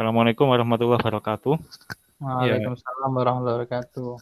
Assalamualaikum 0.00 0.48
warahmatullahi 0.48 0.96
wabarakatuh. 0.96 1.60
Waalaikumsalam 2.24 3.12
warahmatullahi 3.20 3.56
wabarakatuh. 3.60 4.16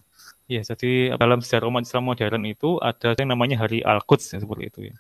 Ya, 0.50 0.66
jadi 0.66 1.14
dalam 1.14 1.38
sejarah 1.38 1.70
umat 1.70 1.86
Islam 1.86 2.10
modern 2.10 2.50
itu 2.50 2.82
ada 2.82 3.14
yang 3.14 3.30
namanya 3.30 3.62
Hari 3.62 3.86
Al-Quds 3.86 4.34
ya, 4.34 4.42
seperti 4.42 4.75
itu 4.75 4.80
ya. 4.91 4.99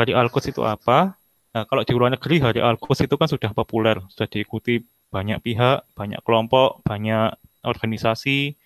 Hari 0.00 0.16
Al-Quds 0.16 0.56
itu 0.56 0.64
apa? 0.64 1.12
Nah, 1.52 1.68
kalau 1.68 1.84
di 1.84 1.92
luar 1.92 2.08
negeri 2.08 2.40
Hari 2.40 2.64
Al-Quds 2.64 3.04
itu 3.04 3.20
kan 3.20 3.28
sudah 3.28 3.52
populer, 3.52 4.00
sudah 4.08 4.24
diikuti 4.32 4.80
banyak 5.12 5.44
pihak, 5.44 5.84
banyak 5.92 6.24
kelompok, 6.24 6.80
banyak 6.88 7.36
organisasi, 7.60 8.56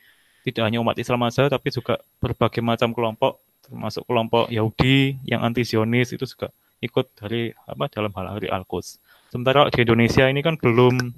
tidak 0.46 0.62
hanya 0.62 0.78
umat 0.78 0.94
Islam 0.94 1.26
saja 1.34 1.50
tapi 1.50 1.74
juga 1.74 2.06
berbagai 2.22 2.62
macam 2.62 2.94
kelompok 2.94 3.42
termasuk 3.66 4.06
kelompok 4.06 4.46
Yahudi 4.46 5.18
yang 5.26 5.42
anti 5.42 5.66
Zionis 5.66 6.14
itu 6.14 6.22
juga 6.22 6.54
ikut 6.78 7.18
dari 7.18 7.50
apa 7.66 7.90
dalam 7.90 8.14
hal 8.14 8.38
hari 8.38 8.46
Al-Quds. 8.46 9.02
Sementara 9.36 9.68
di 9.68 9.84
Indonesia 9.84 10.24
ini 10.32 10.40
kan 10.40 10.56
belum 10.56 11.12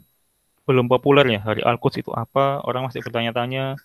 belum 0.67 0.91
populer 0.91 1.39
ya 1.39 1.41
hari 1.47 1.63
Al-Quds 1.63 2.03
itu 2.03 2.11
apa, 2.11 2.59
orang 2.67 2.91
masih 2.91 2.99
bertanya-tanya 3.07 3.79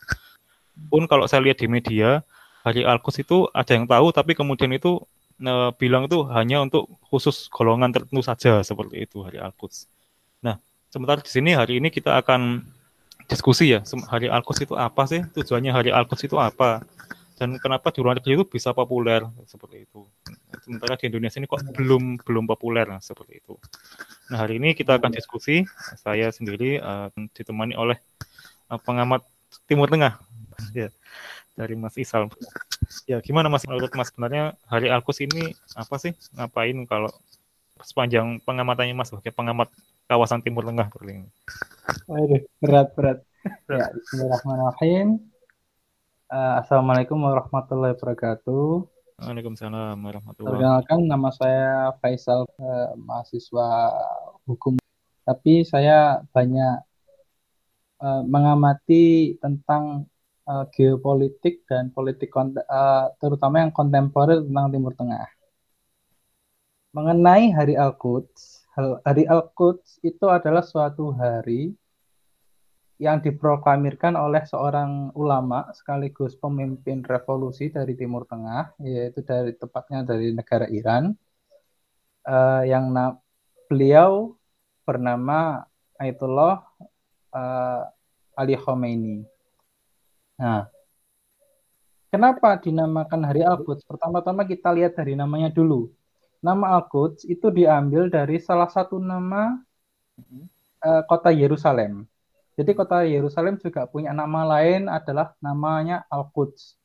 pun 0.89 1.05
kalau 1.05 1.29
saya 1.29 1.45
lihat 1.45 1.61
di 1.61 1.69
media 1.69 2.25
hari 2.65 2.81
Alkus 2.81 3.21
itu 3.21 3.45
ada 3.53 3.77
yang 3.77 3.85
tahu 3.85 4.09
tapi 4.09 4.33
kemudian 4.33 4.73
itu 4.73 4.97
e, 5.37 5.53
bilang 5.77 6.09
itu 6.09 6.25
hanya 6.33 6.65
untuk 6.65 6.89
khusus 7.13 7.45
golongan 7.53 7.93
tertentu 7.93 8.25
saja 8.25 8.65
seperti 8.65 9.05
itu 9.05 9.21
hari 9.21 9.37
Alkus. 9.37 9.85
Nah, 10.41 10.57
sementara 10.89 11.21
di 11.21 11.29
sini 11.29 11.53
hari 11.53 11.77
ini 11.77 11.93
kita 11.93 12.17
akan 12.17 12.65
diskusi 13.29 13.69
ya 13.69 13.85
hari 14.09 14.33
Alkus 14.33 14.65
itu 14.65 14.73
apa 14.73 15.05
sih 15.05 15.21
tujuannya 15.29 15.69
hari 15.69 15.93
Alkus 15.93 16.25
itu 16.25 16.41
apa 16.41 16.81
dan 17.37 17.59
kenapa 17.59 17.91
di 17.91 17.99
luar 17.99 18.17
negeri 18.17 18.39
itu 18.39 18.45
bisa 18.47 18.71
populer 18.71 19.25
seperti 19.45 19.83
itu. 19.83 20.07
Sementara 20.63 20.95
di 20.95 21.11
Indonesia 21.11 21.37
ini 21.43 21.47
kok 21.49 21.59
belum 21.75 22.23
belum 22.23 22.45
populer 22.47 22.87
nah, 22.87 23.03
seperti 23.03 23.43
itu. 23.43 23.59
Nah 24.31 24.37
hari 24.39 24.61
ini 24.61 24.71
kita 24.77 24.95
akan 24.99 25.11
diskusi 25.11 25.67
saya 25.99 26.31
sendiri 26.31 26.79
uh, 26.79 27.11
ditemani 27.35 27.75
oleh 27.75 27.99
uh, 28.71 28.79
pengamat 28.79 29.25
Timur 29.67 29.91
Tengah 29.91 30.19
ya 30.71 30.87
dari 31.53 31.75
Mas 31.75 31.97
Isal. 31.99 32.29
Ya 33.09 33.19
gimana 33.19 33.51
Mas 33.51 33.65
menurut 33.67 33.91
Mas 33.93 34.09
sebenarnya 34.13 34.55
Hari 34.69 34.87
Alkus 34.89 35.21
ini 35.21 35.53
apa 35.75 35.95
sih 35.99 36.15
ngapain 36.33 36.77
kalau 36.87 37.11
sepanjang 37.83 38.39
pengamatannya 38.41 38.95
Mas 38.95 39.11
sebagai 39.11 39.35
pengamat 39.35 39.69
kawasan 40.07 40.39
Timur 40.39 40.63
Tengah 40.63 40.87
ini? 41.03 41.27
Aduh, 42.07 42.41
berat 42.63 42.87
berat. 42.95 43.19
Ya, 43.67 43.91
Bismillahirrahmanirrahim. 43.91 45.19
Uh, 46.31 46.63
Assalamualaikum 46.63 47.19
warahmatullahi 47.19 47.93
wabarakatuh. 47.99 48.87
Waalaikumsalam 49.19 49.99
warahmatullahi 49.99 50.57
wabarakatuh. 50.57 50.87
Perkenalkan 50.87 50.99
nama 51.11 51.29
saya 51.35 51.91
Faisal, 51.99 52.47
uh, 52.47 52.95
mahasiswa 52.97 53.91
hukum. 54.47 54.79
Tapi 55.23 55.63
saya 55.63 56.19
banyak 56.35 56.75
uh, 58.03 58.21
mengamati 58.27 59.35
tentang 59.39 60.07
uh, 60.47 60.65
geopolitik 60.75 61.63
dan 61.67 61.89
politik 61.95 62.35
uh, 62.35 63.07
terutama 63.19 63.63
yang 63.63 63.71
kontemporer 63.71 64.43
tentang 64.43 64.67
Timur 64.71 64.93
Tengah. 64.95 65.27
Mengenai 66.93 67.49
Hari 67.49 67.73
Al-Quds, 67.73 68.69
Hari 68.77 69.25
Al-Quds 69.25 70.03
itu 70.05 70.29
adalah 70.29 70.61
suatu 70.61 71.09
hari 71.09 71.73
yang 73.01 73.17
diproklamirkan 73.17 74.13
oleh 74.13 74.45
seorang 74.45 75.09
ulama 75.17 75.73
sekaligus 75.73 76.37
pemimpin 76.37 77.01
revolusi 77.01 77.73
dari 77.73 77.97
Timur 77.97 78.29
Tengah, 78.29 78.77
yaitu 78.85 79.25
dari 79.25 79.57
tepatnya 79.57 80.05
dari 80.05 80.29
negara 80.31 80.69
Iran, 80.69 81.09
uh, 82.29 82.61
yang 82.61 82.93
beliau 83.73 84.37
bernama 84.85 85.65
Ayatollah 85.97 86.61
uh, 87.33 87.89
Ali 88.37 88.53
Khomeini. 88.53 89.25
Nah, 90.37 90.69
kenapa 92.13 92.61
dinamakan 92.61 93.25
Hari 93.25 93.41
Al-Quds? 93.41 93.81
Pertama-tama 93.89 94.45
kita 94.45 94.69
lihat 94.69 94.93
dari 94.93 95.17
namanya 95.17 95.49
dulu. 95.49 95.89
Nama 96.37 96.77
Al-Quds 96.77 97.25
itu 97.25 97.49
diambil 97.49 98.13
dari 98.13 98.37
salah 98.37 98.69
satu 98.69 99.01
nama 99.01 99.57
uh, 100.85 101.01
kota 101.09 101.33
Yerusalem. 101.33 102.05
Jadi 102.53 102.77
kota 102.77 103.01
Yerusalem 103.01 103.57
juga 103.57 103.89
punya 103.89 104.13
nama 104.13 104.45
lain 104.45 104.85
adalah 104.85 105.33
namanya 105.41 106.05
Al-Quds, 106.13 106.77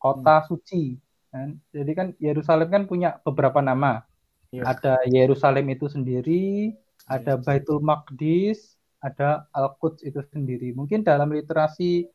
kota 0.00 0.40
hmm. 0.40 0.46
suci. 0.48 0.96
Dan, 1.28 1.60
jadi 1.68 1.92
kan 1.92 2.08
Yerusalem 2.16 2.68
kan 2.72 2.82
punya 2.88 3.20
beberapa 3.20 3.60
nama. 3.60 4.08
Ya. 4.50 4.66
Ada 4.66 5.06
Yerusalem 5.06 5.70
itu 5.70 5.86
sendiri, 5.86 6.74
ada 7.06 7.38
iya. 7.38 7.42
Baitul 7.42 7.78
Maqdis, 7.78 8.74
ada 8.98 9.46
Al-Quds 9.54 10.02
itu 10.02 10.20
sendiri. 10.34 10.74
Mungkin 10.74 11.06
dalam 11.06 11.30
literasi 11.30 12.10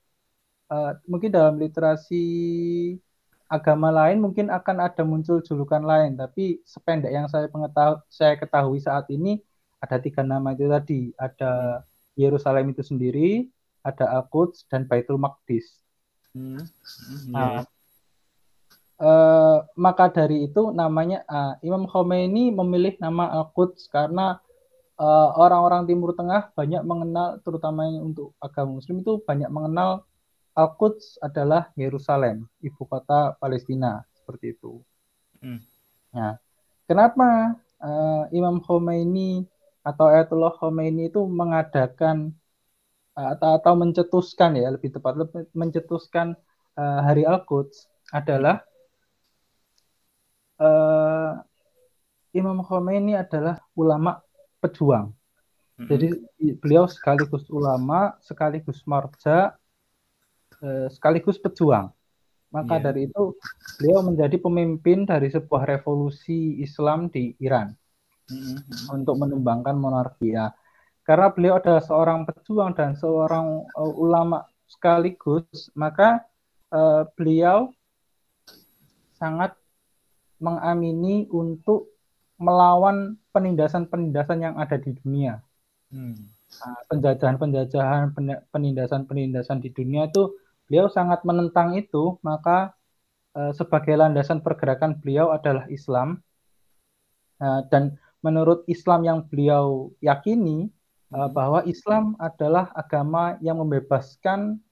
uh, 0.69 0.91
mungkin 1.05 1.31
dalam 1.33 1.55
literasi 1.57 2.25
agama 3.45 3.93
lain 3.93 4.17
mungkin 4.21 4.49
akan 4.49 4.77
ada 4.81 5.05
muncul 5.05 5.37
julukan 5.45 5.81
lain 5.85 6.17
tapi 6.17 6.65
sependek 6.65 7.13
yang 7.13 7.29
saya 7.29 7.45
pengetahui 7.45 8.01
saya 8.09 8.33
ketahui 8.41 8.81
saat 8.81 9.05
ini 9.13 9.37
ada 9.77 10.01
tiga 10.01 10.25
nama 10.25 10.57
itu 10.57 10.65
tadi 10.65 11.01
ada 11.13 11.85
Yerusalem 12.17 12.73
itu 12.73 12.81
sendiri 12.81 13.45
ada 13.85 14.09
Al-Quds 14.17 14.65
dan 14.65 14.89
Baitul 14.89 15.21
Maqdis 15.21 15.77
hmm. 16.33 16.57
Hmm, 16.57 17.19
nah, 17.29 17.61
uh, 18.99 19.65
maka 19.75 20.11
dari 20.11 20.47
itu 20.47 20.71
namanya 20.71 21.23
uh, 21.27 21.55
Imam 21.65 21.87
Khomeini 21.89 22.51
memilih 22.51 22.95
nama 22.99 23.31
Al-Quds 23.41 23.87
karena 23.91 24.39
orang-orang 25.35 25.83
uh, 25.83 25.87
Timur 25.91 26.15
Tengah 26.15 26.55
banyak 26.55 26.79
mengenal 26.87 27.43
terutama 27.43 27.83
untuk 27.99 28.31
agama 28.39 28.79
Muslim 28.79 29.03
itu 29.03 29.19
banyak 29.27 29.51
mengenal 29.51 30.07
Al-Quds 30.55 31.19
adalah 31.19 31.67
Yerusalem, 31.75 32.47
ibu 32.63 32.87
kota 32.87 33.35
Palestina, 33.35 34.07
seperti 34.15 34.55
itu. 34.55 34.79
Hmm. 35.43 35.59
Nah, 36.15 36.39
kenapa 36.87 37.59
uh, 37.83 38.23
Imam 38.31 38.63
Khomeini 38.63 39.43
atau 39.83 40.07
Ayatollah 40.07 40.55
Khomeini 40.55 41.11
itu 41.11 41.27
mengadakan 41.27 42.31
uh, 43.19 43.35
atau, 43.35 43.59
atau 43.59 43.73
mencetuskan 43.75 44.55
ya 44.55 44.71
lebih 44.71 44.95
tepat 44.95 45.19
lebih 45.19 45.43
mencetuskan 45.51 46.39
uh, 46.79 46.99
Hari 47.03 47.27
Al-Quds 47.27 47.91
adalah 48.15 48.63
uh, 50.59 51.39
Imam 52.35 52.59
Khomeini 52.63 53.15
adalah 53.15 53.59
ulama 53.75 54.19
pejuang. 54.59 55.11
Hmm. 55.75 55.87
Jadi 55.91 56.15
beliau 56.59 56.87
sekaligus 56.87 57.47
ulama, 57.51 58.15
sekaligus 58.23 58.83
marja, 58.87 59.55
Eh, 60.65 60.87
sekaligus 60.89 61.37
pejuang. 61.37 61.91
Maka 62.49 62.79
yeah. 62.79 62.83
dari 62.87 63.01
itu 63.11 63.35
beliau 63.77 63.99
menjadi 64.05 64.37
pemimpin 64.39 65.03
dari 65.03 65.27
sebuah 65.27 65.67
revolusi 65.67 66.63
Islam 66.63 67.11
di 67.11 67.35
Iran 67.43 67.75
mm-hmm. 68.31 68.95
untuk 68.95 69.19
menumbangkan 69.19 69.75
monarki. 69.75 70.31
Ya. 70.31 70.55
Karena 71.03 71.29
beliau 71.29 71.59
adalah 71.59 71.83
seorang 71.83 72.23
pejuang 72.23 72.71
dan 72.73 72.95
seorang 72.95 73.67
uh, 73.75 73.93
ulama 73.99 74.47
sekaligus, 74.65 75.69
maka 75.75 76.23
uh, 76.71 77.03
beliau 77.13 77.69
sangat 79.19 79.53
mengamini 80.39 81.25
untuk 81.31 81.95
melawan 82.35 83.15
penindasan-penindasan 83.31 84.43
yang 84.43 84.55
ada 84.59 84.75
di 84.75 84.91
dunia. 84.99 85.39
Hmm. 85.91 86.35
Nah, 86.55 86.79
penjajahan-penjajahan, 86.91 88.15
penindasan-penindasan 88.51 89.59
di 89.63 89.69
dunia 89.71 90.07
itu 90.07 90.35
beliau 90.67 90.87
sangat 90.91 91.23
menentang 91.27 91.75
itu, 91.75 92.19
maka 92.23 92.75
uh, 93.35 93.51
sebagai 93.55 93.95
landasan 93.95 94.39
pergerakan 94.43 94.99
beliau 94.99 95.31
adalah 95.31 95.67
Islam. 95.71 96.23
Uh, 97.35 97.67
dan 97.67 97.99
menurut 98.23 98.63
Islam 98.71 99.03
yang 99.03 99.19
beliau 99.27 99.91
yakini 99.99 100.71
uh, 101.11 101.27
bahwa 101.27 101.61
Islam 101.67 102.15
adalah 102.17 102.71
agama 102.71 103.35
yang 103.43 103.59
membebaskan 103.59 104.63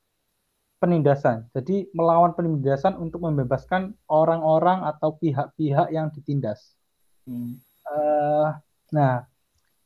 penindasan. 0.83 1.47
Jadi 1.56 1.88
melawan 1.95 2.35
penindasan 2.35 3.00
untuk 3.00 3.24
membebaskan 3.24 3.95
orang-orang 4.12 4.83
atau 4.83 5.15
pihak-pihak 5.15 5.95
yang 5.95 6.12
ditindas. 6.12 6.75
Hmm. 7.24 7.63
Uh, 7.88 8.51
nah, 8.91 9.24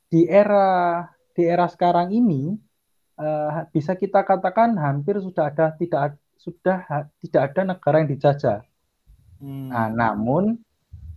di 0.09 0.25
era 0.25 1.05
di 1.37 1.45
era 1.45 1.69
sekarang 1.69 2.09
ini 2.09 2.57
uh, 3.21 3.69
bisa 3.69 3.93
kita 3.93 4.25
katakan 4.25 4.73
hampir 4.73 5.21
sudah 5.21 5.53
ada 5.53 5.77
tidak 5.77 6.17
sudah 6.41 6.81
tidak 7.21 7.41
ada 7.53 7.61
negara 7.77 8.01
yang 8.01 8.09
dijajah. 8.09 8.59
Hmm. 9.37 9.69
Nah, 9.69 9.93
namun 9.93 10.57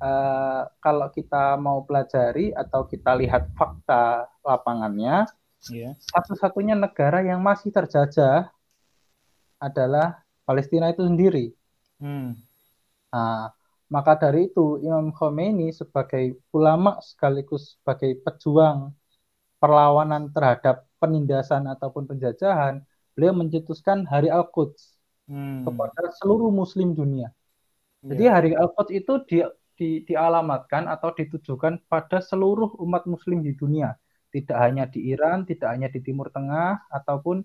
uh, 0.04 0.68
kalau 0.84 1.08
kita 1.08 1.56
mau 1.56 1.80
pelajari 1.88 2.52
atau 2.52 2.84
kita 2.84 3.16
lihat 3.16 3.48
fakta 3.56 4.28
lapangannya, 4.44 5.24
yeah. 5.72 5.96
satu-satunya 6.12 6.76
negara 6.76 7.24
yang 7.24 7.40
masih 7.40 7.72
terjajah 7.72 8.52
adalah 9.60 10.24
Palestina 10.48 10.90
itu 10.90 11.04
sendiri. 11.06 11.52
Hmm. 12.00 12.34
Nah, 13.12 13.52
maka 13.92 14.16
dari 14.16 14.48
itu 14.48 14.80
Imam 14.80 15.12
Khomeini 15.12 15.70
sebagai 15.70 16.40
ulama 16.50 16.98
sekaligus 17.04 17.76
sebagai 17.78 18.18
pejuang 18.24 18.96
perlawanan 19.60 20.32
terhadap 20.32 20.88
penindasan 20.96 21.68
ataupun 21.68 22.08
penjajahan, 22.08 22.80
beliau 23.12 23.36
mencetuskan 23.36 24.08
Hari 24.08 24.32
Al-Quds 24.32 24.96
hmm. 25.28 25.68
kepada 25.68 26.02
seluruh 26.16 26.48
muslim 26.48 26.96
dunia. 26.96 27.28
Jadi 28.00 28.24
yeah. 28.24 28.34
Hari 28.34 28.56
Al-Quds 28.56 28.90
itu 28.96 29.12
di, 29.28 29.38
di, 29.76 29.88
dialamatkan 30.08 30.88
atau 30.88 31.12
ditujukan 31.12 31.84
pada 31.84 32.24
seluruh 32.24 32.80
umat 32.80 33.04
muslim 33.04 33.44
di 33.44 33.52
dunia. 33.52 33.92
Tidak 34.30 34.56
hanya 34.56 34.88
di 34.88 35.12
Iran, 35.12 35.44
tidak 35.44 35.68
hanya 35.68 35.92
di 35.92 36.00
Timur 36.00 36.32
Tengah, 36.32 36.88
ataupun 36.88 37.42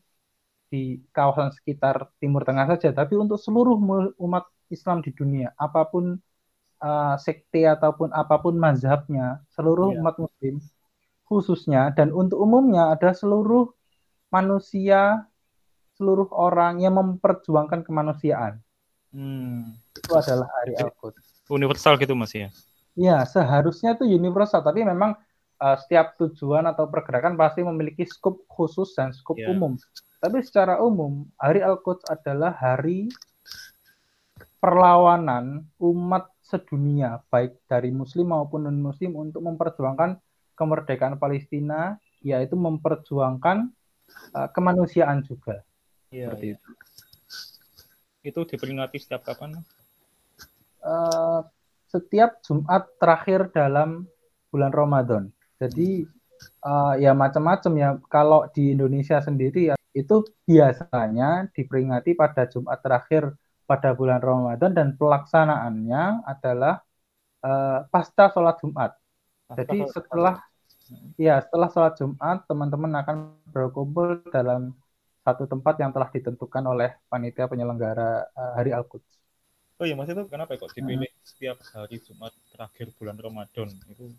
di 0.70 1.02
kawasan 1.14 1.54
sekitar 1.54 2.10
Timur 2.18 2.42
Tengah 2.44 2.66
saja, 2.76 2.92
tapi 2.92 3.16
untuk 3.16 3.38
seluruh 3.38 3.78
umat 4.18 4.46
Islam 4.74 5.06
di 5.06 5.14
dunia, 5.14 5.54
apa 5.56 5.86
pun 5.88 6.18
uh, 6.82 7.16
sekte 7.22 7.70
ataupun 7.70 8.12
apa 8.12 8.42
pun 8.42 8.58
mazhabnya, 8.58 9.46
seluruh 9.54 9.94
yeah. 9.94 10.00
umat 10.02 10.16
muslim 10.18 10.62
khususnya 11.26 11.90
dan 11.98 12.14
untuk 12.14 12.38
umumnya 12.38 12.94
ada 12.94 13.10
seluruh 13.10 13.74
manusia, 14.30 15.26
seluruh 15.98 16.30
orang 16.30 16.86
yang 16.86 16.94
memperjuangkan 16.98 17.82
kemanusiaan. 17.82 18.62
Hmm. 19.10 19.74
Itu 19.96 20.14
adalah 20.14 20.46
hari 20.62 20.78
Al-Quds. 20.78 21.50
Universal 21.50 21.98
gitu 21.98 22.14
Mas 22.14 22.34
ya? 22.36 22.50
Ya, 22.96 23.24
seharusnya 23.28 23.96
itu 23.96 24.08
universal, 24.08 24.64
tapi 24.64 24.84
memang 24.84 25.20
uh, 25.60 25.78
setiap 25.80 26.16
tujuan 26.20 26.66
atau 26.68 26.88
pergerakan 26.88 27.40
pasti 27.40 27.64
memiliki 27.64 28.04
skup 28.04 28.44
khusus 28.48 28.96
dan 28.96 29.12
skup 29.16 29.40
yeah. 29.40 29.52
umum. 29.52 29.76
Tapi 30.20 30.42
secara 30.42 30.82
umum, 30.82 31.30
hari 31.38 31.62
Al-Quds 31.62 32.10
adalah 32.10 32.56
hari 32.56 33.12
perlawanan 34.58 35.70
umat 35.78 36.26
sedunia, 36.42 37.22
baik 37.30 37.62
dari 37.70 37.94
muslim 37.94 38.34
maupun 38.34 38.66
non-muslim 38.66 39.14
untuk 39.14 39.46
memperjuangkan 39.46 40.18
kemerdekaan 40.58 41.22
Palestina, 41.22 42.02
yaitu 42.26 42.58
memperjuangkan 42.58 43.70
uh, 44.34 44.50
kemanusiaan 44.50 45.22
juga. 45.22 45.62
Iya, 46.10 46.34
Seperti 46.34 46.46
iya. 46.50 46.56
itu. 46.58 46.70
Itu 48.26 48.40
diperingati 48.50 48.98
setiap 48.98 49.22
kapan? 49.30 49.62
Uh, 50.82 51.46
setiap 51.86 52.42
Jumat 52.42 52.90
terakhir 52.98 53.54
dalam 53.54 54.10
bulan 54.50 54.72
Ramadan. 54.74 55.35
Jadi 55.62 56.04
uh, 56.66 56.94
ya 57.00 57.12
macam-macam 57.16 57.72
ya. 57.76 57.90
Kalau 58.12 58.48
di 58.52 58.76
Indonesia 58.76 59.20
sendiri 59.24 59.74
ya, 59.74 59.76
itu 59.96 60.26
biasanya 60.44 61.48
diperingati 61.56 62.14
pada 62.14 62.48
Jumat 62.52 62.80
terakhir 62.84 63.32
pada 63.66 63.98
bulan 63.98 64.22
Ramadan 64.22 64.72
dan 64.78 64.88
pelaksanaannya 64.94 66.28
adalah 66.28 66.86
uh, 67.42 67.88
pasca 67.90 68.30
sholat 68.30 68.62
Jumat. 68.62 68.92
Jadi 69.56 69.86
setelah 69.90 70.42
ya 71.18 71.42
setelah 71.42 71.70
sholat 71.74 71.94
Jumat 71.98 72.46
teman-teman 72.46 72.92
akan 73.02 73.18
berkumpul 73.50 74.22
dalam 74.30 74.74
satu 75.26 75.50
tempat 75.50 75.82
yang 75.82 75.90
telah 75.90 76.10
ditentukan 76.14 76.62
oleh 76.62 76.94
panitia 77.10 77.50
penyelenggara 77.50 78.30
uh, 78.30 78.52
Hari 78.62 78.70
Al-Quds. 78.78 79.10
Oh 79.82 79.84
iya 79.84 79.98
Mas 79.98 80.08
itu 80.08 80.24
kenapa 80.32 80.56
kok 80.56 80.72
dipilih 80.72 81.10
hmm. 81.10 81.26
setiap 81.26 81.58
hari 81.76 82.00
Jumat 82.00 82.32
terakhir 82.54 82.96
bulan 82.96 83.18
Ramadan 83.20 83.68
itu 83.92 84.14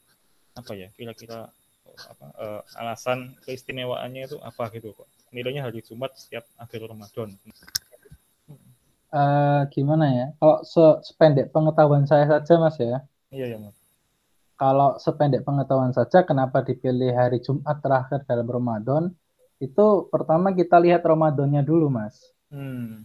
apa 0.56 0.72
ya 0.72 0.88
kira-kira 0.96 1.52
apa 1.96 2.26
uh, 2.36 2.62
alasan 2.80 3.36
keistimewaannya 3.44 4.28
itu 4.28 4.36
apa 4.40 4.68
gitu 4.72 4.92
kok 4.96 5.08
nilainya 5.32 5.68
hari 5.68 5.80
Jumat 5.84 6.16
setiap 6.16 6.44
akhir 6.56 6.84
Ramadan 6.88 7.36
uh, 9.16 9.60
gimana 9.72 10.04
ya? 10.10 10.26
Kalau 10.38 10.58
se 10.66 10.84
sependek 11.06 11.50
pengetahuan 11.54 12.04
saya 12.08 12.24
saja, 12.28 12.54
Mas 12.60 12.76
ya. 12.78 13.00
Iya, 13.30 13.56
ya, 13.56 13.58
Mas. 13.60 13.76
Kalau 14.56 14.96
sependek 14.96 15.44
pengetahuan 15.44 15.92
saja, 15.92 16.24
kenapa 16.24 16.64
dipilih 16.64 17.12
hari 17.12 17.44
Jumat 17.44 17.76
terakhir 17.84 18.24
dalam 18.24 18.48
Ramadan? 18.48 19.12
Itu 19.60 20.08
pertama 20.08 20.52
kita 20.52 20.80
lihat 20.80 21.04
Ramadannya 21.04 21.60
dulu, 21.64 21.92
Mas. 21.92 22.32
Hmm. 22.48 23.04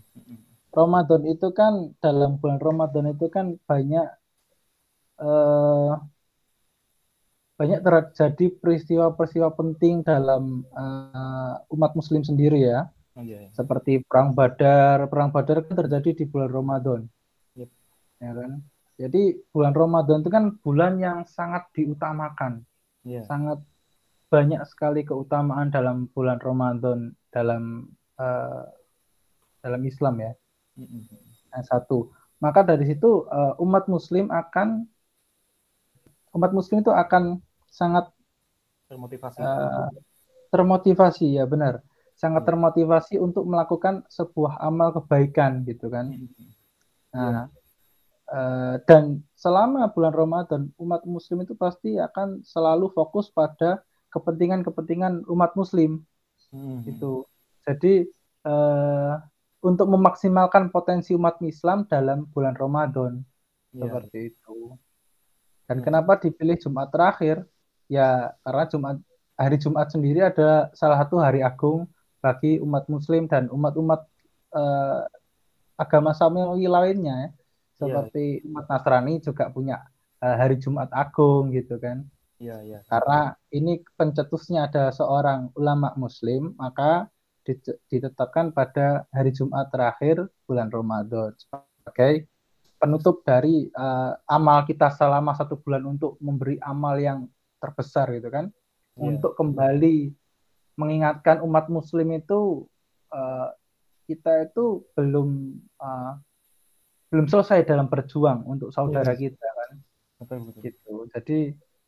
Ramadan 0.71 1.27
itu 1.27 1.51
kan 1.51 1.91
dalam 1.99 2.39
bulan 2.39 2.59
Ramadan 2.63 3.11
itu 3.11 3.27
kan 3.27 3.59
banyak 3.67 4.07
uh, 5.19 5.99
banyak 7.61 7.85
terjadi 7.85 8.57
peristiwa-peristiwa 8.57 9.53
penting 9.53 10.01
dalam 10.01 10.65
uh, 10.73 11.61
umat 11.69 11.93
Muslim 11.93 12.25
sendiri 12.25 12.57
ya. 12.57 12.89
Oh, 13.13 13.21
iya, 13.21 13.45
iya. 13.45 13.49
Seperti 13.53 14.01
perang 14.01 14.33
Badar, 14.33 15.05
perang 15.05 15.29
Badar 15.29 15.61
kan 15.69 15.77
terjadi 15.77 16.09
di 16.17 16.25
bulan 16.25 16.49
Ramadan. 16.49 17.05
Yep. 17.53 17.69
Ya 18.17 18.31
kan? 18.33 18.51
Jadi 18.97 19.21
bulan 19.53 19.77
Ramadan 19.77 20.25
itu 20.25 20.33
kan 20.33 20.57
bulan 20.65 20.97
yang 20.97 21.21
sangat 21.29 21.69
diutamakan. 21.77 22.65
Yeah. 23.05 23.29
Sangat 23.29 23.61
banyak 24.33 24.65
sekali 24.65 25.05
keutamaan 25.05 25.69
dalam 25.69 26.09
bulan 26.17 26.41
Ramadan 26.41 27.13
dalam 27.29 27.93
uh, 28.17 28.65
dalam 29.61 29.81
Islam 29.85 30.17
ya. 30.17 30.33
Mm-hmm. 30.81 31.53
Yang 31.53 31.65
satu. 31.69 32.09
Maka 32.41 32.65
dari 32.65 32.89
situ 32.89 33.29
uh, 33.29 33.53
umat 33.61 33.85
muslim 33.85 34.33
akan 34.33 34.89
umat 36.33 36.51
muslim 36.57 36.81
itu 36.81 36.89
akan 36.89 37.37
sangat 37.71 38.11
termotivasi. 38.91 39.39
Uh, 39.39 39.87
termotivasi 40.51 41.39
ya 41.39 41.47
benar 41.47 41.79
sangat 42.21 42.45
termotivasi 42.45 43.17
untuk 43.17 43.49
melakukan 43.49 44.05
sebuah 44.05 44.61
amal 44.61 44.93
kebaikan 44.93 45.65
gitu 45.65 45.89
kan. 45.89 46.13
Nah, 47.09 47.49
uh, 48.29 48.77
dan 48.85 49.25
selama 49.33 49.89
bulan 49.89 50.13
Ramadan 50.13 50.61
umat 50.77 51.01
muslim 51.09 51.41
itu 51.41 51.57
pasti 51.57 51.97
akan 51.97 52.45
selalu 52.45 52.93
fokus 52.93 53.33
pada 53.33 53.81
kepentingan-kepentingan 54.13 55.25
umat 55.33 55.57
muslim. 55.57 56.05
Hmm. 56.53 56.85
Gitu. 56.85 57.25
Jadi 57.65 58.05
uh, 58.45 59.17
untuk 59.65 59.89
memaksimalkan 59.89 60.69
potensi 60.69 61.17
umat 61.17 61.41
Islam 61.41 61.89
dalam 61.89 62.29
bulan 62.29 62.53
Ramadan 62.53 63.17
yeah. 63.73 63.89
seperti 63.89 64.37
itu. 64.37 64.77
Dan 65.65 65.81
hmm. 65.81 65.85
kenapa 65.89 66.21
dipilih 66.21 66.61
Jumat 66.61 66.93
terakhir? 66.93 67.49
Ya 67.91 68.31
karena 68.47 68.63
Jumat 68.71 68.97
hari 69.35 69.57
Jumat 69.59 69.91
sendiri 69.91 70.23
adalah 70.23 70.71
salah 70.71 71.03
satu 71.03 71.19
hari 71.19 71.43
agung 71.43 71.91
bagi 72.23 72.61
umat 72.63 72.87
muslim 72.87 73.27
dan 73.27 73.51
umat-umat 73.51 74.07
uh, 74.55 75.03
agama 75.75 76.13
Samawi 76.13 76.69
lainnya 76.69 77.27
ya. 77.27 77.29
seperti 77.81 78.39
yeah. 78.39 78.47
umat 78.47 78.65
Nasrani 78.69 79.17
juga 79.19 79.49
punya 79.49 79.81
uh, 80.21 80.35
hari 80.37 80.61
Jumat 80.61 80.93
Agung 80.93 81.49
gitu 81.51 81.81
kan. 81.81 82.05
Iya, 82.37 82.57
yeah, 82.57 82.59
iya. 82.61 82.73
Yeah. 82.77 82.81
Karena 82.85 83.19
ini 83.49 83.81
pencetusnya 83.97 84.69
ada 84.69 84.93
seorang 84.93 85.49
ulama 85.57 85.97
muslim, 85.97 86.53
maka 86.55 87.09
ditetapkan 87.89 88.53
pada 88.53 89.09
hari 89.09 89.33
Jumat 89.33 89.73
terakhir 89.73 90.29
bulan 90.45 90.69
Ramadan 90.69 91.33
sebagai 91.41 92.29
penutup 92.77 93.25
dari 93.25 93.65
uh, 93.73 94.13
amal 94.29 94.61
kita 94.69 94.93
selama 94.93 95.33
satu 95.33 95.57
bulan 95.57 95.85
untuk 95.89 96.21
memberi 96.21 96.61
amal 96.61 97.01
yang 97.01 97.25
terbesar 97.61 98.09
gitu 98.17 98.33
kan. 98.33 98.49
Yeah. 98.97 99.13
Untuk 99.13 99.37
kembali 99.37 100.11
mengingatkan 100.81 101.45
umat 101.45 101.69
muslim 101.69 102.17
itu 102.17 102.65
uh, 103.13 103.53
kita 104.09 104.49
itu 104.49 104.83
belum 104.97 105.55
uh, 105.77 106.13
belum 107.11 107.27
selesai 107.27 107.67
dalam 107.67 107.91
berjuang 107.91 108.47
untuk 108.47 108.71
saudara 108.71 109.13
yes. 109.13 109.19
Iya. 109.19 109.23
kita 109.29 109.47
kan 109.51 109.71
betul, 110.23 110.37
betul. 110.47 110.61
gitu 110.63 110.93
jadi 111.11 111.39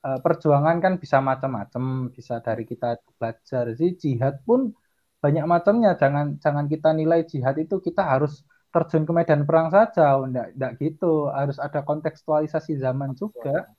uh, 0.04 0.20
perjuangan 0.20 0.78
kan 0.84 0.94
bisa 1.00 1.24
macam-macam 1.24 2.12
bisa 2.12 2.44
dari 2.44 2.68
kita 2.68 3.00
belajar 3.18 3.72
sih 3.74 3.96
jihad 3.96 4.44
pun 4.44 4.76
banyak 5.24 5.48
macamnya 5.48 5.96
jangan 5.96 6.36
jangan 6.44 6.68
kita 6.68 6.92
nilai 6.92 7.24
jihad 7.24 7.56
itu 7.56 7.80
kita 7.80 8.04
harus 8.04 8.44
terjun 8.76 9.08
ke 9.08 9.14
medan 9.16 9.48
perang 9.48 9.72
saja 9.72 10.20
enggak 10.20 10.52
enggak 10.60 10.72
gitu 10.84 11.32
harus 11.32 11.56
ada 11.56 11.80
kontekstualisasi 11.88 12.76
zaman 12.84 13.16
juga 13.16 13.72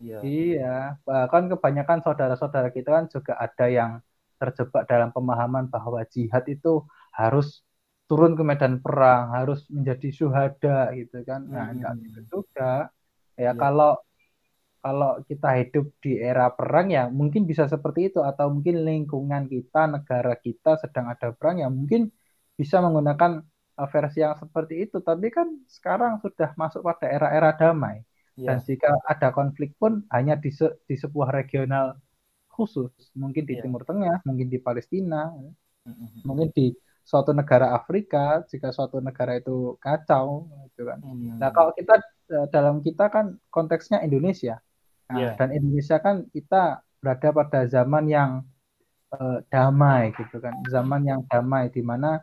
iya. 0.00 0.18
iya 0.24 0.76
bahkan 1.06 1.46
kebanyakan 1.46 2.00
saudara-saudara 2.02 2.72
kita 2.72 2.88
kan 2.90 3.04
juga 3.12 3.36
ada 3.36 3.66
yang 3.68 3.92
terjebak 4.40 4.88
dalam 4.88 5.12
pemahaman 5.12 5.68
bahwa 5.68 6.00
jihad 6.08 6.48
itu 6.48 6.80
harus 7.12 7.60
turun 8.10 8.34
ke 8.34 8.42
medan 8.42 8.82
perang, 8.82 9.30
harus 9.30 9.62
menjadi 9.70 10.10
syuhada 10.10 10.90
gitu 10.98 11.22
kan. 11.22 11.46
Nah, 11.46 11.70
hmm. 11.70 11.74
enggak 11.78 11.92
gitu 12.02 12.20
juga. 12.26 12.90
Ya, 13.38 13.52
ya 13.52 13.52
kalau 13.54 14.02
kalau 14.82 15.22
kita 15.28 15.60
hidup 15.60 15.86
di 16.02 16.18
era 16.18 16.48
perang 16.50 16.88
ya 16.90 17.06
mungkin 17.06 17.44
bisa 17.44 17.68
seperti 17.70 18.10
itu 18.10 18.24
atau 18.24 18.50
mungkin 18.50 18.82
lingkungan 18.82 19.46
kita, 19.46 19.86
negara 19.86 20.34
kita 20.34 20.80
sedang 20.82 21.06
ada 21.12 21.30
perang 21.36 21.62
ya 21.62 21.68
mungkin 21.70 22.10
bisa 22.58 22.82
menggunakan 22.82 23.46
uh, 23.78 23.88
versi 23.92 24.26
yang 24.26 24.34
seperti 24.34 24.90
itu. 24.90 24.98
Tapi 24.98 25.30
kan 25.30 25.46
sekarang 25.70 26.18
sudah 26.18 26.50
masuk 26.58 26.82
pada 26.82 27.06
era-era 27.06 27.54
damai. 27.54 28.02
Ya. 28.38 28.54
Dan 28.54 28.58
jika 28.64 28.90
ada 29.06 29.34
konflik 29.34 29.74
pun 29.76 30.06
hanya 30.14 30.38
di, 30.38 30.50
se 30.54 30.70
di 30.86 30.94
sebuah 30.98 31.34
regional 31.34 31.98
khusus, 32.50 32.92
mungkin 33.16 33.46
di 33.46 33.58
yeah. 33.58 33.62
Timur 33.64 33.82
Tengah, 33.86 34.22
mungkin 34.26 34.48
di 34.50 34.58
Palestina, 34.60 35.30
mm-hmm. 35.32 36.26
mungkin 36.26 36.48
di 36.52 36.72
suatu 37.02 37.34
negara 37.34 37.74
Afrika 37.74 38.44
jika 38.46 38.70
suatu 38.70 39.02
negara 39.02 39.40
itu 39.40 39.74
kacau, 39.80 40.46
gitu 40.70 40.86
kan. 40.86 40.98
Mm-hmm. 41.02 41.36
Nah 41.40 41.50
kalau 41.50 41.72
kita 41.74 41.98
eh, 42.30 42.46
dalam 42.52 42.84
kita 42.84 43.10
kan 43.10 43.40
konteksnya 43.50 44.04
Indonesia, 44.04 44.62
nah, 45.10 45.18
yeah. 45.18 45.34
dan 45.34 45.50
Indonesia 45.50 45.98
kan 45.98 46.28
kita 46.30 46.84
berada 47.00 47.28
pada 47.32 47.60
zaman 47.64 48.04
yang 48.06 48.30
uh, 49.16 49.38
damai 49.50 50.14
gitu 50.14 50.38
kan 50.38 50.54
zaman 50.68 51.02
yang 51.02 51.20
damai 51.26 51.72
di 51.72 51.82
mana 51.82 52.20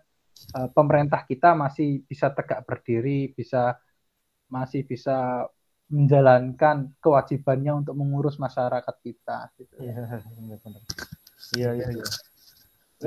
uh, 0.56 0.70
pemerintah 0.72 1.26
kita 1.28 1.58
masih 1.58 2.06
bisa 2.08 2.32
tegak 2.32 2.64
berdiri 2.64 3.34
bisa 3.36 3.76
masih 4.48 4.88
bisa 4.88 5.50
menjalankan 5.88 6.92
kewajibannya 7.00 7.84
untuk 7.84 7.96
mengurus 7.96 8.36
masyarakat 8.36 8.96
kita 9.04 9.52
gitu. 9.56 9.76
Iya, 9.80 10.04
benar. 10.60 10.84
Iya, 11.56 11.70
iya, 11.80 11.88
iya. 11.96 12.06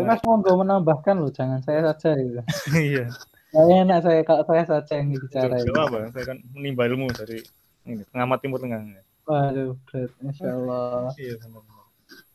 Mas 0.07 0.23
monggo 0.23 0.55
menambahkan 0.55 1.19
loh, 1.19 1.35
jangan 1.35 1.61
saya 1.61 1.93
saja 1.93 2.17
gitu. 2.17 2.41
Iya. 2.95 3.11
Saya 3.51 3.83
enak 3.83 3.99
saya 4.07 4.23
kalau 4.23 4.47
saya 4.47 4.63
saja 4.63 5.03
yang 5.03 5.11
bicara. 5.11 5.59
Gak 5.59 5.75
apa, 5.75 5.99
saya 6.15 6.25
kan 6.31 6.39
menimba 6.55 6.87
ilmu 6.87 7.11
dari 7.11 7.43
ini 7.83 8.07
pengamat 8.15 8.39
Timur 8.47 8.63
Tengah. 8.63 9.03
Waduh, 9.27 9.75
berat, 9.91 10.11
insya 10.23 10.55
Allah. 10.55 11.11
Iya, 11.21 11.35
benar. 11.43 11.63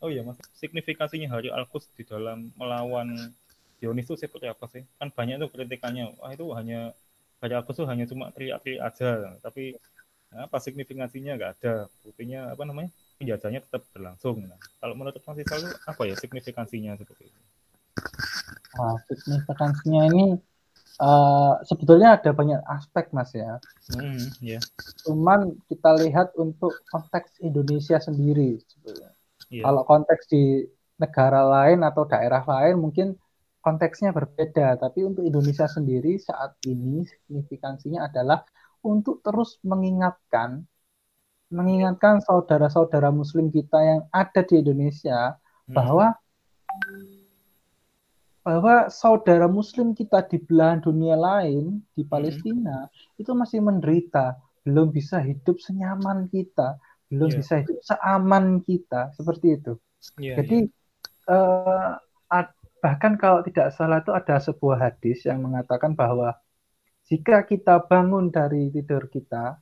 Oh 0.04 0.12
iya, 0.12 0.22
mas. 0.28 0.38
Signifikasinya 0.60 1.32
Hari 1.32 1.50
Alkus 1.50 1.88
di 1.96 2.04
dalam 2.04 2.52
melawan 2.60 3.32
Dionis 3.80 4.08
itu 4.08 4.16
seperti 4.20 4.48
apa 4.52 4.68
sih? 4.72 4.84
Kan 5.00 5.12
banyak 5.16 5.40
tuh 5.40 5.50
kritikannya. 5.52 6.20
Wah 6.20 6.32
itu 6.36 6.46
hanya 6.52 6.92
Hari 7.40 7.54
Alkus 7.56 7.80
itu 7.80 7.88
hanya 7.88 8.06
cuma 8.08 8.32
teriak-teriak 8.36 8.84
aja, 8.84 9.40
tapi 9.40 9.80
apa 10.44 10.58
signifikasinya 10.60 11.40
nggak 11.40 11.52
ada. 11.62 11.74
Buktinya 12.04 12.52
apa 12.52 12.64
namanya? 12.68 12.92
penjajahannya 13.16 13.62
tetap 13.64 13.88
berlangsung. 13.96 14.44
Nah, 14.44 14.60
kalau 14.84 14.94
menurut 15.00 15.16
Mas 15.24 15.40
Isal 15.40 15.72
apa 15.88 16.02
ya 16.04 16.16
signifikansinya 16.20 17.00
seperti 17.00 17.32
itu? 17.32 17.40
Nah, 18.76 18.96
signifikansinya 19.08 20.02
ini 20.12 20.26
uh, 21.00 21.64
sebetulnya 21.64 22.20
ada 22.20 22.32
banyak 22.36 22.62
aspek 22.68 23.16
Mas 23.16 23.32
ya. 23.32 23.60
Hmm, 23.96 24.20
yeah. 24.44 24.60
Cuman 25.08 25.56
kita 25.72 25.96
lihat 26.04 26.36
untuk 26.36 26.76
konteks 26.92 27.40
Indonesia 27.40 28.04
sendiri 28.04 28.60
sebetulnya. 28.68 29.16
Yeah. 29.48 29.64
Kalau 29.64 29.88
konteks 29.88 30.28
di 30.28 30.68
negara 31.00 31.44
lain 31.44 31.84
atau 31.84 32.08
daerah 32.08 32.44
lain 32.44 32.80
mungkin 32.80 33.16
konteksnya 33.64 34.14
berbeda, 34.14 34.78
tapi 34.78 35.02
untuk 35.02 35.26
Indonesia 35.26 35.66
sendiri 35.66 36.22
saat 36.22 36.54
ini 36.70 37.02
signifikansinya 37.02 38.06
adalah 38.06 38.46
untuk 38.86 39.26
terus 39.26 39.58
mengingatkan 39.66 40.70
mengingatkan 41.54 42.22
saudara-saudara 42.26 43.14
muslim 43.14 43.54
kita 43.54 43.78
yang 43.82 44.02
ada 44.10 44.42
di 44.42 44.62
Indonesia 44.62 45.38
hmm. 45.70 45.74
bahwa 45.74 46.08
bahwa 48.46 48.94
saudara 48.94 49.50
muslim 49.50 49.98
kita 49.98 50.22
di 50.30 50.38
belahan 50.38 50.82
dunia 50.82 51.18
lain 51.18 51.82
di 51.98 52.06
hmm. 52.06 52.12
Palestina 52.12 52.86
hmm. 52.86 53.22
itu 53.22 53.32
masih 53.34 53.60
menderita, 53.62 54.38
belum 54.66 54.94
bisa 54.94 55.22
hidup 55.22 55.58
senyaman 55.58 56.30
kita, 56.30 56.78
belum 57.10 57.30
yeah. 57.34 57.38
bisa 57.42 57.54
hidup 57.62 57.80
seaman 57.82 58.62
kita 58.66 59.14
seperti 59.18 59.58
itu. 59.62 59.74
Yeah, 60.22 60.38
Jadi 60.42 60.70
yeah. 60.70 60.74
Uh, 61.26 61.98
bahkan 62.86 63.18
kalau 63.18 63.42
tidak 63.42 63.74
salah 63.74 64.06
itu 64.06 64.14
ada 64.14 64.38
sebuah 64.38 64.78
hadis 64.78 65.26
yang 65.26 65.42
mengatakan 65.42 65.98
bahwa 65.98 66.38
jika 67.06 67.46
kita 67.46 67.86
bangun 67.86 68.34
dari 68.34 68.74
tidur 68.74 69.06
kita 69.10 69.58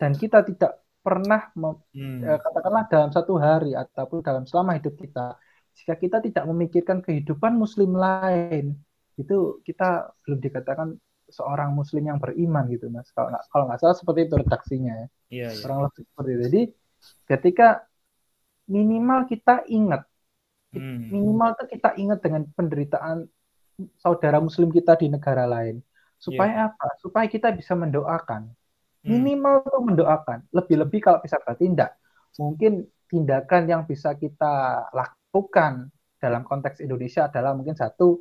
dan 0.00 0.12
kita 0.16 0.44
tidak 0.44 0.84
pernah 1.04 1.52
hmm. 1.54 2.20
eh, 2.24 2.38
katakanlah 2.42 2.84
dalam 2.90 3.10
satu 3.14 3.38
hari 3.38 3.76
ataupun 3.76 4.24
dalam 4.24 4.42
selama 4.48 4.74
hidup 4.74 4.98
kita 4.98 5.38
jika 5.76 5.94
kita 5.94 6.18
tidak 6.24 6.44
memikirkan 6.48 7.04
kehidupan 7.04 7.54
muslim 7.54 7.94
lain 7.94 8.74
itu 9.16 9.60
kita 9.62 10.12
belum 10.24 10.40
dikatakan 10.40 10.88
seorang 11.30 11.74
muslim 11.74 12.06
yang 12.06 12.18
beriman 12.18 12.66
gitu 12.70 12.90
mas 12.90 13.10
kalau 13.12 13.30
nggak 13.30 13.44
kalau 13.50 13.64
nggak 13.70 13.80
salah 13.82 13.96
seperti 13.96 14.20
itu 14.26 14.34
redaksinya 14.38 14.92
ya 14.92 15.06
iya, 15.30 15.48
iya. 15.52 15.60
kurang 15.62 15.80
lebih 15.86 16.02
seperti 16.06 16.30
itu 16.30 16.42
jadi 16.42 16.62
ketika 17.26 17.68
minimal 18.66 19.20
kita 19.30 19.54
ingat 19.70 20.02
hmm. 20.74 21.10
minimal 21.10 21.50
kita 21.66 21.90
ingat 21.98 22.18
dengan 22.22 22.42
penderitaan 22.54 23.26
saudara 24.00 24.38
muslim 24.40 24.70
kita 24.70 24.96
di 24.96 25.06
negara 25.10 25.44
lain 25.44 25.82
supaya 26.16 26.52
yeah. 26.52 26.68
apa 26.72 26.86
supaya 27.00 27.26
kita 27.28 27.52
bisa 27.52 27.76
mendoakan 27.76 28.50
Hmm. 29.06 29.22
minimal 29.22 29.62
tuh 29.62 29.82
mendoakan 29.86 30.38
lebih-lebih 30.50 30.98
kalau 30.98 31.22
bisa 31.22 31.38
bertindak 31.38 31.94
mungkin 32.42 32.90
tindakan 33.06 33.70
yang 33.70 33.82
bisa 33.86 34.18
kita 34.18 34.82
lakukan 34.90 35.94
dalam 36.18 36.42
konteks 36.42 36.82
Indonesia 36.82 37.30
adalah 37.30 37.54
mungkin 37.54 37.78
satu 37.78 38.18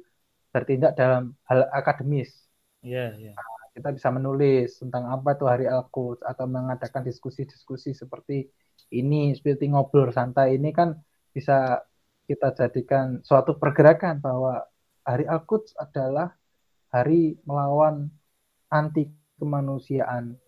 bertindak 0.54 0.94
dalam 0.94 1.34
hal 1.50 1.66
akademis 1.74 2.46
yeah, 2.86 3.18
yeah. 3.18 3.34
kita 3.74 3.98
bisa 3.98 4.14
menulis 4.14 4.78
tentang 4.78 5.10
apa 5.10 5.34
itu 5.34 5.50
hari 5.50 5.66
Al-Quds 5.66 6.22
atau 6.22 6.46
mengadakan 6.46 7.02
diskusi-diskusi 7.02 7.98
seperti 7.98 8.46
ini 8.94 9.34
seperti 9.34 9.66
ngobrol 9.74 10.14
santai 10.14 10.54
ini 10.62 10.70
kan 10.70 10.94
bisa 11.34 11.82
kita 12.30 12.54
jadikan 12.54 13.25
suatu 13.25 13.58
pergerakan 13.58 14.22
bahwa 14.22 14.62
hari 15.02 15.25
Al-Quds 15.25 15.74
adalah 15.82 16.30
hari 16.96 17.36
melawan 17.44 18.08
anti 18.72 19.12
kemanusiaan 19.36 20.40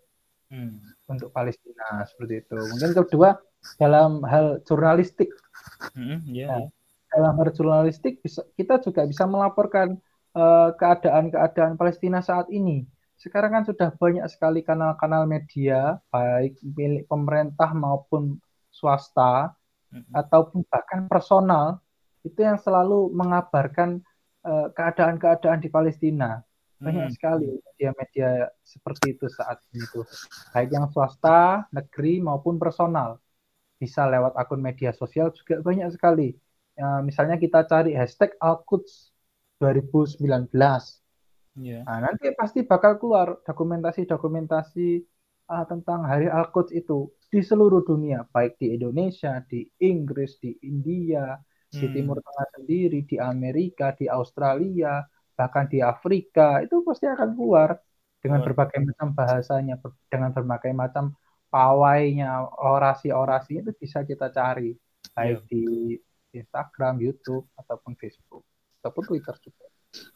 hmm. 0.48 0.80
untuk 1.12 1.36
Palestina 1.36 2.08
seperti 2.08 2.48
itu. 2.48 2.56
Mungkin 2.56 2.92
kedua 2.96 3.36
dalam 3.75 4.24
hal 4.24 4.63
jurnalistik. 4.63 5.27
Hmm, 5.92 6.24
yeah. 6.24 6.48
nah, 6.48 6.68
dalam 7.12 7.34
hal 7.36 7.51
jurnalistik 7.51 8.24
bisa 8.24 8.48
kita 8.56 8.80
juga 8.80 9.04
bisa 9.04 9.27
melaporkan 9.27 10.00
uh, 10.39 10.72
keadaan-keadaan 10.80 11.75
Palestina 11.75 12.24
saat 12.24 12.48
ini. 12.48 12.88
Sekarang 13.20 13.51
kan 13.51 13.63
sudah 13.68 13.92
banyak 13.98 14.24
sekali 14.32 14.63
kanal-kanal 14.63 15.27
media 15.27 16.00
baik 16.13 16.56
milik 16.63 17.10
pemerintah 17.12 17.75
maupun 17.75 18.39
swasta 18.72 19.51
hmm. 19.92 20.16
ataupun 20.16 20.63
bahkan 20.72 21.10
personal 21.12 21.84
itu 22.24 22.39
yang 22.44 22.60
selalu 22.60 23.10
mengabarkan 23.12 24.00
uh, 24.04 24.16
keadaan-keadaan 24.74 25.60
di 25.60 25.70
Palestina. 25.72 26.39
Banyak 26.77 27.10
hmm. 27.10 27.16
sekali 27.18 27.50
media-media 27.58 28.54
seperti 28.62 29.18
itu 29.18 29.25
saat 29.34 29.58
ini 29.74 29.82
tuh. 29.89 30.06
Baik 30.54 30.70
yang 30.77 30.88
swasta 30.94 31.66
negeri 31.74 32.22
maupun 32.22 32.62
personal. 32.62 33.18
Bisa 33.82 34.06
lewat 34.06 34.38
akun 34.38 34.62
media 34.62 34.94
sosial 34.94 35.34
juga 35.34 35.62
banyak 35.62 35.89
sekali. 35.94 36.38
Ya, 36.77 37.01
misalnya 37.01 37.42
kita 37.42 37.66
cari 37.66 37.98
hashtag 37.98 38.38
Alquds 38.38 39.10
2019 39.58 40.22
yeah. 41.58 41.82
nah, 41.86 42.06
nanti 42.06 42.30
pasti 42.38 42.62
bakal 42.62 43.01
keluar 43.01 43.42
dokumentasi-dokumentasi 43.42 45.01
uh, 45.50 45.66
tentang 45.66 46.06
Hari 46.06 46.30
Alquds 46.30 46.70
itu 46.74 47.10
di 47.27 47.42
seluruh 47.42 47.84
dunia. 47.84 48.24
Baik 48.30 48.62
di 48.62 48.77
Indonesia 48.77 49.42
di 49.50 49.66
Inggris 49.82 50.38
di 50.39 50.54
India 50.63 51.36
hmm. 51.77 51.81
di 51.86 51.88
Timur 51.93 52.17
Tengah 52.19 52.48
sendiri 52.57 53.00
di 53.05 53.17
Amerika 53.22 53.93
di 53.93 54.10
Australia 54.10 55.05
bahkan 55.38 55.69
di 55.69 55.79
Afrika 55.86 56.65
itu 56.65 56.81
pasti 56.81 57.05
akan 57.05 57.38
keluar 57.38 57.77
dengan 58.17 58.41
berbagai 58.41 58.81
macam 58.81 59.13
bahasanya, 59.13 59.77
dengan 60.10 60.34
berbagai 60.34 60.74
macam 60.74 61.13
pawainya, 61.53 62.41
orasi-orasi 62.57 63.62
itu 63.62 63.72
bisa 63.77 64.01
kita 64.01 64.34
cari 64.34 64.74
baik 65.13 65.46
yeah. 65.46 65.48
di 65.48 65.63
Instagram, 66.34 66.98
YouTube 67.00 67.46
ataupun 67.53 67.93
Facebook 67.96 68.43
ataupun 68.81 69.13
Twitter 69.13 69.38
juga. 69.46 69.65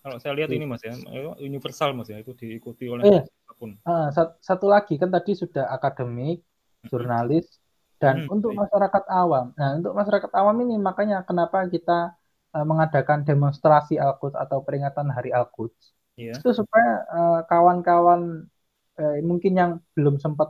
Kalau 0.01 0.17
saya 0.19 0.33
lihat 0.35 0.51
ini 0.51 0.65
mas 0.67 0.83
ya, 0.83 0.93
universal 1.39 1.95
mas 1.95 2.09
ya 2.11 2.19
itu 2.19 2.35
diikuti 2.35 2.89
oleh 2.91 3.07
eh, 3.07 3.23
siapa 3.23 3.53
pun. 3.55 3.77
Uh, 3.85 4.09
satu 4.41 4.67
lagi 4.67 4.99
kan 4.99 5.13
tadi 5.13 5.37
sudah 5.37 5.71
akademik, 5.71 6.43
jurnalis, 6.89 7.60
dan 8.01 8.25
hmm, 8.25 8.33
untuk 8.33 8.51
masyarakat 8.57 9.03
awam. 9.13 9.53
Nah 9.53 9.77
untuk 9.77 9.93
masyarakat 9.93 10.31
awam 10.33 10.57
ini 10.65 10.75
makanya 10.81 11.21
kenapa 11.21 11.69
kita 11.69 12.17
uh, 12.57 12.65
mengadakan 12.65 13.21
demonstrasi 13.21 14.01
Al-Quds 14.01 14.33
atau 14.33 14.65
peringatan 14.65 15.13
Hari 15.13 15.29
Al-Quds. 15.29 15.93
Yeah. 16.17 16.33
Itu 16.41 16.51
supaya 16.57 17.05
uh, 17.13 17.39
kawan-kawan 17.45 18.49
uh, 18.97 19.15
mungkin 19.21 19.53
yang 19.53 19.71
belum 19.93 20.17
sempat 20.17 20.49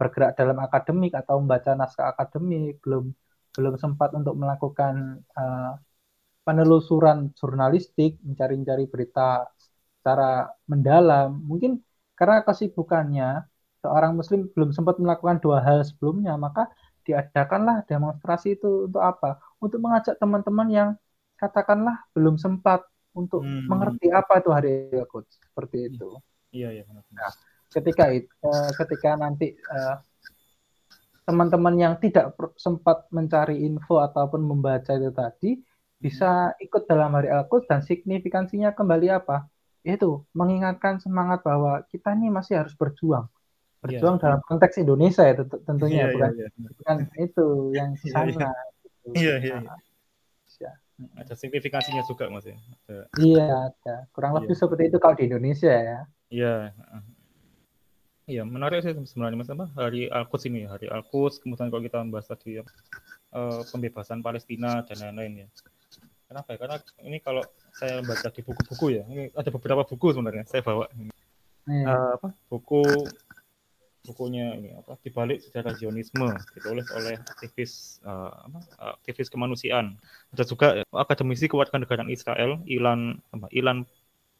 bergerak 0.00 0.40
dalam 0.40 0.56
akademik 0.56 1.12
atau 1.12 1.44
membaca 1.44 1.76
naskah 1.76 2.16
akademik, 2.16 2.80
belum 2.80 3.12
belum 3.52 3.74
sempat 3.76 4.16
untuk 4.16 4.40
melakukan 4.40 5.20
uh, 5.36 5.76
penelusuran 6.48 7.36
jurnalistik, 7.36 8.16
mencari-cari 8.24 8.88
berita 8.88 9.44
secara 10.00 10.48
mendalam. 10.64 11.36
Mungkin 11.44 11.76
karena 12.16 12.40
kesibukannya 12.40 13.49
seorang 13.80 14.12
muslim 14.16 14.48
belum 14.52 14.70
sempat 14.76 15.00
melakukan 15.00 15.40
dua 15.40 15.64
hal 15.64 15.80
sebelumnya, 15.84 16.36
maka 16.36 16.68
diadakanlah 17.04 17.82
demonstrasi 17.88 18.60
itu 18.60 18.86
untuk 18.86 19.02
apa? 19.02 19.40
Untuk 19.58 19.80
mengajak 19.80 20.20
teman-teman 20.20 20.68
yang 20.68 20.88
katakanlah 21.40 22.04
belum 22.12 22.36
sempat 22.36 22.84
untuk 23.16 23.42
hmm. 23.42 23.66
mengerti 23.66 24.12
apa 24.12 24.38
itu 24.38 24.50
hari 24.52 24.72
coach 25.08 25.32
seperti 25.40 25.90
itu. 25.90 26.20
Iya 26.54 26.68
iya 26.80 26.82
benar. 26.86 27.02
Nah, 27.10 27.32
ketika 27.72 28.12
itu 28.12 28.30
uh, 28.44 28.70
ketika 28.76 29.16
nanti 29.18 29.56
uh, 29.56 29.98
teman-teman 31.24 31.74
yang 31.78 31.94
tidak 31.98 32.34
sempat 32.58 33.06
mencari 33.10 33.62
info 33.64 34.02
ataupun 34.02 34.42
membaca 34.42 34.94
itu 34.94 35.10
tadi 35.10 35.50
bisa 35.96 36.54
hmm. 36.54 36.64
ikut 36.68 36.82
dalam 36.86 37.16
hari 37.16 37.32
al 37.32 37.48
dan 37.66 37.80
signifikansinya 37.82 38.76
kembali 38.76 39.08
apa? 39.10 39.48
Itu 39.80 40.28
mengingatkan 40.36 41.00
semangat 41.00 41.40
bahwa 41.40 41.80
kita 41.88 42.12
ini 42.12 42.28
masih 42.28 42.60
harus 42.60 42.76
berjuang. 42.76 43.26
Berjuang 43.80 44.16
yeah. 44.20 44.22
dalam 44.22 44.40
konteks 44.44 44.76
Indonesia 44.76 45.24
ya 45.24 45.34
tentunya 45.64 46.04
yeah, 46.04 46.12
bukan 46.12 46.30
yeah, 46.36 46.48
yeah. 46.52 46.70
bukan 46.76 46.96
itu 47.16 47.46
yang 47.72 47.90
sana. 47.96 48.20
Iya 48.20 48.28
iya. 48.28 48.48
Gitu. 49.00 49.08
iya, 49.16 49.34
iya. 49.40 49.58
Nah, 51.00 51.24
ada 51.24 51.32
signifikansinya 51.32 52.04
juga 52.04 52.28
mas 52.28 52.44
ya 52.44 52.60
Iya, 53.16 53.72
ada. 53.72 54.04
Kurang 54.12 54.36
Iya. 54.36 54.44
lebih 54.44 54.56
seperti 54.60 54.82
itu 54.92 54.96
kalau 55.00 55.16
di 55.16 55.24
Indonesia 55.32 55.72
ya. 55.72 56.00
iya 56.30 56.54
iya 58.30 58.46
menarik 58.46 58.86
sih 58.86 58.94
sebenarnya 58.94 59.40
mas 59.40 59.50
apa 59.50 59.66
hari 59.74 60.06
Al-Quds 60.06 60.46
ini 60.46 60.62
hari 60.62 60.86
Al-Quds 60.86 61.42
kemudian 61.42 61.72
kalau 61.72 61.82
kita 61.82 61.98
membahas 61.98 62.30
tadi 62.30 62.62
ya, 62.62 62.64
pembebasan 63.74 64.22
Palestina 64.22 64.86
dan 64.86 65.02
lain-lain 65.02 65.42
ya 65.42 65.48
kenapa 66.30 66.54
ya 66.54 66.58
karena 66.62 66.76
ini 67.02 67.18
kalau 67.18 67.42
saya 67.74 67.98
baca 68.06 68.30
di 68.30 68.40
buku-buku 68.46 68.86
ya 68.94 69.02
ini 69.10 69.34
ada 69.34 69.50
beberapa 69.50 69.82
buku 69.82 70.14
sebenarnya 70.14 70.46
saya 70.46 70.62
bawa 70.62 70.86
ini. 70.94 71.10
Iya. 71.66 71.84
Eh, 71.90 72.10
apa 72.22 72.28
buku 72.46 72.82
bukunya 74.00 74.56
ini 74.56 74.72
apa 74.74 74.96
dibalik 75.04 75.44
sejarah 75.44 75.76
Zionisme 75.76 76.32
ditulis 76.56 76.88
oleh 76.96 77.20
aktivis 77.20 78.00
apa, 78.04 78.58
aktivis 79.00 79.28
kemanusiaan. 79.28 79.96
Ada 80.32 80.44
juga 80.48 80.80
akademisi 80.90 81.46
kewarganegaraan 81.46 82.08
Israel 82.08 82.64
Ilan 82.64 83.20
Ilan 83.52 83.84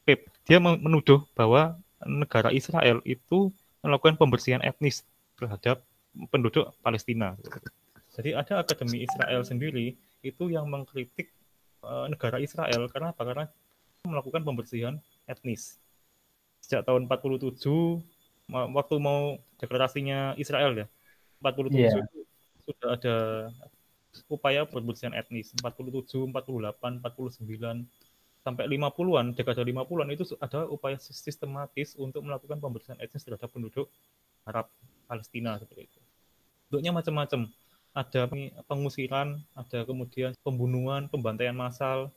Pep 0.01 0.25
dia 0.49 0.57
men- 0.57 0.81
menuduh 0.81 1.21
bahwa 1.37 1.77
negara 2.01 2.49
Israel 2.49 3.05
itu 3.05 3.53
melakukan 3.85 4.17
pembersihan 4.17 4.61
etnis 4.65 5.05
terhadap 5.37 5.85
penduduk 6.33 6.73
Palestina. 6.81 7.37
Jadi 8.17 8.35
ada 8.35 8.65
akademi 8.65 9.05
Israel 9.05 9.45
sendiri 9.45 9.95
itu 10.21 10.43
yang 10.49 10.65
mengkritik 10.67 11.29
eh, 11.85 12.05
negara 12.09 12.41
Israel 12.41 12.89
karena 12.89 13.13
apa? 13.13 13.21
Karena 13.21 13.45
melakukan 14.05 14.41
pembersihan 14.41 14.97
etnis. 15.29 15.77
Sejak 16.61 16.85
tahun 16.85 17.05
47 17.05 17.61
ma- 17.61 18.20
waktu 18.51 18.95
mau 18.99 19.39
deklarasinya 19.57 20.35
Israel 20.35 20.75
ya 20.75 20.87
47 21.39 21.73
Iya. 21.73 22.03
itu 22.03 22.21
sudah 22.67 22.89
ada 22.93 23.15
upaya 24.27 24.67
pembersihan 24.67 25.15
etnis. 25.15 25.55
47 25.57 26.29
48 26.29 26.99
49 27.01 27.87
sampai 28.41 28.65
50-an 28.67 29.37
dekade 29.37 29.61
50-an 29.61 30.09
itu 30.11 30.25
ada 30.41 30.65
upaya 30.67 30.97
sis- 30.97 31.21
sistematis 31.21 31.93
untuk 31.95 32.25
melakukan 32.25 32.57
pembersihan 32.57 32.97
etnis 32.99 33.23
terhadap 33.23 33.49
penduduk 33.49 33.87
Arab 34.45 34.67
Palestina 35.05 35.57
seperti 35.61 35.87
itu. 35.89 35.99
Bentuknya 36.69 36.91
macam-macam. 36.93 37.41
Ada 37.91 38.23
peng- 38.31 38.55
pengusiran 38.71 39.35
ada 39.51 39.83
kemudian 39.83 40.31
pembunuhan 40.47 41.11
pembantaian 41.11 41.51
massal 41.51 42.07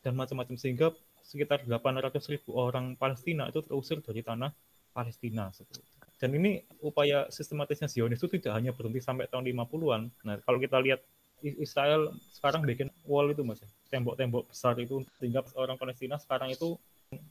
dan 0.00 0.16
macam-macam 0.16 0.56
sehingga 0.56 0.96
sekitar 1.20 1.60
800 1.68 2.24
ribu 2.32 2.56
orang 2.56 2.96
Palestina 2.96 3.44
itu 3.52 3.60
terusir 3.60 4.00
dari 4.00 4.24
tanah 4.24 4.48
Palestina 4.92 5.50
seperti 5.54 5.82
itu. 5.82 5.96
Dan 6.20 6.36
ini 6.36 6.60
upaya 6.84 7.24
sistematisnya 7.32 7.88
Zionis 7.88 8.20
itu 8.20 8.28
tidak 8.36 8.52
hanya 8.60 8.76
berhenti 8.76 9.00
sampai 9.00 9.24
tahun 9.24 9.48
50-an. 9.48 10.02
Nah, 10.28 10.36
kalau 10.44 10.60
kita 10.60 10.76
lihat 10.76 11.00
Israel 11.40 12.12
sekarang 12.36 12.60
bikin 12.68 12.92
wall 13.08 13.32
itu 13.32 13.40
mas, 13.40 13.64
ya, 13.64 13.68
tembok-tembok 13.88 14.52
besar 14.52 14.76
itu 14.76 15.00
sehingga 15.16 15.40
orang 15.56 15.80
Palestina 15.80 16.20
sekarang 16.20 16.52
itu 16.52 16.76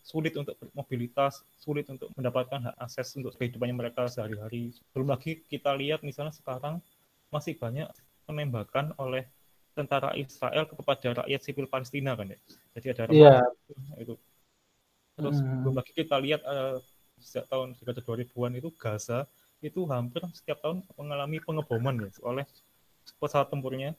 sulit 0.01 0.33
untuk 0.35 0.57
mobilitas, 0.73 1.45
sulit 1.61 1.85
untuk 1.87 2.09
mendapatkan 2.17 2.59
hak 2.73 2.75
akses 2.81 3.13
untuk 3.15 3.37
kehidupannya 3.37 3.77
mereka 3.77 4.09
sehari-hari. 4.09 4.73
Belum 4.91 5.13
lagi 5.13 5.45
kita 5.45 5.71
lihat 5.77 6.01
misalnya 6.01 6.33
sekarang 6.33 6.81
masih 7.29 7.55
banyak 7.55 7.85
penembakan 8.25 8.97
oleh 8.97 9.29
tentara 9.77 10.17
Israel 10.17 10.65
kepada 10.67 11.23
rakyat 11.23 11.41
sipil 11.45 11.69
Palestina 11.69 12.17
kan 12.17 12.33
ya. 12.33 12.39
Jadi 12.75 12.87
ada 12.91 13.03
Iya. 13.13 13.37
itu. 14.01 14.17
Terus 15.15 15.37
Hmm. 15.39 15.61
belum 15.63 15.75
lagi 15.77 15.91
kita 15.93 16.17
lihat 16.19 16.41
eh, 16.43 16.77
sejak 17.21 17.45
tahun 17.51 17.75
dekade 17.77 18.01
2000-an 18.03 18.51
itu 18.57 18.69
Gaza 18.75 19.27
itu 19.59 19.83
hampir 19.91 20.23
setiap 20.31 20.63
tahun 20.63 20.83
mengalami 20.95 21.43
pengeboman 21.43 22.07
ya 22.07 22.09
oleh 22.23 22.47
pesawat 23.19 23.51
tempurnya 23.51 23.95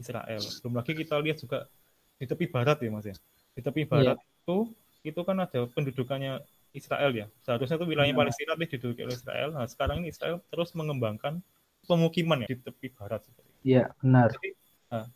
Israel. 0.00 0.40
Belum 0.64 0.74
lagi 0.76 0.92
kita 0.96 1.20
lihat 1.20 1.40
juga 1.40 1.68
di 2.16 2.24
tepi 2.24 2.48
barat 2.48 2.80
ya 2.80 2.88
Mas 2.88 3.06
ya. 3.08 3.16
Di 3.52 3.60
tepi 3.60 3.84
barat 3.84 4.16
itu 4.16 4.72
itu 5.04 5.20
kan 5.22 5.36
ada 5.38 5.60
pendudukannya 5.68 6.40
Israel 6.72 7.12
ya. 7.12 7.26
Seharusnya 7.44 7.80
itu 7.80 7.86
wilayah 7.88 8.12
Hmm. 8.12 8.20
Palestina 8.24 8.52
tapi 8.52 8.68
diduduki 8.68 9.00
oleh 9.04 9.16
Israel. 9.16 9.48
Nah, 9.56 9.64
sekarang 9.68 10.04
ini 10.04 10.12
Israel 10.12 10.40
terus 10.52 10.72
mengembangkan 10.76 11.40
pemukiman 11.88 12.44
ya 12.44 12.48
di 12.52 12.56
tepi 12.60 12.92
barat 12.92 13.24
seperti 13.24 13.48
itu. 13.48 13.62
Iya, 13.64 13.84
benar. 14.02 14.28
Jadi 14.36 14.50
nah, 14.92 15.06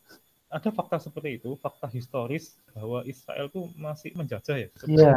ada 0.51 0.69
fakta 0.73 0.97
seperti 0.99 1.29
itu, 1.39 1.49
fakta 1.59 1.87
historis 1.91 2.57
bahwa 2.73 3.05
Israel 3.05 3.47
tuh 3.47 3.69
masih 3.77 4.11
menjajah 4.17 4.55
ya, 4.57 4.69
Iya, 4.87 5.15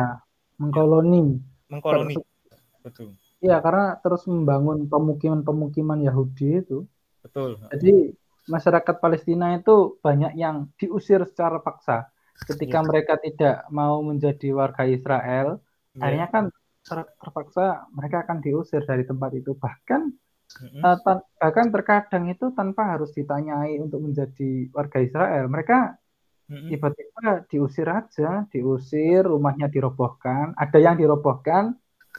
mengkoloni. 0.61 1.54
Mengkoloni. 1.73 2.15
Betul, 2.85 3.17
Iya, 3.45 3.57
karena 3.65 3.97
terus 4.01 4.23
membangun 4.29 4.89
pemukiman-pemukiman 4.93 6.01
Yahudi 6.09 6.65
itu. 6.65 6.85
betul. 7.25 7.57
Jadi 7.73 8.13
masyarakat 8.49 8.97
Palestina 9.01 9.57
itu 9.57 9.97
banyak 10.05 10.33
yang 10.37 10.69
diusir 10.81 11.21
secara 11.25 11.61
paksa. 11.61 12.09
Ketika 12.45 12.79
Iya. 12.81 12.89
mereka 12.89 13.15
tidak 13.21 13.57
mau 13.73 14.01
menjadi 14.05 14.49
warga 14.53 14.85
Israel, 14.85 15.61
Ya, 15.95 16.01
akhirnya 16.03 16.29
kan 16.35 16.45
ter- 16.85 17.13
terpaksa 17.23 17.87
mereka 17.95 18.17
akan 18.27 18.39
diusir 18.45 18.83
dari 18.85 19.05
tempat 19.07 19.31
itu. 19.41 19.55
Bahkan 19.57 20.03
eh, 20.85 20.97
tan- 21.05 21.25
bahkan 21.41 21.67
terkadang 21.75 22.25
itu 22.31 22.47
tanpa 22.59 22.83
harus 22.95 23.11
ditanyai 23.17 23.81
untuk 23.81 24.01
menjadi 24.07 24.69
warga 24.77 24.99
Israel. 25.01 25.45
Mereka 25.49 25.79
tiba-tiba 26.47 27.49
diusir 27.49 27.89
aja, 27.89 28.45
diusir, 28.53 29.25
rumahnya 29.25 29.67
dirobohkan. 29.69 30.53
Ada 30.55 30.77
yang 30.77 30.97
dirobohkan, 31.01 31.73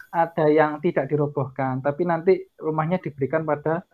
ada 0.10 0.46
yang 0.50 0.82
tidak 0.82 1.06
dirobohkan. 1.08 1.80
Tapi 1.80 2.02
nanti 2.04 2.34
rumahnya 2.58 2.98
diberikan 2.98 3.46
pada 3.46 3.86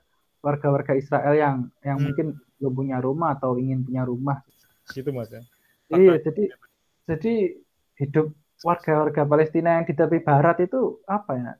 warga-warga 0.42 0.96
Israel 0.96 1.34
yang 1.38 1.56
yang 1.84 1.98
Hmm. 2.00 2.06
mungkin 2.10 2.28
belum 2.58 2.74
punya 2.74 2.98
rumah 3.02 3.36
atau 3.36 3.58
ingin 3.58 3.84
punya 3.84 4.04
rumah. 4.06 4.40
gitu 4.92 5.14
mas 5.14 5.32
ya. 5.32 5.40
Iya, 5.88 6.20
jadi 6.20 6.44
jadi 7.08 7.34
hidup 7.96 8.34
warga-warga 8.60 9.24
Palestina 9.24 9.80
yang 9.80 9.86
di 9.88 9.94
tepi 9.96 10.20
barat 10.20 10.60
itu 10.64 11.00
apa 11.08 11.32
ya? 11.38 11.52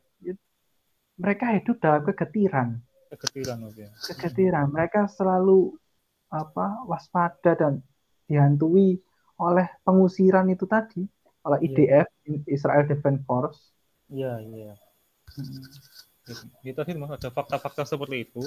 Mereka 1.22 1.46
hidup 1.62 1.78
dalam 1.80 2.02
kegetiran, 2.02 2.82
Kekecilan 3.14 3.58
mas 3.62 3.76
ya. 3.78 3.90
kegetiran. 4.10 4.68
Mereka 4.74 5.06
selalu 5.08 5.76
apa 6.34 6.82
waspada 6.88 7.54
dan 7.54 7.74
dihantui 8.32 8.96
oleh 9.36 9.68
pengusiran 9.84 10.48
itu 10.48 10.64
tadi 10.64 11.04
oleh 11.44 11.60
Iya. 11.68 12.08
IDF 12.08 12.08
Israel 12.48 12.88
Defense 12.88 13.22
Force. 13.28 13.60
Iya, 14.08 14.40
iya. 14.40 14.72
Gitu 16.64 16.80
sih 16.88 16.96
mas, 16.96 17.12
ada 17.12 17.30
fakta-fakta 17.34 17.84
seperti 17.84 18.30
itu, 18.30 18.44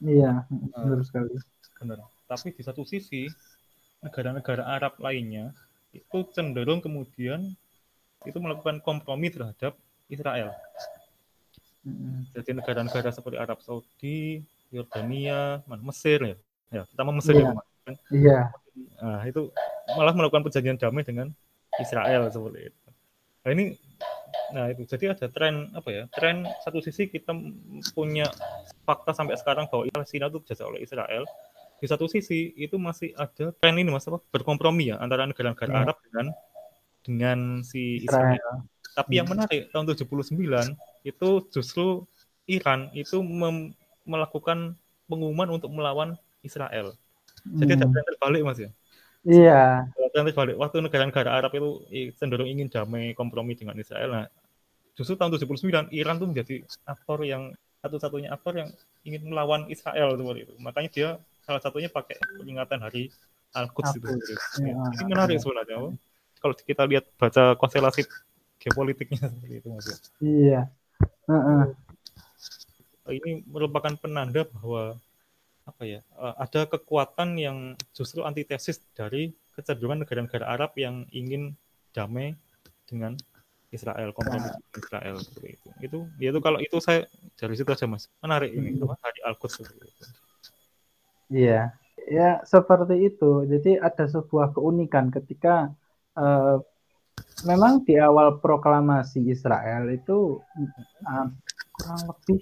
Iya, 0.00 0.46
benar 0.48 1.02
sekali. 1.04 1.34
benar. 1.76 1.98
Tapi 2.30 2.54
di 2.54 2.62
satu 2.62 2.86
sisi, 2.86 3.26
negara-negara 4.00 4.62
Arab 4.62 4.96
lainnya 5.02 5.50
itu 5.90 6.18
cenderung 6.30 6.78
kemudian 6.78 7.50
itu 8.22 8.38
melakukan 8.38 8.78
kompromi 8.84 9.30
terhadap 9.34 9.74
Israel. 10.06 10.54
Mm, 11.82 12.30
Jadi 12.34 12.50
negara-negara 12.54 13.10
seperti 13.10 13.36
Arab 13.38 13.58
Saudi, 13.64 14.42
Yordania, 14.70 15.64
Mesir 15.82 16.20
ya. 16.22 16.36
Ya, 16.68 16.82
pertama 16.84 17.10
Mesir 17.16 17.34
Iya. 17.34 17.48
ya. 17.48 17.94
Iya, 18.12 18.40
Nah, 18.98 19.22
itu 19.26 19.50
malah 19.94 20.14
melakukan 20.14 20.44
perjanjian 20.46 20.78
damai 20.78 21.06
dengan 21.06 21.32
Israel 21.78 22.28
seperti 22.28 22.72
itu. 22.72 22.88
Nah, 23.44 23.50
ini 23.54 23.64
nah 24.48 24.64
itu 24.72 24.84
jadi 24.88 25.12
ada 25.12 25.28
tren 25.28 25.72
apa 25.76 25.88
ya? 25.92 26.04
Tren 26.12 26.44
satu 26.64 26.80
sisi 26.80 27.08
kita 27.08 27.32
punya 27.92 28.28
fakta 28.84 29.12
sampai 29.12 29.36
sekarang 29.36 29.68
bahwa 29.68 29.88
Palestina 29.92 30.28
itu 30.28 30.40
dijajah 30.42 30.66
oleh 30.68 30.80
Israel. 30.84 31.24
Di 31.78 31.86
satu 31.86 32.10
sisi 32.10 32.52
itu 32.58 32.74
masih 32.74 33.14
ada 33.14 33.54
tren 33.54 33.78
ini 33.78 33.88
Mas 33.88 34.08
apa? 34.10 34.18
berkompromi 34.34 34.90
ya 34.90 34.96
antara 34.98 35.24
negara-negara 35.28 35.70
Iya. 35.70 35.80
Arab 35.86 35.96
dengan 36.02 36.26
dengan 37.06 37.38
si 37.62 38.02
Israel. 38.02 38.34
Israel. 38.34 38.54
Tapi 38.98 39.12
yang 39.14 39.30
menarik 39.30 39.70
tahun 39.70 39.86
79 39.94 40.74
itu 41.06 41.28
justru 41.54 42.02
Iran 42.50 42.90
itu 42.98 43.22
melakukan 44.02 44.74
pengumuman 45.06 45.48
untuk 45.54 45.70
melawan 45.70 46.18
Israel. 46.42 46.98
Jadi 47.56 47.70
ada 47.74 47.86
Hmm, 47.88 47.92
tren 47.94 48.04
terbalik 48.04 48.42
Mas 48.44 48.58
ya. 48.60 48.70
Iya, 49.24 49.88
Tren 50.12 50.24
terbalik 50.28 50.56
waktu 50.60 50.76
negara-negara 50.84 51.30
Arab 51.32 51.52
itu 51.56 51.68
cenderung 52.20 52.48
ingin 52.48 52.68
damai 52.68 53.16
kompromi 53.16 53.56
dengan 53.56 53.76
Israel. 53.80 54.10
Nah, 54.12 54.26
justru 54.98 55.16
tahun 55.16 55.32
79 55.34 55.88
Iran 55.94 56.16
tuh 56.20 56.28
menjadi 56.28 56.62
aktor 56.84 57.24
yang 57.24 57.54
satu-satunya 57.82 58.28
aktor 58.34 58.58
yang 58.58 58.68
ingin 59.06 59.22
melawan 59.30 59.70
Israel 59.70 60.18
seperti 60.18 60.40
itu. 60.50 60.54
Makanya 60.58 60.90
dia 60.90 61.08
salah 61.46 61.62
satunya 61.62 61.88
pakai 61.88 62.18
peringatan 62.18 62.78
hari 62.82 63.08
Al-Quds 63.56 63.90
itu. 63.96 64.06
Ya, 64.60 64.74
ya. 64.74 64.74
Ini 64.98 65.02
menarik 65.08 65.38
sebenarnya. 65.40 65.96
Kalau 66.38 66.54
kita 66.54 66.82
lihat 66.86 67.04
baca 67.18 67.56
konstelasi 67.58 68.04
geopolitiknya 68.60 69.26
seperti 69.32 69.54
itu 69.62 69.68
Mas. 69.72 69.86
ya. 69.86 69.96
iya. 70.22 70.60
Heeh. 71.28 71.62
Ini 73.08 73.48
merupakan 73.48 73.94
penanda 73.96 74.44
bahwa 74.44 75.00
apa 75.68 75.82
ya 75.84 76.00
eh, 76.00 76.34
ada 76.40 76.64
kekuatan 76.64 77.36
yang 77.36 77.76
justru 77.92 78.24
antitesis 78.24 78.80
dari 78.96 79.36
kecenderungan 79.52 80.02
negara-negara 80.06 80.48
Arab 80.48 80.72
yang 80.80 81.04
ingin 81.12 81.52
damai 81.92 82.32
dengan 82.88 83.18
Israel 83.68 84.16
kompromi 84.16 84.48
dengan 84.48 84.64
Israel 84.72 85.16
seperti 85.20 85.48
itu. 85.60 85.68
Itu 85.84 85.98
ya 86.16 86.32
itu 86.32 86.40
kalau 86.40 86.58
itu 86.62 86.76
saya 86.80 87.04
dari 87.36 87.52
situ 87.52 87.68
aja 87.68 87.84
mas. 87.84 88.08
Menarik 88.24 88.48
ini 88.56 88.80
apa 88.80 88.96
hari 88.96 89.20
Al-Quds 89.28 89.54
seperti 89.60 89.84
itu. 89.84 90.04
Iya. 91.28 91.76
Ya, 92.08 92.40
seperti 92.48 93.12
itu. 93.12 93.44
Jadi 93.44 93.76
ada 93.76 94.08
sebuah 94.08 94.56
keunikan 94.56 95.12
ketika 95.12 95.68
uh, 96.16 96.56
memang 97.44 97.84
di 97.84 98.00
awal 98.00 98.40
proklamasi 98.40 99.28
Israel 99.28 99.92
itu 99.92 100.40
uh, 101.04 101.28
kurang 101.76 102.00
lebih 102.08 102.40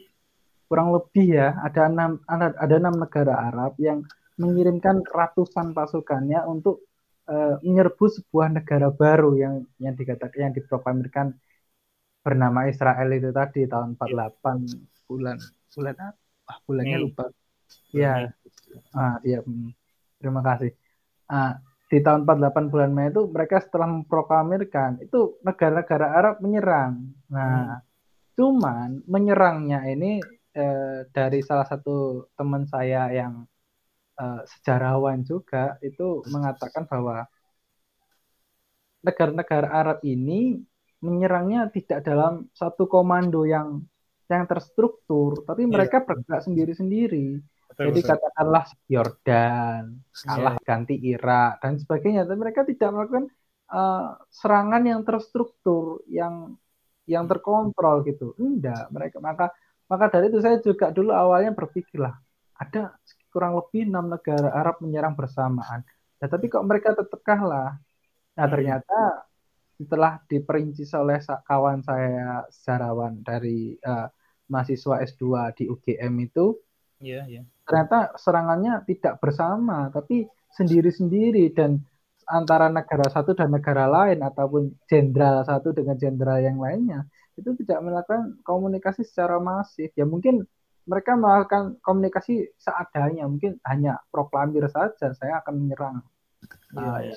kurang 0.67 0.91
lebih 0.95 1.39
ya 1.39 1.57
ada 1.63 1.87
enam 1.87 2.19
ada, 2.27 2.55
ada 2.59 2.75
enam 2.77 2.95
negara 2.99 3.35
Arab 3.51 3.79
yang 3.79 4.03
mengirimkan 4.37 5.01
ratusan 5.07 5.73
pasukannya 5.73 6.45
untuk 6.45 6.85
uh, 7.31 7.57
menyerbu 7.63 8.05
sebuah 8.05 8.53
negara 8.53 8.93
baru 8.93 9.33
yang 9.39 9.55
yang 9.81 9.95
dikatakan 9.97 10.51
yang 10.51 10.55
diproklamirkan 10.55 11.33
bernama 12.21 12.67
Israel 12.67 13.09
itu 13.15 13.31
tadi 13.31 13.65
tahun 13.71 13.95
48 13.95 15.07
bulan 15.07 15.39
bulan 15.73 15.95
apa? 15.95 16.53
bulannya 16.67 16.99
lupa. 16.99 17.25
Ya, 17.91 18.31
Ah, 18.95 19.17
iya. 19.25 19.41
Hmm. 19.43 19.73
Terima 20.19 20.41
kasih. 20.45 20.71
Ah, 21.27 21.59
di 21.87 21.99
tahun 22.03 22.27
48 22.27 22.67
bulan 22.73 22.91
Mei 22.91 23.11
itu 23.15 23.23
mereka 23.31 23.63
setelah 23.63 23.89
memproklamirkan 23.91 25.07
itu 25.07 25.39
negara-negara 25.43 26.07
Arab 26.19 26.35
menyerang. 26.43 27.15
Nah, 27.31 27.79
hmm. 27.79 27.83
cuman 28.35 28.89
menyerangnya 29.07 29.87
ini 29.87 30.19
eh, 30.57 30.99
dari 31.13 31.41
salah 31.45 31.67
satu 31.69 32.27
teman 32.33 32.65
saya 32.65 33.13
yang 33.13 33.45
eh, 34.17 34.43
sejarawan 34.57 35.21
juga 35.23 35.77
itu 35.85 36.25
mengatakan 36.33 36.89
bahwa 36.89 37.29
negara-negara 39.05 39.69
Arab 39.71 39.99
ini 40.03 40.59
menyerangnya 41.05 41.69
tidak 41.71 42.03
dalam 42.03 42.49
satu 42.57 42.89
komando 42.89 43.45
yang 43.45 43.85
yang 44.27 44.43
terstruktur, 44.51 45.47
tapi 45.47 45.69
iya. 45.69 45.71
mereka 45.71 46.03
bergerak 46.03 46.43
sendiri-sendiri. 46.43 47.39
Jadi 47.77 48.01
katakanlah 48.01 48.65
Yordan 48.89 50.01
kalah 50.25 50.57
yeah. 50.57 50.65
ganti 50.65 50.97
Irak 50.97 51.61
dan 51.61 51.77
sebagainya, 51.77 52.25
tapi 52.25 52.39
mereka 52.41 52.65
tidak 52.65 52.89
melakukan 52.91 53.25
uh, 53.71 54.17
serangan 54.33 54.83
yang 54.83 55.01
terstruktur, 55.05 56.03
yang 56.09 56.57
yang 57.07 57.29
terkontrol 57.31 58.03
gitu. 58.03 58.35
Enggak, 58.41 58.91
mereka 58.91 59.21
maka 59.23 59.47
maka 59.87 60.11
dari 60.11 60.31
itu 60.31 60.39
saya 60.43 60.59
juga 60.63 60.91
dulu 60.91 61.15
awalnya 61.15 61.55
berpikirlah 61.55 62.15
ada 62.57 62.97
kurang 63.31 63.59
lebih 63.59 63.87
enam 63.87 64.09
negara 64.09 64.49
Arab 64.49 64.81
menyerang 64.81 65.13
bersamaan. 65.13 65.85
Nah, 66.17 66.29
tapi 66.29 66.49
kok 66.49 66.65
mereka 66.65 66.97
tetap 66.97 67.21
kalah? 67.21 67.77
Nah, 68.33 68.47
ternyata 68.49 69.29
setelah 69.77 70.17
diperinci 70.25 70.89
oleh 70.97 71.21
kawan 71.21 71.85
saya 71.85 72.49
sejarawan 72.49 73.21
dari 73.21 73.77
uh, 73.85 74.09
mahasiswa 74.49 75.05
S2 75.05 75.53
di 75.53 75.65
UGM 75.69 76.15
itu, 76.25 76.57
yeah, 77.05 77.29
yeah 77.29 77.45
ternyata 77.67 78.15
serangannya 78.15 78.87
tidak 78.87 79.19
bersama 79.19 79.91
tapi 79.91 80.31
sendiri-sendiri 80.55 81.51
dan 81.53 81.83
antara 82.27 82.71
negara 82.71 83.11
satu 83.11 83.35
dan 83.35 83.51
negara 83.51 83.91
lain 83.91 84.23
ataupun 84.23 84.71
jenderal 84.87 85.43
satu 85.43 85.75
dengan 85.75 85.99
jenderal 85.99 86.39
yang 86.39 86.63
lainnya 86.63 87.05
itu 87.37 87.53
tidak 87.65 87.85
melakukan 87.85 88.41
komunikasi 88.43 89.05
secara 89.05 89.37
masif. 89.37 89.93
Ya 89.95 90.09
mungkin 90.09 90.49
mereka 90.89 91.15
melakukan 91.15 91.77
komunikasi 91.85 92.57
seadanya. 92.57 93.29
Mungkin 93.29 93.61
hanya 93.69 94.01
proklamir 94.09 94.65
saja 94.73 95.13
saya 95.13 95.45
akan 95.45 95.55
menyerang. 95.57 95.97
Uh, 96.77 97.13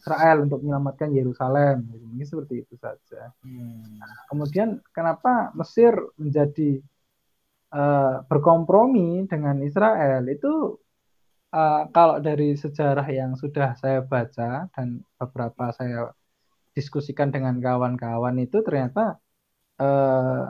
Israel 0.00 0.48
untuk 0.48 0.64
menyelamatkan 0.64 1.12
Yerusalem. 1.12 1.84
Mungkin 1.84 2.24
seperti 2.24 2.64
itu 2.64 2.74
saja. 2.80 3.36
Hmm. 3.44 4.00
nah, 4.00 4.24
kemudian 4.32 4.80
kenapa 4.96 5.52
Mesir 5.52 5.92
menjadi 6.16 6.80
uh, 7.76 8.24
berkompromi 8.24 9.28
dengan 9.28 9.60
Israel? 9.60 10.24
Itu 10.24 10.80
uh, 11.52 11.82
kalau 11.92 12.16
dari 12.24 12.56
sejarah 12.56 13.04
yang 13.12 13.36
sudah 13.36 13.76
saya 13.76 14.00
baca 14.00 14.72
dan 14.72 15.04
beberapa 15.20 15.68
saya 15.76 16.16
diskusikan 16.72 17.28
dengan 17.28 17.60
kawan-kawan 17.60 18.40
itu 18.40 18.64
ternyata 18.64 19.20
uh, 19.80 20.44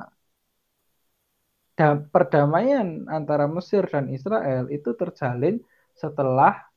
perdamaian 2.12 3.08
antara 3.08 3.48
Mesir 3.48 3.88
dan 3.88 4.12
Israel 4.12 4.68
itu 4.68 4.92
terjalin 4.92 5.56
setelah 5.96 6.68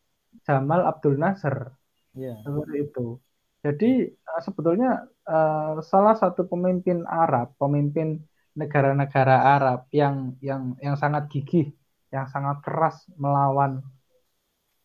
Jamal 0.48 0.88
Abdul 0.88 1.20
Nasser 1.20 1.76
yeah. 2.16 2.40
seperti 2.46 2.88
itu. 2.88 3.20
Jadi 3.64 3.92
uh, 4.12 4.42
sebetulnya 4.44 5.04
uh, 5.28 5.84
salah 5.84 6.16
satu 6.16 6.48
pemimpin 6.48 7.04
Arab, 7.04 7.56
pemimpin 7.60 8.24
negara-negara 8.54 9.58
Arab 9.60 9.90
yang 9.92 10.38
yang 10.40 10.78
yang 10.80 10.96
sangat 10.96 11.28
gigih, 11.32 11.74
yang 12.14 12.28
sangat 12.32 12.64
keras 12.64 13.04
melawan 13.20 13.84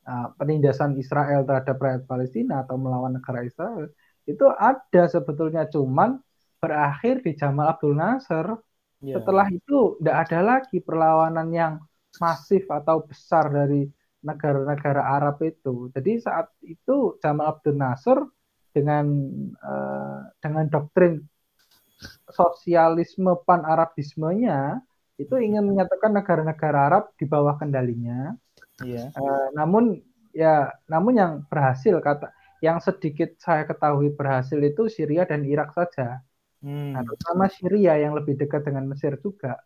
uh, 0.09 0.29
penindasan 0.35 0.97
Israel 0.99 1.45
terhadap 1.45 1.77
rakyat 1.79 2.03
Palestina 2.09 2.65
atau 2.65 2.81
melawan 2.81 3.19
negara 3.19 3.45
Israel 3.45 3.93
itu 4.29 4.45
ada 4.45 5.09
sebetulnya 5.09 5.65
cuman 5.73 6.21
berakhir 6.59 7.23
di 7.23 7.33
Jamal 7.39 7.75
Abdul 7.75 7.95
Nasser. 7.95 8.47
Yeah. 8.99 9.23
Setelah 9.23 9.47
itu 9.51 9.99
tidak 9.99 10.17
ada 10.27 10.41
lagi 10.43 10.79
perlawanan 10.83 11.49
yang 11.55 11.73
masif 12.19 12.67
atau 12.67 13.07
besar 13.07 13.47
dari 13.51 13.87
negara-negara 14.27 14.99
Arab 14.99 15.39
itu. 15.47 15.89
Jadi 15.95 16.19
saat 16.19 16.51
itu 16.67 17.15
Jamal 17.23 17.55
Abdul 17.55 17.79
Nasser 17.79 18.19
dengan 18.75 19.07
uh, 19.63 20.27
dengan 20.43 20.67
doktrin 20.67 21.23
sosialisme 22.31 23.35
pan-Arabismenya 23.43 24.79
itu 25.19 25.35
ingin 25.35 25.67
menyatakan 25.67 26.15
negara-negara 26.15 26.79
Arab 26.91 27.05
di 27.19 27.27
bawah 27.27 27.59
kendalinya. 27.59 28.35
Iya. 28.83 29.11
Uh, 29.19 29.49
namun 29.55 29.99
ya, 30.31 30.71
namun 30.87 31.19
yang 31.19 31.33
berhasil 31.51 31.99
kata 31.99 32.31
yang 32.59 32.83
sedikit 32.83 33.39
saya 33.39 33.67
ketahui 33.67 34.15
berhasil 34.15 34.59
itu 34.59 34.91
Syria 34.91 35.27
dan 35.27 35.47
Irak 35.47 35.75
saja. 35.75 36.23
Hmm. 36.59 36.95
Nah, 36.95 37.03
terutama 37.07 37.47
Syria 37.47 37.95
yang 37.99 38.19
lebih 38.19 38.35
dekat 38.35 38.67
dengan 38.67 38.91
Mesir 38.91 39.15
juga. 39.23 39.59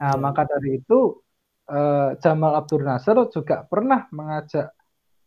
Nah, 0.00 0.16
hmm. 0.16 0.20
maka 0.20 0.48
dari 0.48 0.80
itu 0.80 1.20
uh, 1.68 2.16
Jamal 2.18 2.52
Abdul 2.56 2.82
Nasser 2.84 3.16
juga 3.28 3.64
pernah 3.68 4.08
mengajak 4.10 4.72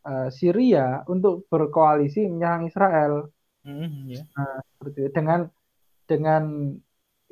uh, 0.05 0.29
Syria 0.33 1.05
untuk 1.05 1.45
berkoalisi 1.47 2.25
menyerang 2.25 2.65
Israel. 2.65 3.13
Hmm, 3.65 4.09
yeah. 4.09 4.25
nah, 4.37 4.61
seperti 4.77 4.99
itu. 5.05 5.11
dengan 5.13 5.39
dengan 6.05 6.43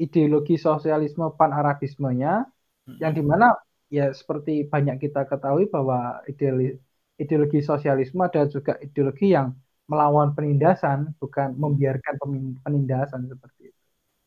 ideologi 0.02 0.58
sosialisme 0.58 1.30
pan-arabismenya 1.38 2.42
hmm. 2.90 2.98
yang 2.98 3.14
di 3.14 3.22
mana 3.22 3.54
ya 3.94 4.10
seperti 4.10 4.66
banyak 4.66 4.98
kita 4.98 5.30
ketahui 5.30 5.70
bahwa 5.70 6.26
ideologi, 6.26 6.82
ideologi 7.22 7.62
sosialisme 7.62 8.26
ada 8.26 8.50
juga 8.50 8.82
ideologi 8.82 9.38
yang 9.38 9.54
melawan 9.86 10.34
penindasan 10.34 11.14
bukan 11.22 11.54
membiarkan 11.54 12.18
penindasan 12.66 13.30
seperti. 13.30 13.62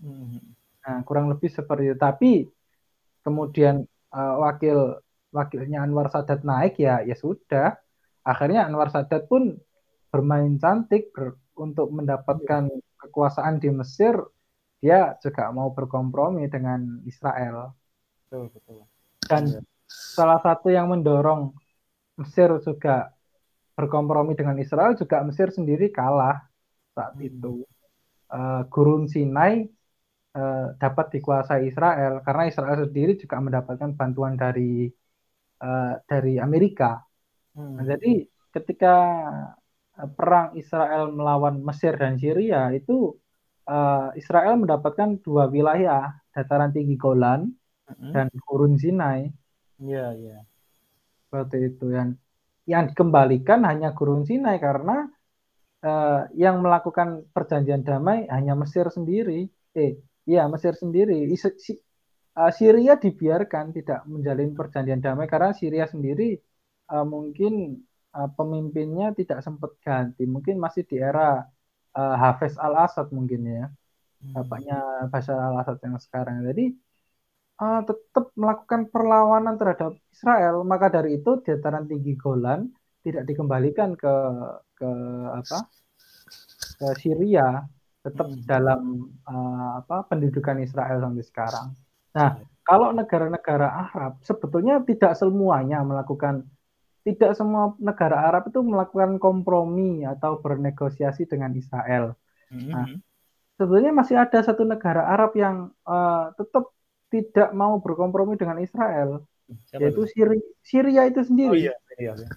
Hmm. 0.02 0.40
Nah 0.86 0.98
kurang 1.02 1.32
lebih 1.32 1.50
seperti 1.50 1.92
itu. 1.92 1.98
Tapi 1.98 2.30
kemudian 3.26 3.82
uh, 4.12 4.34
wakil 4.40 5.00
wakilnya 5.34 5.82
Anwar 5.82 6.08
Sadat 6.08 6.46
naik 6.46 6.78
ya 6.78 7.02
ya 7.02 7.16
sudah. 7.18 7.76
Akhirnya 8.26 8.66
Anwar 8.66 8.90
Sadat 8.90 9.26
pun 9.30 9.56
bermain 10.10 10.56
cantik 10.56 11.12
ber, 11.12 11.36
untuk 11.58 11.92
mendapatkan 11.92 12.70
kekuasaan 12.96 13.60
di 13.60 13.68
Mesir 13.72 14.16
dia 14.80 15.16
juga 15.24 15.48
mau 15.50 15.72
berkompromi 15.72 16.46
dengan 16.52 17.00
Israel. 17.08 17.74
Betul, 18.26 18.52
betul. 18.52 18.84
Dan 19.24 19.42
ya. 19.48 19.60
salah 19.88 20.38
satu 20.44 20.68
yang 20.70 20.92
mendorong 20.92 21.56
Mesir 22.16 22.48
juga 22.64 23.12
berkompromi 23.76 24.32
dengan 24.32 24.56
Israel 24.56 24.96
juga 24.96 25.20
Mesir 25.20 25.52
sendiri 25.52 25.92
kalah 25.92 26.44
saat 26.96 27.16
hmm. 27.16 27.28
itu. 27.28 27.54
Uh, 28.26 28.66
Gurun 28.72 29.06
Sinai 29.06 29.70
uh, 30.36 30.76
dapat 30.76 31.16
dikuasai 31.16 31.66
Israel 31.66 32.20
karena 32.20 32.44
Israel 32.46 32.84
sendiri 32.84 33.16
juga 33.16 33.40
mendapatkan 33.40 33.90
bantuan 33.96 34.36
dari 34.36 34.86
uh, 35.64 35.94
dari 36.04 36.36
Amerika. 36.36 37.00
Hmm. 37.56 37.80
Nah, 37.80 37.84
jadi 37.88 38.28
ketika 38.52 38.94
perang 39.96 40.52
Israel 40.60 41.08
melawan 41.08 41.64
Mesir 41.64 41.96
dan 41.96 42.20
Syria 42.20 42.68
itu 42.76 43.16
uh, 43.64 44.12
Israel 44.12 44.60
mendapatkan 44.60 45.20
dua 45.24 45.48
wilayah, 45.48 46.12
dataran 46.36 46.70
tinggi 46.70 47.00
Golan 47.00 47.48
mm-hmm. 47.88 48.12
dan 48.12 48.26
Gurun 48.44 48.76
Sinai. 48.76 49.32
Iya, 49.80 49.96
yeah, 49.96 50.10
iya. 50.12 50.30
Yeah. 50.36 50.42
Seperti 51.26 51.56
itu 51.74 51.86
yang 51.92 52.08
yang 52.66 52.82
dikembalikan 52.90 53.64
hanya 53.64 53.94
Gurun 53.96 54.28
Sinai 54.28 54.60
karena 54.60 55.08
uh, 55.82 56.28
yang 56.34 56.60
melakukan 56.60 57.24
perjanjian 57.32 57.82
damai 57.82 58.28
hanya 58.28 58.52
Mesir 58.52 58.88
sendiri. 58.92 59.48
Eh, 59.76 59.96
iya 60.26 60.42
Mesir 60.52 60.74
sendiri. 60.74 61.24
Uh, 62.36 62.52
Syria 62.52 63.00
dibiarkan 63.00 63.72
tidak 63.72 64.04
menjalin 64.04 64.52
perjanjian 64.52 65.00
damai 65.00 65.24
karena 65.24 65.56
Syria 65.56 65.88
sendiri 65.88 66.36
uh, 66.92 67.06
mungkin 67.06 67.80
uh, 68.12 68.28
pemimpinnya 68.36 69.16
tidak 69.16 69.40
sempat 69.40 69.72
ganti. 69.80 70.28
Mungkin 70.28 70.60
masih 70.60 70.84
di 70.84 71.00
era 71.00 71.40
uh, 71.96 72.16
Hafiz 72.20 72.60
Al 72.60 72.76
Asad 72.76 73.08
mungkin 73.16 73.40
ya 73.48 73.64
hmm. 73.70 74.32
bapaknya 74.36 74.78
Bashar 75.08 75.38
Al 75.40 75.64
Asad 75.64 75.80
yang 75.80 75.96
sekarang 75.96 76.44
jadi 76.44 76.76
uh, 77.62 77.80
tetap 77.88 78.36
melakukan 78.36 78.92
perlawanan 78.92 79.56
terhadap 79.56 79.96
Israel. 80.12 80.60
Maka 80.68 80.92
dari 80.92 81.16
itu 81.16 81.40
dataran 81.40 81.88
tinggi 81.88 82.12
Golan 82.20 82.68
tidak 83.00 83.24
dikembalikan 83.24 83.94
ke 83.96 84.14
ke 84.76 84.90
apa 85.30 85.58
ke 86.76 86.86
Syria 87.00 87.64
tetap 88.06 88.30
hmm. 88.30 88.46
dalam 88.46 89.10
uh, 89.26 89.82
apa 89.82 90.06
pendudukan 90.06 90.62
Israel 90.62 91.02
sampai 91.02 91.26
sekarang. 91.26 91.66
Nah, 92.14 92.38
kalau 92.62 92.94
negara-negara 92.94 93.90
Arab 93.90 94.22
sebetulnya 94.22 94.78
tidak 94.86 95.18
semuanya 95.18 95.82
melakukan 95.82 96.46
tidak 97.02 97.38
semua 97.38 97.74
negara 97.78 98.30
Arab 98.30 98.50
itu 98.50 98.62
melakukan 98.62 99.18
kompromi 99.18 100.06
atau 100.06 100.38
bernegosiasi 100.38 101.26
dengan 101.26 101.54
Israel. 101.58 102.14
Hmm. 102.50 102.70
Nah, 102.70 102.86
sebetulnya 103.58 103.90
masih 103.90 104.18
ada 104.22 104.38
satu 104.42 104.62
negara 104.62 105.06
Arab 105.06 105.34
yang 105.34 105.70
uh, 105.86 106.30
tetap 106.38 106.70
tidak 107.10 107.54
mau 107.54 107.78
berkompromi 107.78 108.34
dengan 108.34 108.58
Israel, 108.58 109.22
Siapa 109.46 109.78
yaitu 109.86 110.02
Syria, 110.10 110.42
Syria 110.66 111.02
itu 111.06 111.22
sendiri. 111.22 111.54
Oh, 111.54 111.58
iya. 111.58 111.74
Iya, 111.96 112.12
iya. 112.18 112.28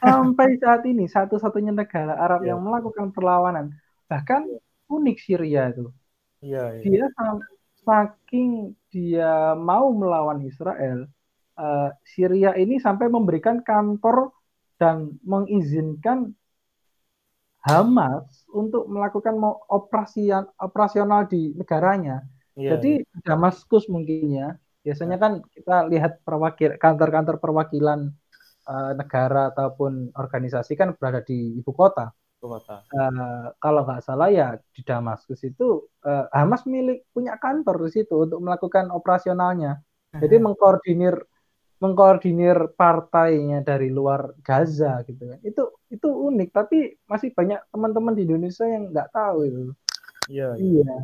Sampai 0.00 0.56
saat 0.58 0.82
ini 0.88 1.04
satu-satunya 1.06 1.70
negara 1.70 2.16
Arab 2.16 2.42
iya. 2.42 2.56
yang 2.56 2.64
melakukan 2.64 3.12
perlawanan. 3.12 3.76
Bahkan 4.08 4.42
iya 4.48 4.73
unik 5.00 5.16
Syria 5.18 5.72
itu. 5.72 5.90
Iya, 6.44 6.64
iya. 6.78 6.82
Dia 6.84 7.06
saking 7.84 8.72
dia 8.88 9.52
mau 9.56 9.92
melawan 9.92 10.40
Israel, 10.44 11.08
uh, 11.56 11.90
Syria 12.04 12.56
ini 12.56 12.80
sampai 12.80 13.08
memberikan 13.08 13.60
kantor 13.60 14.32
dan 14.80 15.16
mengizinkan 15.22 16.34
Hamas 17.64 18.44
untuk 18.52 18.84
melakukan 18.92 19.40
operasi 19.72 20.28
operasional 20.60 21.24
di 21.24 21.56
negaranya. 21.56 22.20
Iya, 22.52 22.76
Jadi 22.76 23.00
iya. 23.00 23.20
Damaskus 23.24 23.88
mungkin 23.88 24.36
ya. 24.36 24.48
Biasanya 24.84 25.16
kan 25.16 25.40
kita 25.48 25.88
lihat 25.88 26.20
perwakil 26.28 26.76
kantor-kantor 26.76 27.40
perwakilan 27.40 28.12
uh, 28.68 28.92
negara 28.92 29.48
ataupun 29.48 30.12
organisasi 30.12 30.76
kan 30.76 30.92
berada 30.92 31.24
di 31.24 31.56
ibu 31.56 31.72
kota 31.72 32.12
Uh, 32.44 33.48
kalau 33.58 33.82
nggak 33.88 34.04
salah 34.04 34.28
ya 34.28 34.60
di 34.76 34.84
Damaskus 34.84 35.40
itu 35.42 35.88
uh, 36.04 36.28
Hamas 36.30 36.68
milik 36.68 37.08
punya 37.10 37.40
kantor 37.40 37.88
di 37.88 37.90
situ 38.00 38.14
untuk 38.28 38.40
melakukan 38.44 38.92
operasionalnya. 38.92 39.80
Jadi 40.14 40.38
mengkoordinir 40.38 41.18
mengkoordinir 41.82 42.72
partainya 42.78 43.60
dari 43.66 43.90
luar 43.90 44.32
Gaza 44.40 45.02
gitu 45.08 45.26
kan. 45.26 45.38
Itu 45.42 45.62
itu 45.90 46.08
unik 46.08 46.48
tapi 46.54 46.96
masih 47.10 47.34
banyak 47.34 47.60
teman-teman 47.72 48.14
di 48.14 48.22
Indonesia 48.24 48.64
yang 48.64 48.94
nggak 48.94 49.10
tahu 49.10 49.38
itu. 49.44 49.62
Iya. 50.28 50.56
Iya. 50.56 50.94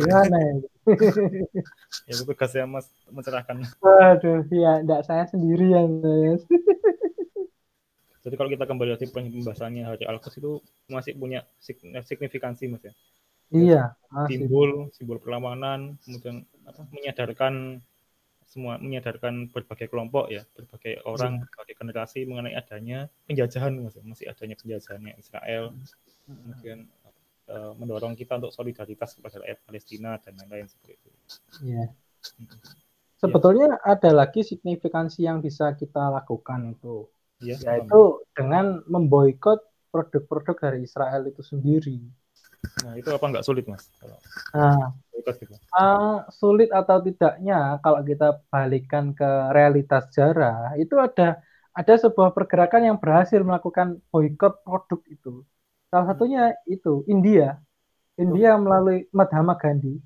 Gimana 0.00 0.36
ya? 0.40 0.54
ya 2.08 2.12
itu 2.16 2.24
tugasnya 2.24 2.64
Mas 2.64 2.88
mencerahkan. 3.12 3.60
Waduh, 3.84 4.48
ya 4.48 4.80
enggak 4.80 5.04
saya 5.04 5.28
sendirian, 5.28 6.00
Mas. 6.00 6.42
Jadi 8.28 8.36
kalau 8.36 8.52
kita 8.52 8.68
kembali 8.68 8.90
lagi 8.92 9.08
pembahasannya 9.08 9.88
hari 9.88 10.04
Al-Quds 10.04 10.36
itu 10.36 10.60
masih 10.92 11.16
punya 11.16 11.48
signifikansi 12.04 12.68
mas 12.68 12.84
ya. 12.84 12.94
Iya. 13.48 13.82
Masih. 14.12 14.44
Simbol, 14.44 14.92
simbol 14.92 15.16
perlawanan, 15.16 15.96
kemudian 16.04 16.44
apa, 16.68 16.84
menyadarkan 16.92 17.80
semua 18.44 18.76
menyadarkan 18.76 19.48
berbagai 19.48 19.88
kelompok 19.88 20.28
ya, 20.28 20.44
berbagai 20.52 21.00
orang, 21.08 21.40
iya. 21.40 21.42
berbagai 21.48 21.74
generasi 21.80 22.18
mengenai 22.28 22.52
adanya 22.52 23.08
penjajahan 23.24 23.72
mas, 23.80 23.96
ya. 23.96 24.04
masih 24.04 24.26
adanya 24.28 24.56
penjajahannya 24.60 25.12
Israel, 25.16 25.64
kemudian 26.28 26.78
uh, 27.48 27.72
mendorong 27.80 28.12
kita 28.12 28.36
untuk 28.36 28.52
solidaritas 28.52 29.16
kepada 29.16 29.40
rakyat 29.40 29.58
Palestina 29.64 30.20
dan 30.20 30.36
lain-lain 30.36 30.68
seperti 30.68 31.00
itu. 31.00 31.10
Iya. 31.64 31.84
Sebetulnya 33.16 33.80
ya. 33.80 33.96
ada 33.96 34.10
lagi 34.12 34.44
signifikansi 34.44 35.24
yang 35.24 35.40
bisa 35.40 35.72
kita 35.72 36.12
lakukan 36.12 36.76
itu 36.76 37.08
ya, 37.42 37.56
yaitu 37.58 38.22
dengan 38.34 38.82
memboikot 38.86 39.62
produk-produk 39.90 40.56
dari 40.58 40.84
Israel 40.84 41.26
itu 41.26 41.42
sendiri. 41.42 41.98
Nah, 42.82 42.98
itu 42.98 43.08
apa 43.14 43.24
nggak 43.30 43.46
sulit, 43.46 43.64
Mas? 43.70 43.86
Nah, 44.50 44.90
uh, 45.78 46.16
sulit 46.34 46.70
atau 46.74 46.98
tidaknya 47.02 47.78
kalau 47.82 48.02
kita 48.02 48.42
balikan 48.50 49.14
ke 49.14 49.30
realitas 49.54 50.10
sejarah, 50.10 50.74
itu 50.76 50.98
ada 50.98 51.38
ada 51.78 51.94
sebuah 51.94 52.34
pergerakan 52.34 52.90
yang 52.90 52.98
berhasil 52.98 53.38
melakukan 53.38 54.02
boikot 54.10 54.66
produk 54.66 55.00
itu. 55.06 55.46
Salah 55.88 56.10
satunya 56.10 56.52
itu 56.66 57.06
India. 57.06 57.62
India 58.18 58.58
melalui 58.58 59.06
Mahatma 59.14 59.54
Gandhi. 59.54 60.02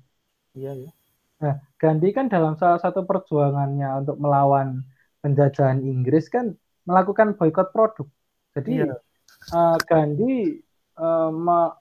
Iya, 0.53 0.77
iya. 0.77 0.91
Nah, 1.41 1.57
Gandhi 1.81 2.13
kan 2.13 2.29
dalam 2.29 2.53
salah 2.61 2.77
satu 2.77 3.03
perjuangannya 3.09 3.89
untuk 4.05 4.21
melawan 4.21 4.85
penjajahan 5.25 5.81
Inggris 5.81 6.29
kan 6.29 6.53
melakukan 6.83 7.35
boykot 7.35 7.71
produk. 7.71 8.07
Jadi 8.53 8.83
iya. 8.83 8.95
uh, 9.55 9.77
Gandhi 9.87 10.59
uh, 10.99 11.31
me 11.31 11.73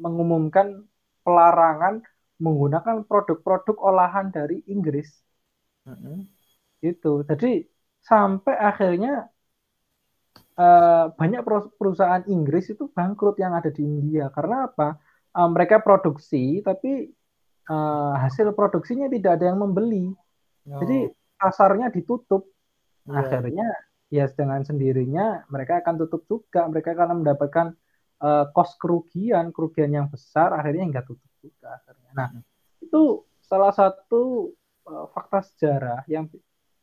mengumumkan 0.00 0.88
pelarangan 1.20 2.00
menggunakan 2.40 3.04
produk-produk 3.04 3.76
olahan 3.76 4.32
dari 4.32 4.64
Inggris. 4.72 5.12
Mm 5.84 5.96
-hmm. 5.96 6.16
Itu. 6.80 7.20
Jadi 7.28 7.68
sampai 8.00 8.56
akhirnya 8.56 9.28
uh, 10.56 11.12
banyak 11.12 11.44
perusahaan 11.76 12.24
Inggris 12.32 12.72
itu 12.72 12.88
bangkrut 12.88 13.36
yang 13.36 13.52
ada 13.52 13.68
di 13.68 13.84
India 13.84 14.32
karena 14.32 14.72
apa? 14.72 14.96
Uh, 15.30 15.46
mereka 15.52 15.78
produksi 15.78 16.58
tapi 16.64 17.12
uh, 17.70 18.14
hasil 18.18 18.56
produksinya 18.56 19.06
tidak 19.12 19.38
ada 19.38 19.52
yang 19.52 19.60
membeli. 19.60 20.10
Oh. 20.66 20.80
Jadi 20.80 21.12
pasarnya 21.36 21.92
ditutup. 21.92 22.48
Yeah. 23.04 23.20
Akhirnya 23.20 23.68
ya 24.10 24.26
dengan 24.26 24.60
sendirinya 24.66 25.46
mereka 25.46 25.78
akan 25.80 25.94
tutup 26.04 26.26
juga 26.26 26.66
mereka 26.66 26.98
akan 26.98 27.22
mendapatkan 27.22 27.66
uh, 28.20 28.50
kos 28.50 28.74
kerugian 28.76 29.54
kerugian 29.54 29.94
yang 29.94 30.06
besar 30.10 30.50
akhirnya 30.50 30.90
nggak 30.90 31.06
tutup 31.06 31.30
juga 31.38 31.78
akhirnya 31.78 32.10
nah 32.12 32.28
hmm. 32.34 32.42
itu 32.84 33.22
salah 33.38 33.70
satu 33.70 34.50
uh, 34.90 35.06
fakta 35.14 35.46
sejarah 35.46 36.02
yang 36.10 36.26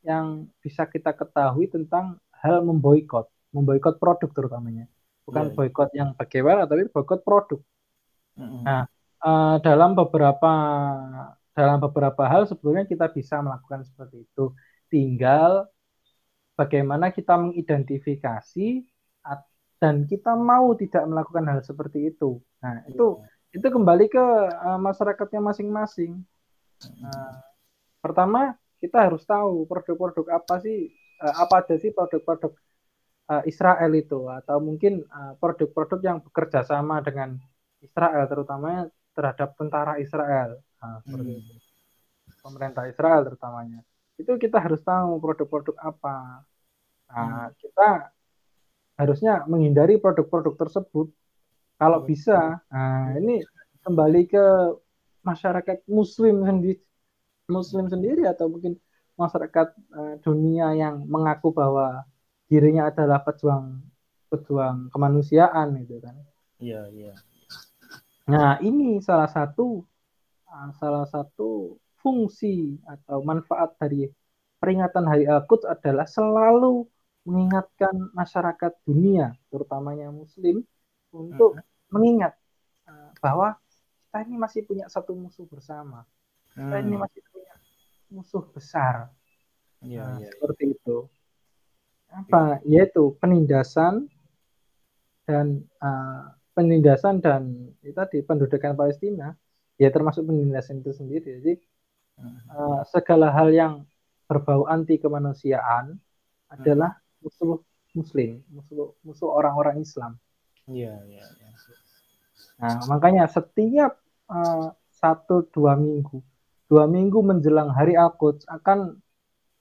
yang 0.07 0.47
bisa 0.63 0.87
kita 0.87 1.11
ketahui 1.11 1.67
tentang 1.67 2.15
hal 2.31 2.63
memboikot 2.63 3.27
memboikot 3.51 3.99
produk 3.99 4.31
terutamanya 4.31 4.87
bukan 5.27 5.47
yeah. 5.47 5.51
Iya. 5.51 5.57
boikot 5.59 5.89
yang 5.91 6.09
bagaimana 6.15 6.63
tapi 6.63 6.87
boikot 6.87 7.21
produk 7.27 7.59
mm-hmm. 8.39 8.61
nah 8.63 8.87
uh, 9.19 9.59
dalam 9.59 9.99
beberapa 9.99 10.51
dalam 11.51 11.77
beberapa 11.83 12.23
hal 12.23 12.47
sebetulnya 12.47 12.87
kita 12.87 13.11
bisa 13.11 13.43
melakukan 13.43 13.83
seperti 13.83 14.23
itu 14.23 14.55
tinggal 14.87 15.67
bagaimana 16.57 17.13
kita 17.13 17.37
mengidentifikasi 17.37 18.83
dan 19.77 20.09
kita 20.09 20.33
mau 20.33 20.73
tidak 20.73 21.05
melakukan 21.05 21.45
hal 21.45 21.61
seperti 21.61 22.09
itu. 22.09 22.41
Nah, 22.61 22.81
itu 22.89 23.21
ya. 23.53 23.61
itu 23.61 23.67
kembali 23.69 24.05
ke 24.09 24.25
uh, 24.49 24.79
masyarakatnya 24.81 25.41
masing-masing. 25.41 26.25
Nah, 27.01 27.41
pertama 28.01 28.57
kita 28.81 29.09
harus 29.09 29.25
tahu 29.25 29.65
produk-produk 29.69 30.25
apa 30.33 30.61
sih 30.61 30.93
uh, 31.21 31.35
apa 31.45 31.65
aja 31.65 31.77
sih 31.77 31.93
produk-produk 31.93 32.57
uh, 33.29 33.43
Israel 33.45 33.91
itu 33.93 34.29
atau 34.29 34.57
mungkin 34.61 35.05
produk-produk 35.37 35.99
uh, 36.01 36.05
yang 36.05 36.17
bekerja 36.25 36.65
sama 36.65 37.01
dengan 37.05 37.37
Israel 37.81 38.25
terutama 38.25 38.89
terhadap 39.13 39.53
tentara 39.57 40.01
Israel. 40.01 40.57
Nah, 40.81 41.01
hmm. 41.05 41.65
Pemerintah 42.41 42.85
Israel 42.89 43.25
terutamanya 43.25 43.81
itu 44.17 44.31
kita 44.41 44.57
harus 44.57 44.81
tahu 44.81 45.21
produk-produk 45.21 45.77
apa. 45.81 46.43
Nah, 47.07 47.47
hmm. 47.47 47.55
kita 47.61 47.89
harusnya 48.97 49.45
menghindari 49.45 50.01
produk-produk 50.01 50.57
tersebut. 50.57 51.07
Kalau 51.77 52.01
hmm. 52.01 52.07
bisa, 52.09 52.57
nah 52.73 53.13
ini 53.13 53.45
kembali 53.85 54.21
ke 54.25 54.45
masyarakat 55.21 55.85
Muslim 55.85 56.43
sendiri, 56.43 56.81
Muslim 57.47 57.85
sendiri 57.87 58.25
atau 58.25 58.49
mungkin 58.49 58.75
masyarakat 59.15 59.67
uh, 59.93 60.15
dunia 60.25 60.73
yang 60.77 61.05
mengaku 61.05 61.53
bahwa 61.53 62.05
dirinya 62.49 62.89
adalah 62.89 63.21
pejuang 63.21 63.81
pejuang 64.27 64.91
kemanusiaan 64.91 65.77
itu 65.79 66.01
kan. 66.03 66.15
Iya 66.59 66.81
iya. 66.91 67.13
Nah 68.27 68.59
ini 68.59 68.99
salah 68.99 69.29
satu 69.29 69.85
uh, 70.49 70.69
salah 70.75 71.07
satu 71.07 71.79
fungsi 72.07 72.79
atau 72.87 73.19
manfaat 73.19 73.75
dari 73.75 74.07
peringatan 74.63 75.03
Hari 75.03 75.27
Al-Quds 75.27 75.67
adalah 75.67 76.07
selalu 76.07 76.87
mengingatkan 77.27 77.91
masyarakat 78.15 78.71
dunia, 78.87 79.35
terutamanya 79.51 80.07
Muslim, 80.07 80.63
untuk 81.11 81.59
hmm. 81.59 81.91
mengingat 81.91 82.39
uh, 82.87 83.11
bahwa 83.19 83.59
kita 84.07 84.23
ini 84.23 84.39
masih 84.39 84.63
punya 84.63 84.87
satu 84.87 85.11
musuh 85.11 85.43
bersama. 85.43 86.07
Hmm. 86.55 86.71
Kita 86.71 86.75
ini 86.79 86.95
hmm. 86.95 87.03
masih 87.03 87.21
punya 87.27 87.53
musuh 88.07 88.43
besar. 88.55 89.11
Ya, 89.83 90.07
nah, 90.07 90.23
ya, 90.23 90.31
seperti 90.31 90.79
itu. 90.79 90.97
Apa? 92.07 92.63
Ya. 92.63 92.87
Yaitu 92.87 93.19
penindasan 93.19 94.07
dan 95.27 95.67
uh, 95.83 96.31
penindasan 96.55 97.19
dan 97.19 97.75
itu 97.83 97.91
tadi 97.91 98.23
pendudukan 98.23 98.73
Palestina 98.79 99.35
ya 99.77 99.91
termasuk 99.93 100.25
penindasan 100.25 100.81
itu 100.81 100.95
sendiri. 100.95 101.43
Jadi 101.43 101.53
uh, 102.21 102.81
segala 102.89 103.29
hal 103.31 103.49
yang 103.53 103.73
berbau 104.27 104.67
anti 104.67 104.99
kemanusiaan 104.99 105.95
adalah 106.51 106.99
musuh 107.23 107.63
muslim, 107.95 108.43
musuh 108.51 108.93
musuh 109.01 109.29
orang-orang 109.31 109.81
Islam. 109.81 110.19
Iya, 110.67 110.99
iya, 111.07 111.23
iya. 111.23 111.49
Nah, 112.57 112.77
makanya 112.89 113.29
setiap 113.29 114.01
uh, 114.27 114.73
satu 114.91 115.47
dua 115.53 115.77
minggu, 115.77 116.19
dua 116.67 116.89
minggu 116.89 117.21
menjelang 117.21 117.71
hari 117.71 117.95
Al-Quds 117.95 118.49
akan 118.49 118.99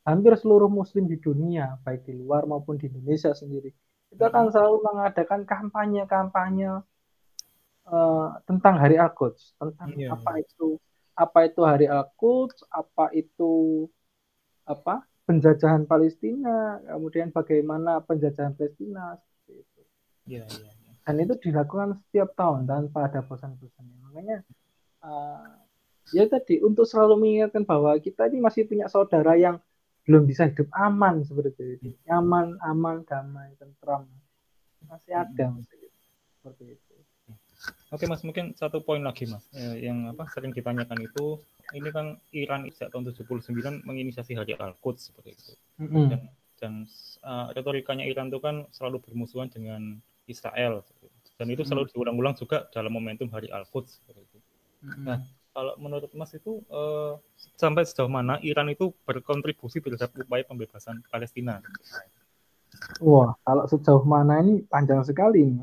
hampir 0.03 0.33
seluruh 0.39 0.71
muslim 0.71 1.07
di 1.07 1.21
dunia, 1.21 1.79
baik 1.85 2.09
di 2.09 2.15
luar 2.17 2.49
maupun 2.49 2.81
di 2.81 2.89
Indonesia 2.89 3.37
sendiri, 3.37 3.71
itu 4.11 4.23
akan 4.23 4.49
selalu 4.49 4.81
mengadakan 4.83 5.45
kampanye-kampanye 5.45 6.81
uh, 7.91 8.29
tentang 8.49 8.75
hari 8.81 8.97
Al-Quds, 8.97 9.61
tentang 9.61 9.91
yeah. 9.95 10.15
apa 10.15 10.41
itu 10.41 10.81
apa 11.17 11.49
itu 11.49 11.65
hari 11.65 11.89
Al-Quds, 11.89 12.69
apa 12.69 13.11
itu 13.17 13.85
apa 14.69 15.03
penjajahan 15.27 15.89
Palestina, 15.89 16.79
kemudian 16.87 17.35
bagaimana 17.35 17.99
penjajahan 18.05 18.55
Palestina 18.55 19.17
seperti 19.19 19.53
itu. 19.65 19.81
Yeah, 20.29 20.47
yeah. 20.47 20.75
Dan 21.07 21.23
itu 21.23 21.35
dilakukan 21.51 22.03
setiap 22.07 22.35
tahun 22.35 22.67
tanpa 22.67 23.07
ada 23.07 23.23
bosan-bosannya. 23.23 23.97
Makanya 24.11 24.39
uh, 25.07 25.55
ya 26.11 26.27
tadi 26.27 26.59
untuk 26.63 26.87
selalu 26.87 27.19
mengingatkan 27.23 27.63
bahwa 27.63 27.95
kita 27.99 28.27
ini 28.27 28.43
masih 28.43 28.67
punya 28.67 28.91
saudara 28.91 29.39
yang 29.39 29.63
belum 30.07 30.27
bisa 30.27 30.47
hidup 30.47 30.71
aman 30.71 31.27
seperti 31.27 31.79
itu, 31.79 31.91
nyaman, 32.07 32.59
aman, 32.63 33.03
damai, 33.03 33.55
tentram, 33.59 34.07
masih 34.87 35.15
ada 35.19 35.51
hmm. 35.51 35.67
seperti 36.39 36.79
itu. 36.79 36.86
Oke 37.97 38.05
mas, 38.05 38.21
mungkin 38.21 38.53
satu 38.53 38.85
poin 38.85 39.01
lagi 39.01 39.25
mas, 39.25 39.49
eh, 39.57 39.89
yang 39.89 40.13
apa 40.13 40.29
sering 40.29 40.53
ditanyakan 40.53 41.01
itu, 41.01 41.41
ini 41.73 41.89
kan 41.89 42.21
Iran 42.37 42.69
sejak 42.69 42.93
tahun 42.93 43.09
79 43.09 43.89
menginisiasi 43.89 44.37
Hari 44.37 44.53
Al-Quds 44.61 45.09
seperti 45.09 45.33
itu. 45.33 45.53
Mm-hmm. 45.81 46.07
Dan, 46.13 46.21
dan 46.61 46.73
uh, 47.25 47.49
retorikanya 47.57 48.05
Iran 48.05 48.29
itu 48.29 48.37
kan 48.37 48.69
selalu 48.69 49.01
bermusuhan 49.01 49.49
dengan 49.49 49.97
Israel. 50.29 50.85
Dan 51.41 51.49
itu 51.49 51.65
selalu 51.65 51.89
diulang-ulang 51.97 52.37
juga 52.37 52.69
dalam 52.69 52.93
momentum 52.93 53.33
Hari 53.33 53.49
Al-Quds 53.49 54.05
seperti 54.05 54.21
itu. 54.29 54.39
Mm-hmm. 54.85 55.05
Nah, 55.09 55.19
kalau 55.57 55.73
menurut 55.81 56.13
Mas 56.13 56.37
itu 56.37 56.61
uh, 56.69 57.17
sampai 57.57 57.89
sejauh 57.89 58.13
mana 58.13 58.37
Iran 58.45 58.69
itu 58.69 58.93
berkontribusi 59.09 59.81
terhadap 59.81 60.13
upaya 60.21 60.45
pembebasan 60.45 61.01
Palestina? 61.09 61.65
Wah, 63.01 63.33
kalau 63.41 63.65
sejauh 63.65 64.05
mana 64.05 64.45
ini 64.45 64.61
panjang 64.69 65.01
sekali. 65.01 65.57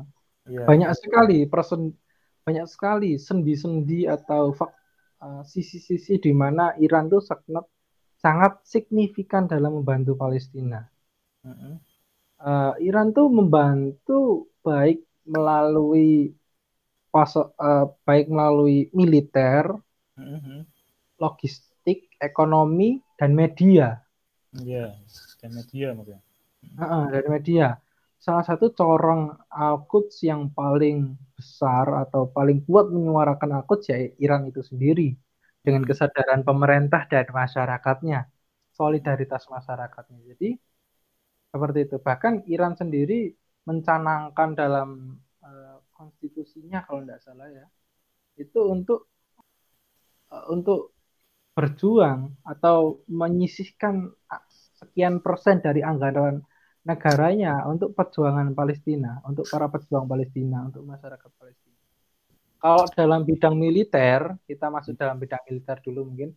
Yeah. 0.50 0.66
Banyak 0.66 0.90
sekali 0.98 1.46
person 1.46 1.94
banyak 2.44 2.68
sekali 2.68 3.16
sendi-sendi 3.16 4.04
atau 4.04 4.52
uh, 4.52 5.42
sisi-sisi 5.48 6.20
di 6.20 6.32
mana 6.36 6.76
Iran 6.76 7.08
itu 7.08 7.24
sangat 7.24 7.64
sangat 8.20 8.60
signifikan 8.68 9.48
dalam 9.48 9.80
membantu 9.80 10.12
Palestina. 10.16 10.84
Uh, 11.44 12.72
Iran 12.84 13.16
tuh 13.16 13.32
membantu 13.32 14.52
baik 14.60 15.00
melalui 15.24 16.36
pasok 17.08 17.56
uh, 17.56 17.88
baik 18.04 18.28
melalui 18.28 18.92
militer, 18.92 19.72
uh-huh. 20.20 20.60
logistik, 21.16 22.12
ekonomi 22.20 23.00
dan 23.16 23.32
media. 23.32 24.04
Iya, 24.52 24.92
yeah, 24.92 25.40
dan 25.40 25.50
media 25.56 25.86
maksudnya. 25.96 26.20
Uh, 26.80 27.04
dan 27.12 27.24
media 27.28 27.83
salah 28.24 28.44
satu 28.48 28.72
corong 28.72 29.22
Al-Quds 29.52 30.16
yang 30.24 30.42
paling 30.56 31.12
besar 31.36 32.08
atau 32.08 32.32
paling 32.36 32.64
kuat 32.64 32.88
menyuarakan 32.88 33.50
Al-Quds 33.60 33.84
ya 33.92 33.98
Iran 34.24 34.48
itu 34.48 34.64
sendiri 34.64 35.12
dengan 35.64 35.84
kesadaran 35.84 36.40
pemerintah 36.48 37.04
dan 37.12 37.28
masyarakatnya, 37.28 38.24
solidaritas 38.72 39.44
masyarakatnya. 39.48 40.18
Jadi 40.32 40.56
seperti 41.52 41.78
itu. 41.86 41.96
Bahkan 42.00 42.48
Iran 42.48 42.72
sendiri 42.80 43.28
mencanangkan 43.68 44.48
dalam 44.56 45.20
uh, 45.44 45.76
konstitusinya 45.92 46.80
kalau 46.84 47.04
tidak 47.04 47.20
salah 47.24 47.48
ya, 47.52 47.66
itu 48.40 48.60
untuk 48.64 49.08
uh, 50.32 50.48
untuk 50.48 50.96
berjuang 51.54 52.34
atau 52.42 53.04
menyisihkan 53.06 54.10
sekian 54.80 55.22
persen 55.22 55.62
dari 55.62 55.86
anggaran 55.86 56.42
negaranya 56.84 57.64
untuk 57.64 57.96
perjuangan 57.96 58.52
Palestina, 58.52 59.24
untuk 59.24 59.48
para 59.48 59.72
pejuang 59.72 60.04
Palestina, 60.04 60.68
untuk 60.68 60.84
masyarakat 60.84 61.30
Palestina. 61.40 61.76
Kalau 62.60 62.84
dalam 62.92 63.24
bidang 63.24 63.56
militer, 63.56 64.36
kita 64.44 64.68
masuk 64.68 64.96
dalam 64.96 65.16
bidang 65.20 65.40
militer 65.48 65.76
dulu 65.84 66.12
mungkin. 66.12 66.32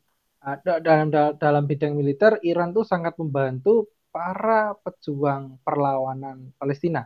Dalam 0.63 1.11
dalam 1.35 1.63
bidang 1.67 1.93
militer, 1.95 2.39
Iran 2.43 2.71
tuh 2.71 2.87
sangat 2.87 3.19
membantu 3.19 3.91
para 4.11 4.75
pejuang 4.83 5.59
perlawanan 5.63 6.55
Palestina. 6.55 7.03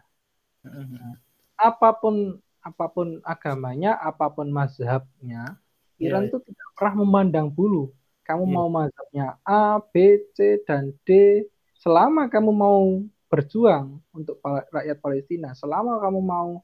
Apa 1.58 1.97
pun 1.97 2.38
apa 2.62 2.86
pun 2.93 3.17
agamanya, 3.25 3.97
apa 3.97 4.30
pun 4.30 4.54
mazhabnya, 4.54 5.58
Iran 5.97 6.30
yeah. 6.30 6.32
tuh 6.34 6.41
tidak 6.45 6.67
pernah 6.77 7.01
memandang 7.01 7.49
bulu. 7.49 7.89
Kamu 8.21 8.45
yeah. 8.45 8.54
mau 8.54 8.67
mazhabnya 8.69 9.27
A, 9.41 9.82
B, 9.82 10.21
C, 10.38 10.62
dan 10.65 10.93
D, 11.06 11.41
selama 11.82 12.30
kamu 12.30 12.54
mau 12.54 13.01
berjuang 13.32 14.04
untuk 14.12 14.44
rakyat 14.44 15.00
Palestina, 15.00 15.56
selama 15.56 16.04
kamu 16.04 16.20
mau 16.20 16.60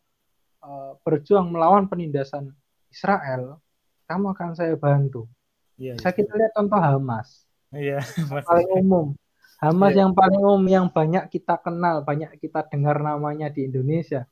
uh, 0.68 1.00
berjuang 1.08 1.48
melawan 1.48 1.88
penindasan 1.88 2.52
Israel, 2.92 3.64
kamu 4.04 4.36
akan 4.36 4.52
saya 4.52 4.76
bantu. 4.76 5.32
Ya, 5.80 5.96
Bisa 5.96 6.12
kita 6.12 6.36
lihat 6.36 6.52
contoh 6.52 6.76
Hamas. 6.76 7.48
Iya, 7.72 8.04
paling 8.44 8.70
umum. 8.84 9.16
Hamas 9.64 9.96
ya. 9.96 10.06
yang 10.06 10.12
paling 10.12 10.42
umum 10.44 10.66
yang 10.68 10.86
banyak 10.92 11.24
kita 11.32 11.56
kenal, 11.64 12.04
banyak 12.04 12.36
kita 12.38 12.68
dengar 12.68 13.00
namanya 13.00 13.48
di 13.48 13.64
Indonesia. 13.64 14.28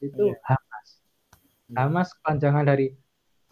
Itu 0.00 0.32
ya. 0.32 0.40
Hamas. 0.40 0.88
Ya. 1.68 1.76
Hamas 1.84 2.08
kepanjangan 2.16 2.64
dari 2.64 2.96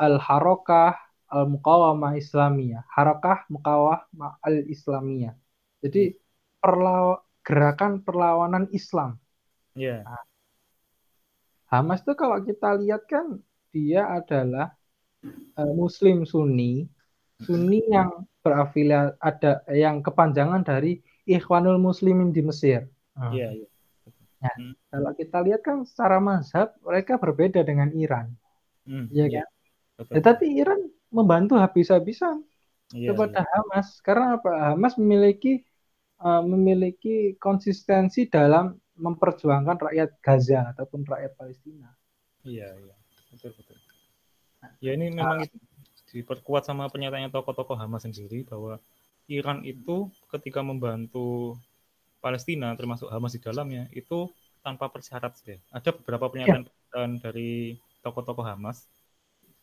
Al-Harokah 0.00 0.96
Al-Muqawamah 1.32 2.12
Islamiyah. 2.20 2.84
Harakah 2.92 3.48
Muqawamah 3.48 4.40
Al-Islamiyah. 4.44 5.32
Jadi 5.80 6.12
perlaw 6.60 7.16
gerakan 7.42 8.02
perlawanan 8.02 8.70
Islam. 8.70 9.18
Yeah. 9.74 10.06
Nah, 10.06 10.24
Hamas 11.72 12.04
itu 12.04 12.12
kalau 12.12 12.36
kita 12.44 12.76
lihat 12.76 13.08
kan 13.08 13.40
dia 13.72 14.04
adalah 14.04 14.76
uh, 15.56 15.72
Muslim 15.72 16.28
Sunni, 16.28 16.84
Sunni 17.40 17.80
yang 17.88 18.28
berafiliasi 18.44 19.16
ada 19.16 19.64
yang 19.72 20.04
kepanjangan 20.04 20.60
dari 20.60 21.00
Ikhwanul 21.24 21.80
Muslimin 21.80 22.28
di 22.28 22.44
Mesir. 22.44 22.84
Nah. 23.16 23.32
Yeah, 23.32 23.56
yeah. 23.56 23.70
Nah, 24.42 24.54
hmm. 24.58 24.74
kalau 24.90 25.10
kita 25.14 25.38
lihat 25.46 25.62
kan 25.62 25.86
secara 25.86 26.18
mazhab 26.18 26.74
mereka 26.82 27.14
berbeda 27.14 27.62
dengan 27.62 27.94
Iran, 27.94 28.34
hmm, 28.90 29.06
ya 29.14 29.30
kan? 29.30 29.46
Yeah. 30.02 30.12
Tetapi 30.18 30.58
Iran 30.58 30.90
membantu 31.14 31.54
habis-habisan 31.62 32.42
yeah, 32.90 33.14
kepada 33.14 33.46
yeah. 33.46 33.48
Hamas 33.54 34.02
karena 34.02 34.42
apa? 34.42 34.74
Hamas 34.74 34.98
memiliki 34.98 35.62
uh, 36.22 36.42
memiliki 36.46 37.34
konsistensi 37.36 38.30
dalam 38.30 38.72
memperjuangkan 38.96 39.90
rakyat 39.90 40.10
Gaza 40.22 40.70
ataupun 40.72 41.02
rakyat 41.02 41.34
Palestina. 41.34 41.90
Iya, 42.46 42.70
iya, 42.78 42.96
betul 43.34 43.50
betul. 43.58 43.76
Ya 44.78 44.94
ini 44.94 45.10
memang 45.10 45.42
uh, 45.42 45.50
diperkuat 46.14 46.62
sama 46.62 46.86
pernyataannya 46.86 47.34
tokoh-tokoh 47.34 47.74
Hamas 47.74 48.06
sendiri 48.06 48.46
bahwa 48.46 48.78
Iran 49.26 49.66
itu 49.66 50.10
ketika 50.30 50.62
membantu 50.62 51.58
Palestina 52.22 52.74
termasuk 52.78 53.10
Hamas 53.10 53.34
di 53.34 53.40
dalamnya 53.42 53.90
itu 53.90 54.30
tanpa 54.62 54.86
persyarat 54.86 55.34
saja. 55.34 55.58
Ada 55.74 55.90
beberapa 55.90 56.30
pernyataan 56.30 57.10
ya. 57.18 57.18
dari 57.18 57.74
tokoh-tokoh 58.06 58.46
Hamas 58.46 58.86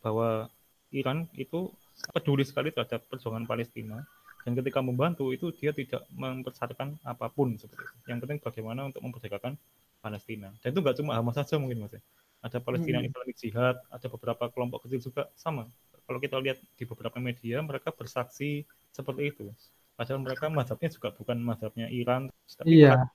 bahwa 0.03 0.51
Iran 0.91 1.29
itu 1.37 1.71
peduli 2.11 2.43
sekali 2.43 2.71
terhadap 2.73 3.05
perjuangan 3.07 3.45
Palestina 3.47 4.03
dan 4.43 4.51
ketika 4.55 4.79
membantu 4.79 5.35
itu 5.35 5.51
dia 5.51 5.75
tidak 5.75 6.07
mempersyaratkan 6.15 6.95
apa 7.03 7.27
pun 7.27 7.59
seperti 7.59 7.83
itu. 7.83 7.95
Yang 8.07 8.19
penting 8.23 8.39
bagaimana 8.39 8.87
untuk 8.87 9.01
memerdekakan 9.03 9.59
Palestina. 9.99 10.49
Dan 10.63 10.71
itu 10.71 10.79
nggak 10.79 10.95
cuma 11.03 11.19
Hamas 11.19 11.35
saja 11.35 11.59
mungkin 11.59 11.83
mas 11.83 11.93
ya. 11.95 12.01
Ada 12.39 12.63
Palestina 12.63 13.03
hmm. 13.03 13.07
Islamic 13.11 13.35
Jihad, 13.35 13.77
ada 13.91 14.07
beberapa 14.07 14.47
kelompok 14.47 14.87
kecil 14.87 15.11
juga 15.11 15.27
sama. 15.35 15.67
Kalau 16.07 16.23
kita 16.23 16.39
lihat 16.39 16.57
di 16.79 16.83
beberapa 16.87 17.19
media 17.19 17.59
mereka 17.59 17.91
bersaksi 17.91 18.63
seperti 18.95 19.35
itu. 19.35 19.51
Padahal 19.99 20.23
mereka 20.23 20.47
mazhabnya 20.47 20.87
juga 20.87 21.11
bukan 21.11 21.35
mazhabnya 21.43 21.91
Iran, 21.91 22.31
tapi 22.55 22.87
iya. 22.87 23.11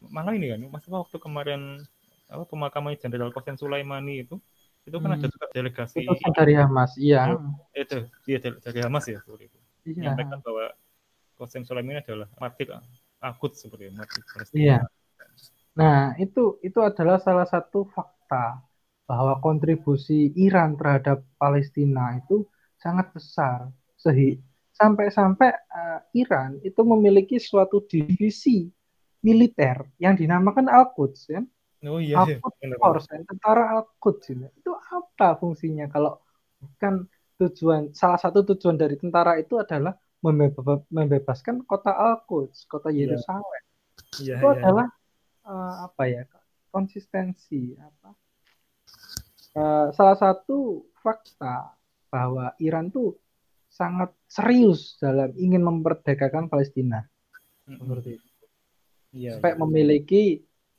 malah 0.00 0.32
ini 0.32 0.56
kan, 0.56 0.64
masa 0.72 0.88
waktu 0.88 1.20
kemarin 1.20 1.84
apa 2.32 2.48
pemakaman 2.48 2.96
Jenderal 2.96 3.28
Qasem 3.28 3.60
Sulaimani 3.60 4.24
itu 4.24 4.40
itu 4.88 4.96
kan 4.96 5.12
hmm. 5.12 5.16
ada 5.20 5.26
juga 5.28 5.46
delegasi 5.52 6.08
itu 6.08 6.32
dari 6.32 6.56
Hamas, 6.56 6.96
iya. 6.96 7.36
Itu, 7.76 8.08
iya 8.24 8.38
dari 8.40 8.80
Hamas 8.80 9.04
ya 9.04 9.20
seperti 9.20 9.63
iya. 9.86 10.12
menyampaikan 10.12 10.40
bahwa 10.40 10.72
Qasem 11.34 11.62
Soleimani 11.66 12.00
adalah 12.00 12.28
martir 12.38 12.70
akut 13.18 13.52
seperti 13.58 13.90
martir 13.90 14.22
Palestina. 14.30 14.60
Iya. 14.60 14.78
Nah, 15.74 16.14
itu 16.22 16.62
itu 16.62 16.78
adalah 16.78 17.18
salah 17.18 17.48
satu 17.48 17.90
fakta 17.90 18.62
bahwa 19.04 19.36
kontribusi 19.42 20.32
Iran 20.38 20.78
terhadap 20.78 21.26
Palestina 21.36 22.14
itu 22.16 22.46
sangat 22.78 23.10
besar. 23.10 23.68
Sehi, 23.98 24.38
sampai-sampai 24.76 25.50
uh, 25.50 26.00
Iran 26.14 26.60
itu 26.62 26.80
memiliki 26.84 27.40
suatu 27.40 27.82
divisi 27.84 28.68
militer 29.24 29.88
yang 29.96 30.14
dinamakan 30.14 30.68
Al-Quds 30.68 31.20
ya. 31.32 31.40
Oh 31.88 32.00
iya, 32.00 32.20
iya. 32.28 32.38
Al-Quds 32.38 32.78
Force, 32.78 33.08
tentara 33.24 33.80
Al-Quds 33.80 34.24
ini. 34.36 34.46
Itu 34.60 34.76
apa 34.76 35.40
fungsinya 35.40 35.88
kalau 35.88 36.20
bukan 36.60 37.08
tujuan 37.48 37.92
salah 37.92 38.18
satu 38.18 38.42
tujuan 38.54 38.76
dari 38.76 38.96
tentara 38.96 39.36
itu 39.36 39.60
adalah 39.60 39.94
membebaskan 40.88 41.68
kota 41.68 41.92
Al-Quds, 41.92 42.64
kota 42.64 42.88
iya. 42.88 43.04
Yerusalem. 43.04 43.62
Yeah. 44.18 44.40
itu 44.40 44.46
yeah, 44.48 44.56
adalah 44.56 44.86
uh, 45.44 45.74
apa 45.90 46.02
ya? 46.08 46.22
konsistensi 46.74 47.76
apa? 47.78 48.10
Uh, 49.54 49.86
salah 49.94 50.18
satu 50.18 50.82
fakta 50.98 51.78
bahwa 52.10 52.50
Iran 52.58 52.90
tuh 52.90 53.14
sangat 53.70 54.10
serius 54.26 54.98
dalam 54.98 55.30
ingin 55.38 55.62
memperdekakan 55.62 56.50
Palestina. 56.50 57.06
Seperti 57.66 58.18
itu. 58.18 58.30
Yeah, 59.14 59.38
Sampai 59.38 59.54
yeah. 59.54 59.60
memiliki 59.62 60.22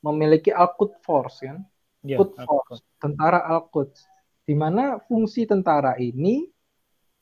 memiliki 0.03 0.51
Al-Quds 0.51 0.99
Force 1.05 1.39
kan? 1.45 1.63
Yeah, 2.03 2.19
Quds 2.19 2.43
Force, 2.43 2.83
tentara 2.99 3.39
Al-Quds. 3.47 4.03
Di 4.45 4.53
mana 4.53 4.99
fungsi 5.07 5.47
tentara 5.47 5.95
ini 5.97 6.45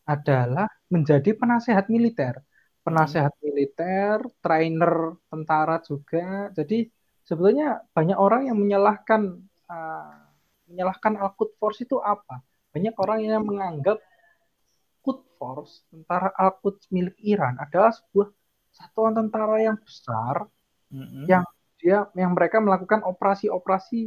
adalah 0.04 0.68
menjadi 0.91 1.36
penasehat 1.36 1.88
militer. 1.88 2.39
Penasehat 2.84 3.32
militer, 3.39 4.20
trainer 4.43 5.16
tentara 5.32 5.80
juga. 5.80 6.51
Jadi 6.51 6.88
sebetulnya 7.24 7.80
banyak 7.95 8.20
orang 8.20 8.51
yang 8.51 8.60
menyalahkan 8.60 9.39
uh, 9.72 10.24
menyalahkan 10.68 11.16
Al-Quds 11.16 11.56
Force 11.56 11.80
itu 11.84 11.97
apa? 12.04 12.43
Banyak 12.76 12.95
orang 12.99 13.20
yang 13.24 13.43
menganggap 13.47 14.04
Quds 14.99 15.24
Force, 15.39 15.74
tentara 15.88 16.32
Al-Quds 16.36 16.91
milik 16.91 17.16
Iran 17.24 17.56
adalah 17.60 17.95
sebuah 17.95 18.28
satuan 18.74 19.14
tentara 19.14 19.62
yang 19.62 19.78
besar 19.78 20.49
mm-hmm. 20.89 21.24
yang 21.30 21.45
dia 21.78 22.10
yang 22.18 22.34
mereka 22.34 22.58
melakukan 22.58 23.06
operasi-operasi 23.06 24.01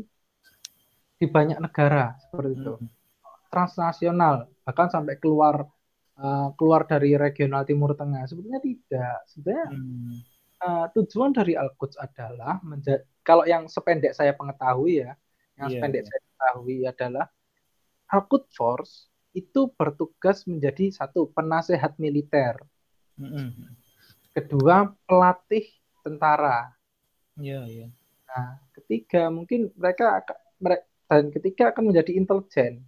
di 1.16 1.26
banyak 1.28 1.62
negara 1.62 2.18
seperti 2.18 2.53
itu. 2.59 2.74
Mm-hmm. 2.76 2.94
Transnasional, 3.47 4.51
bahkan 4.66 4.90
sampai 4.90 5.16
keluar 5.16 5.64
uh, 6.21 6.49
keluar 6.57 6.85
dari 6.89 7.14
regional 7.14 7.62
Timur 7.64 7.93
Tengah. 7.93 8.25
Sebetulnya 8.29 8.61
tidak. 8.61 9.17
Sebetulnya 9.29 9.67
hmm. 9.73 10.14
uh, 10.61 10.87
tujuan 10.97 11.31
dari 11.33 11.55
Al-Quds 11.57 11.97
adalah 12.01 12.61
menjadi 12.64 13.05
kalau 13.27 13.43
yang 13.43 13.67
sependek 13.67 14.14
saya 14.14 14.31
pengetahui 14.39 15.03
ya, 15.03 15.12
yang 15.59 15.69
yeah, 15.69 15.75
sependek 15.83 16.03
yeah. 16.07 16.09
saya 16.09 16.21
ketahui 16.23 16.77
adalah 16.87 17.27
Al-Quds 18.07 18.55
Force 18.55 18.95
itu 19.37 19.69
bertugas 19.75 20.47
menjadi 20.49 20.95
satu 20.95 21.29
penasehat 21.35 21.99
militer. 22.01 22.57
Mm-hmm. 23.21 23.75
Kedua, 24.33 24.95
pelatih 25.05 25.67
tentara. 26.07 26.71
Iya, 27.37 27.61
yeah, 27.61 27.64
iya. 27.67 27.79
Yeah. 27.83 27.91
Nah, 28.31 28.49
ketiga 28.77 29.23
mungkin 29.33 29.73
mereka 29.75 30.25
mereka 30.61 30.85
dan 31.07 31.31
ketiga 31.31 31.71
akan 31.75 31.91
menjadi 31.93 32.12
intelijen. 32.14 32.83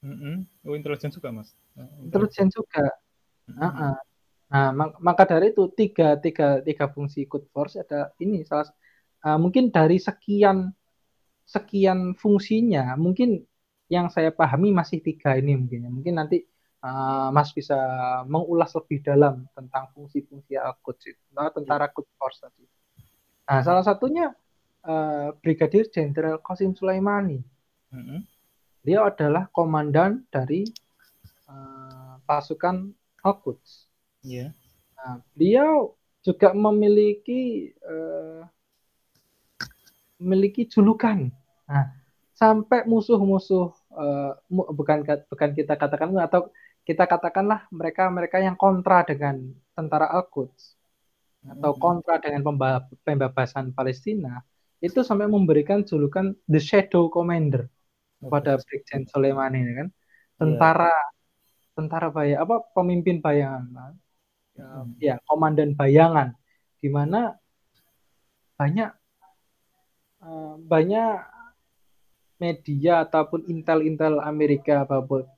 Mm-hmm. 0.00 0.64
Oh, 0.64 0.74
intelijen 0.76 1.12
juga, 1.12 1.28
Mas. 1.28 1.52
Intelijen 2.00 2.48
juga. 2.48 2.84
Mm-hmm. 3.48 3.94
Nah, 4.50 4.70
maka 4.98 5.22
dari 5.30 5.54
itu 5.54 5.70
tiga 5.70 6.18
tiga 6.18 6.58
tiga 6.66 6.90
fungsi 6.90 7.22
code 7.30 7.46
force 7.54 7.78
ada 7.78 8.10
ini 8.18 8.42
salah 8.42 8.66
uh, 9.22 9.38
mungkin 9.38 9.70
dari 9.70 9.94
sekian 10.02 10.74
sekian 11.46 12.18
fungsinya 12.18 12.98
mungkin 12.98 13.46
yang 13.86 14.10
saya 14.10 14.34
pahami 14.34 14.74
masih 14.74 14.98
tiga 15.02 15.38
ini 15.38 15.54
mungkin 15.54 15.86
ya. 15.86 15.90
Mungkin 15.90 16.14
nanti 16.18 16.42
uh, 16.82 17.30
Mas 17.30 17.54
bisa 17.54 17.78
mengulas 18.26 18.74
lebih 18.74 19.02
dalam 19.02 19.46
tentang 19.54 19.90
fungsi-fungsi 19.94 20.58
Al-Quds 20.58 21.02
itu, 21.10 21.22
tentara 21.30 21.86
Quds 21.90 22.10
Force 22.18 22.38
tadi. 22.42 22.66
Nah, 23.50 23.60
salah 23.66 23.82
satunya 23.82 24.30
uh, 24.86 25.34
Brigadir 25.42 25.90
Jenderal 25.90 26.38
Qasim 26.38 26.74
Sulaimani. 26.74 27.42
Mm-hmm. 27.90 28.39
Dia 28.80 29.04
adalah 29.04 29.48
komandan 29.52 30.24
dari 30.32 30.64
uh, 31.48 32.16
pasukan 32.24 32.88
Al-Quds. 33.20 33.90
Yeah. 34.24 34.56
Nah, 34.96 35.20
beliau 35.36 35.96
juga 36.24 36.52
memiliki 36.52 37.72
uh, 37.84 38.44
memiliki 40.20 40.68
julukan. 40.68 41.32
Nah, 41.68 41.86
sampai 42.36 42.88
musuh-musuh 42.88 43.72
uh, 43.92 44.32
bukan 44.48 45.04
bukan 45.28 45.50
kita 45.52 45.76
katakan 45.76 46.12
atau 46.20 46.48
kita 46.84 47.04
katakanlah 47.04 47.68
mereka 47.68 48.08
mereka 48.08 48.40
yang 48.40 48.56
kontra 48.56 49.04
dengan 49.04 49.52
tentara 49.76 50.08
Al-Quds 50.08 50.80
atau 51.40 51.72
hmm. 51.72 51.80
kontra 51.80 52.20
dengan 52.20 52.44
pembebasan 53.04 53.72
Palestina 53.72 54.44
itu 54.80 55.04
sampai 55.04 55.28
memberikan 55.28 55.84
julukan 55.84 56.32
the 56.48 56.60
shadow 56.60 57.08
commander 57.08 57.68
kepada 58.20 58.60
Brigjen 58.60 59.08
Soleimani 59.08 59.60
kan 59.74 59.88
tentara 60.36 60.92
yeah. 60.92 61.74
tentara 61.76 62.08
bayang 62.12 62.44
apa 62.44 62.56
pemimpin 62.76 63.24
bayangan 63.24 63.96
ya, 64.56 64.68
hmm. 64.68 64.90
ya 65.00 65.14
komandan 65.24 65.72
bayangan 65.72 66.36
di 66.80 66.88
mana 66.92 67.36
banyak 68.60 68.90
uh, 70.24 70.54
banyak 70.60 71.16
media 72.40 73.04
ataupun 73.04 73.44
intel-intel 73.52 74.20
Amerika 74.24 74.88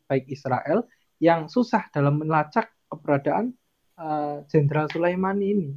baik 0.06 0.30
Israel 0.30 0.86
yang 1.18 1.50
susah 1.50 1.90
dalam 1.90 2.22
melacak 2.22 2.70
keberadaan 2.86 3.54
eh, 3.98 4.36
Jenderal 4.46 4.86
uh, 4.86 4.90
Sulaimani 4.90 5.46
ini. 5.50 5.70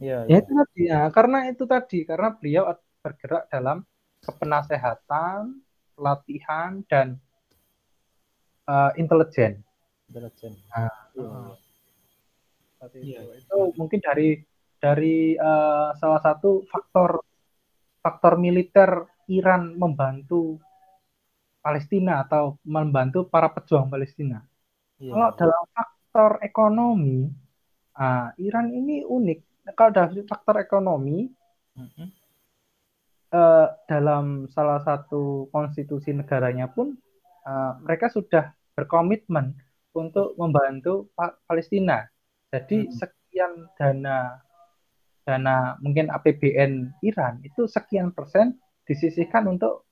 Ya, 0.00 0.24
ya. 0.24 0.36
ya 0.36 0.36
itu 0.40 0.52
tadi 0.56 0.82
ya, 0.88 1.00
karena 1.12 1.38
itu 1.52 1.64
tadi 1.68 1.98
karena 2.08 2.32
beliau 2.32 2.64
bergerak 3.04 3.44
dalam 3.52 3.84
kepenasehatan, 4.24 5.60
pelatihan 6.00 6.80
dan 6.88 7.20
uh, 8.64 8.88
intelijen. 8.96 9.60
Intelijen. 10.08 10.56
Nah, 10.72 10.88
ya, 11.12 11.28
ya. 12.80 12.86
itu. 12.88 12.98
Ya. 13.04 13.20
itu 13.36 13.58
mungkin 13.76 14.00
dari 14.00 14.40
dari 14.80 15.36
uh, 15.36 15.92
salah 16.00 16.24
satu 16.24 16.64
faktor 16.72 17.20
faktor 18.00 18.40
militer 18.40 19.04
Iran 19.28 19.76
membantu 19.76 20.56
Palestina 21.60 22.24
atau 22.24 22.56
membantu 22.64 23.28
para 23.28 23.52
pejuang 23.52 23.92
Palestina. 23.92 24.40
Ya. 24.96 25.12
Kalau 25.12 25.30
dalam 25.36 25.64
faktor 25.76 26.30
ekonomi, 26.40 27.28
uh, 28.00 28.32
Iran 28.40 28.72
ini 28.72 29.04
unik. 29.04 29.68
Kalau 29.76 29.92
dari 29.92 30.24
faktor 30.24 30.56
ekonomi, 30.64 31.28
uh 31.76 31.84
-huh. 31.84 32.08
Uh, 33.34 33.66
dalam 33.86 34.50
salah 34.50 34.82
satu 34.82 35.48
konstitusi 35.50 36.14
negaranya 36.14 36.70
pun 36.70 36.94
uh, 37.46 37.78
mereka 37.82 38.10
sudah 38.10 38.54
berkomitmen 38.74 39.54
untuk 39.94 40.38
membantu 40.38 41.10
pa 41.14 41.34
Palestina. 41.46 42.06
Jadi 42.50 42.86
hmm. 42.86 42.92
sekian 42.94 43.52
dana 43.78 44.38
dana 45.26 45.78
mungkin 45.78 46.10
APBN 46.10 47.02
Iran 47.06 47.42
itu 47.46 47.66
sekian 47.70 48.10
persen 48.14 48.58
disisihkan 48.86 49.46
untuk 49.46 49.86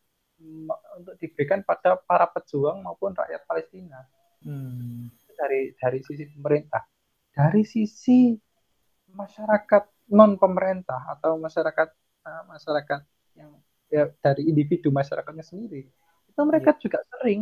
untuk 0.99 1.19
diberikan 1.19 1.67
pada 1.67 1.99
para 1.99 2.31
pejuang 2.31 2.83
maupun 2.83 3.15
rakyat 3.15 3.43
Palestina. 3.47 4.07
Hmm. 4.43 5.11
Dari 5.39 5.75
dari 5.79 6.03
sisi 6.03 6.27
pemerintah, 6.35 6.83
dari 7.31 7.63
sisi 7.63 8.35
masyarakat 9.15 10.11
non 10.15 10.35
pemerintah 10.35 11.15
atau 11.15 11.39
masyarakat 11.39 11.89
uh, 12.27 12.43
masyarakat 12.51 13.01
yang 13.39 13.55
ya, 13.87 14.11
dari 14.19 14.51
individu 14.51 14.91
masyarakatnya 14.91 15.47
sendiri, 15.47 15.87
itu 16.27 16.41
mereka 16.43 16.75
yeah. 16.75 16.81
juga 16.83 16.99
sering 17.15 17.41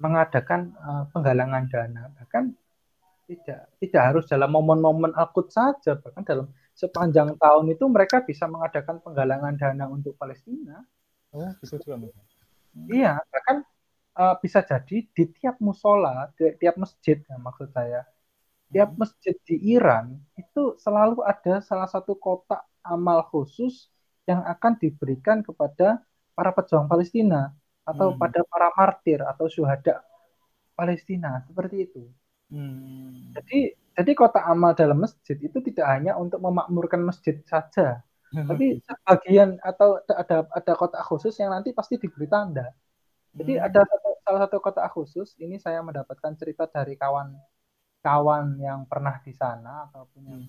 mengadakan 0.00 0.72
uh, 0.80 1.04
penggalangan 1.12 1.68
dana, 1.68 2.08
bahkan 2.16 2.56
tidak 3.28 3.68
tidak 3.76 4.02
harus 4.02 4.24
dalam 4.24 4.48
momen-momen 4.48 5.12
akut 5.12 5.52
saja, 5.52 6.00
bahkan 6.00 6.24
dalam 6.24 6.46
sepanjang 6.72 7.36
tahun 7.36 7.76
itu 7.76 7.84
mereka 7.84 8.24
bisa 8.24 8.48
mengadakan 8.48 9.04
penggalangan 9.04 9.54
dana 9.60 9.84
untuk 9.90 10.16
Palestina. 10.16 10.80
Oh, 11.36 11.52
bisa 11.60 11.76
juga 11.76 12.00
Iya, 12.88 13.20
bahkan 13.28 13.66
uh, 14.16 14.34
bisa 14.40 14.64
jadi 14.64 15.04
di 15.12 15.24
tiap 15.34 15.60
musola, 15.60 16.32
di 16.38 16.56
tiap 16.56 16.80
masjid, 16.80 17.20
ya, 17.20 17.36
maksud 17.36 17.68
saya, 17.74 18.06
tiap 18.72 18.94
hmm. 18.94 18.98
masjid 19.00 19.34
di 19.44 19.56
Iran 19.74 20.16
itu 20.36 20.76
selalu 20.80 21.24
ada 21.24 21.60
salah 21.64 21.88
satu 21.88 22.16
kotak 22.16 22.62
amal 22.84 23.24
khusus 23.28 23.88
yang 24.28 24.44
akan 24.44 24.76
diberikan 24.76 25.40
kepada 25.40 26.04
para 26.36 26.52
pejuang 26.52 26.84
Palestina 26.84 27.48
atau 27.88 28.12
hmm. 28.12 28.20
pada 28.20 28.44
para 28.44 28.68
martir 28.76 29.24
atau 29.24 29.48
syuhada 29.48 30.04
Palestina 30.76 31.40
seperti 31.48 31.88
itu. 31.88 32.04
Hmm. 32.52 33.32
Jadi 33.32 33.72
jadi 33.96 34.10
kotak 34.12 34.44
amal 34.44 34.76
dalam 34.76 35.00
masjid 35.00 35.34
itu 35.40 35.58
tidak 35.64 35.88
hanya 35.88 36.14
untuk 36.20 36.38
memakmurkan 36.38 37.02
masjid 37.02 37.40
saja, 37.48 38.04
tapi 38.30 38.78
sebagian 38.84 39.58
atau 39.58 39.98
ada 40.06 40.46
ada 40.46 40.72
kotak 40.78 41.02
khusus 41.08 41.34
yang 41.40 41.50
nanti 41.50 41.74
pasti 41.74 41.98
diberi 41.98 42.28
tanda. 42.30 42.70
Jadi 43.34 43.58
hmm. 43.58 43.66
ada 43.66 43.80
satu, 43.82 44.08
salah 44.22 44.40
satu 44.46 44.56
kotak 44.62 44.86
khusus 44.92 45.28
ini 45.40 45.56
saya 45.58 45.82
mendapatkan 45.82 46.36
cerita 46.38 46.70
dari 46.70 46.94
kawan 46.94 47.34
kawan 48.04 48.60
yang 48.62 48.86
pernah 48.86 49.18
di 49.24 49.34
sana 49.34 49.90
ataupun 49.90 50.22
yang 50.22 50.42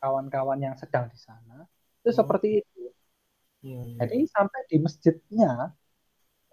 kawan-kawan 0.00 0.58
yang 0.62 0.74
sedang 0.78 1.10
di 1.10 1.18
sana 1.20 1.68
itu 2.08 2.10
Hmm. 2.14 2.20
seperti 2.24 2.50
Iya, 3.62 3.80
iya. 3.82 3.96
Jadi 4.06 4.18
sampai 4.30 4.60
di 4.70 4.76
masjidnya 4.78 5.74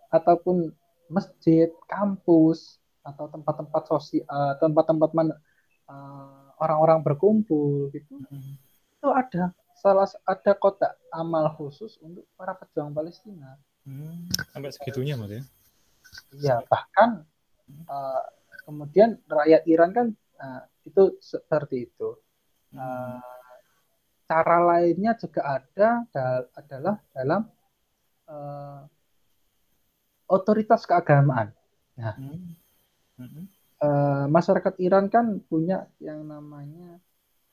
ataupun 0.10 0.74
masjid, 1.06 1.70
kampus 1.86 2.82
atau 3.06 3.30
tempat-tempat 3.30 3.84
sosial, 3.86 4.58
tempat-tempat 4.58 5.10
mana 5.14 5.38
eh, 5.86 6.48
orang-orang 6.58 7.06
berkumpul 7.06 7.94
gitu, 7.94 8.18
Mm. 8.32 8.58
itu 8.98 9.08
ada 9.14 9.54
salah 9.78 10.10
ada 10.26 10.52
kotak 10.58 10.98
amal 11.14 11.46
khusus 11.54 12.02
untuk 12.02 12.26
para 12.34 12.58
pejuang 12.58 12.90
Palestina. 12.90 13.60
Hmm, 13.86 14.26
sampai 14.50 14.74
segitunya 14.74 15.14
mas 15.14 15.30
ya. 15.30 15.42
Iya, 16.34 16.56
bahkan 16.66 17.22
eh, 17.70 18.24
kemudian 18.66 19.22
rakyat 19.30 19.62
Iran 19.70 19.92
kan 19.94 20.08
eh, 20.42 20.62
itu 20.90 21.22
seperti 21.22 21.86
itu. 21.86 22.18
Hmm. 22.74 23.22
Cara 24.26 24.58
lainnya 24.58 25.14
juga 25.18 25.62
ada 25.62 25.90
da- 26.10 26.50
adalah 26.58 26.96
dalam 27.14 27.42
eh, 28.26 28.82
otoritas 30.26 30.82
keagamaan. 30.90 31.54
Hmm. 31.94 32.58
Hmm. 33.22 33.46
Eh, 33.76 34.26
masyarakat 34.28 34.74
Iran 34.82 35.08
kan 35.14 35.40
punya 35.46 35.86
yang 36.02 36.26
namanya 36.26 36.98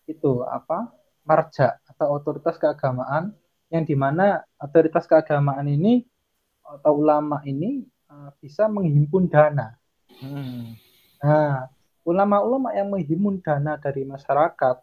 itu 0.08 0.42
apa 0.48 0.90
marja 1.22 1.78
atau 1.86 2.18
otoritas 2.18 2.58
keagamaan 2.58 3.36
yang 3.70 3.84
di 3.86 3.94
mana 3.94 4.42
otoritas 4.58 5.06
keagamaan 5.06 5.68
ini 5.68 6.08
atau 6.64 7.04
ulama 7.04 7.44
ini 7.44 7.84
eh, 7.84 8.30
bisa 8.40 8.64
menghimpun 8.64 9.28
dana. 9.28 9.76
Hmm. 10.24 10.72
Nah, 11.22 11.68
ulama-ulama 12.02 12.74
yang 12.74 12.90
menghimpun 12.90 13.44
dana 13.44 13.76
dari 13.78 14.02
masyarakat 14.08 14.76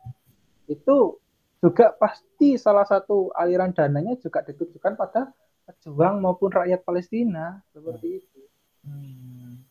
itu 0.69 1.17
juga 1.59 1.91
pasti 1.95 2.55
salah 2.55 2.87
satu 2.87 3.35
aliran 3.35 3.75
dananya 3.75 4.15
juga 4.19 4.43
ditujukan 4.47 4.95
pada 4.95 5.31
pejuang 5.67 6.23
maupun 6.23 6.49
rakyat 6.49 6.81
Palestina 6.81 7.59
seperti 7.75 8.23
itu. 8.23 8.41
Hmm. 8.87 9.61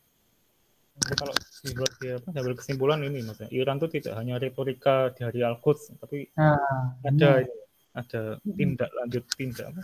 Jadi 0.99 1.14
kalau 1.14 1.34
dibuat 1.62 1.93
dia 2.03 2.12
apa, 2.18 2.28
ambil 2.34 2.55
kesimpulan 2.59 3.01
ini 3.07 3.22
mas, 3.22 3.39
ya, 3.39 3.49
Iran 3.55 3.78
tuh 3.78 3.86
tidak 3.86 4.18
hanya 4.18 4.36
retorika 4.36 5.14
dari 5.14 5.47
Al-Quds, 5.47 5.95
tapi 5.97 6.26
Nah, 6.34 6.99
ada 7.07 7.47
ini 7.47 7.55
ada 7.95 8.22
tindak 8.43 8.91
lanjut 8.95 9.24
tindak 9.39 9.66
apa, 9.70 9.82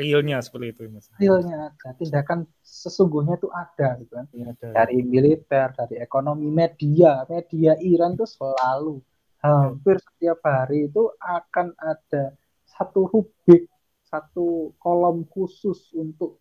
realnya 0.00 0.40
seperti 0.40 0.72
itu 0.72 0.80
mas. 0.88 1.06
realnya 1.20 1.68
ada 1.68 1.88
tindakan 2.00 2.48
sesungguhnya 2.64 3.36
itu 3.36 3.48
ada 3.52 3.88
gitu 4.00 4.12
kan. 4.16 4.26
Iya, 4.32 4.46
ada. 4.56 4.68
Dari 4.72 4.98
militer, 5.04 5.68
dari 5.76 5.96
ekonomi, 6.00 6.48
media, 6.48 7.28
media 7.28 7.76
Iran 7.84 8.16
itu 8.16 8.24
selalu 8.24 9.04
hampir 9.44 10.00
setiap 10.00 10.40
hari 10.40 10.88
itu 10.88 11.12
akan 11.20 11.76
ada 11.76 12.32
satu 12.64 13.04
rubrik, 13.12 13.68
satu 14.08 14.72
kolom 14.80 15.28
khusus 15.28 15.92
untuk 15.92 16.40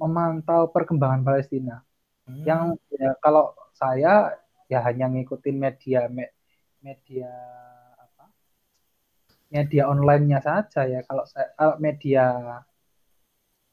memantau 0.00 0.66
perkembangan 0.74 1.22
Palestina. 1.22 1.84
Hmm. 2.30 2.46
yang 2.46 2.64
ya 2.94 3.10
kalau 3.18 3.50
saya 3.74 4.30
ya 4.70 4.78
hanya 4.86 5.10
ngikutin 5.10 5.56
media 5.58 6.06
me- 6.06 6.30
media 6.78 7.26
apa 7.98 8.30
media 9.50 9.90
online-nya 9.90 10.38
saja 10.38 10.86
ya 10.86 11.00
kalau 11.02 11.26
saya 11.26 11.50
kalau 11.58 11.74
media 11.82 12.24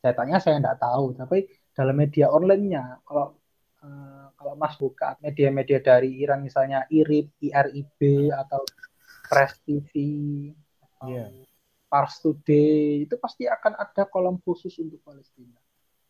cetaknya 0.02 0.42
saya 0.42 0.58
tidak 0.58 0.82
tahu 0.82 1.14
tapi 1.14 1.46
dalam 1.78 1.94
media 1.94 2.34
online-nya 2.34 3.06
kalau 3.06 3.37
eh, 3.84 4.26
kalau 4.34 4.54
Mas 4.58 4.76
buka 4.80 5.18
media-media 5.22 5.80
dari 5.82 6.18
Iran 6.22 6.42
misalnya 6.46 6.86
IRIB, 6.90 7.52
IRIB 7.52 8.00
atau 8.34 8.62
Press 9.28 9.60
TV. 9.66 9.92
Pars 11.88 12.20
Today 12.20 13.08
itu 13.08 13.16
pasti 13.16 13.48
akan 13.48 13.80
ada 13.80 14.04
kolom 14.12 14.44
khusus 14.44 14.76
untuk 14.82 15.00
Palestina 15.08 15.56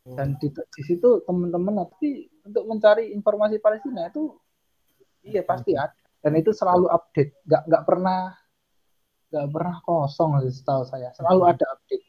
Oh. 0.08 0.16
dan 0.16 0.40
di, 0.40 0.48
di 0.48 0.84
situ 0.88 1.20
teman-teman 1.28 1.84
nanti 1.84 2.32
untuk 2.48 2.64
mencari 2.64 3.12
informasi 3.12 3.60
Palestina 3.60 4.08
itu 4.08 4.40
iya 5.20 5.44
pasti 5.44 5.76
ada 5.76 5.92
dan 6.24 6.32
itu 6.40 6.56
selalu 6.56 6.88
update 6.88 7.36
nggak 7.44 7.64
nggak 7.68 7.84
pernah 7.84 8.32
nggak 9.28 9.48
pernah 9.52 9.76
kosong 9.84 10.40
setahu 10.48 10.88
saya 10.88 11.12
selalu 11.12 11.52
ada 11.52 11.66
update 11.76 12.08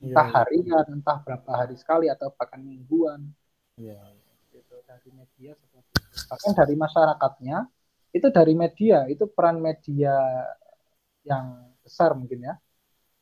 Iya, 0.00 0.16
entah 0.16 0.26
iya. 0.28 0.34
harian 0.40 0.86
entah 1.00 1.18
berapa 1.20 1.50
hari 1.52 1.76
sekali 1.76 2.08
atau 2.08 2.32
bahkan 2.32 2.64
mingguan 2.64 3.28
Iya. 3.76 4.00
Dari 4.94 5.10
media 5.10 5.50
seperti 5.58 5.90
itu. 5.98 6.22
Bahkan 6.30 6.52
dari 6.54 6.74
masyarakatnya 6.78 7.56
itu 8.14 8.26
dari 8.30 8.54
media 8.54 8.98
itu 9.10 9.26
peran 9.26 9.58
media 9.58 10.14
yang 11.26 11.74
besar 11.82 12.14
mungkin 12.14 12.46
ya. 12.46 12.54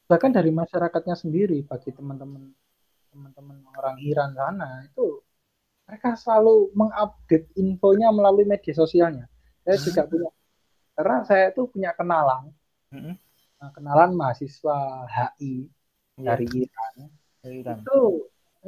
Bahkan 0.06 0.30
dari 0.36 0.52
masyarakatnya 0.52 1.16
sendiri 1.16 1.64
bagi 1.64 1.90
teman-teman 1.96 2.52
teman-teman 3.12 3.60
orang 3.76 3.96
Iran 4.00 4.32
sana 4.36 4.84
itu 4.84 5.20
mereka 5.88 6.16
selalu 6.16 6.72
mengupdate 6.72 7.52
infonya 7.56 8.08
melalui 8.12 8.44
media 8.44 8.72
sosialnya. 8.76 9.26
Saya 9.64 9.76
juga 9.80 10.02
punya 10.08 10.30
karena 10.92 11.16
saya 11.24 11.44
itu 11.48 11.62
punya 11.72 11.90
kenalan. 11.96 12.52
Mm-mm. 12.92 13.16
nah, 13.56 13.72
kenalan 13.72 14.12
mahasiswa 14.12 15.08
HI 15.08 15.72
Iya, 16.20 16.36
dari 16.36 16.46
Iran. 16.52 16.94
Dari 17.40 17.56
Iran. 17.64 17.78
itu 17.80 18.00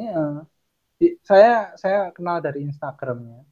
ya, 0.01 0.17
di- 1.05 1.21
saya 1.21 1.77
saya 1.77 2.09
kenal 2.17 2.41
dari 2.41 2.65
Instagramnya 2.65 3.45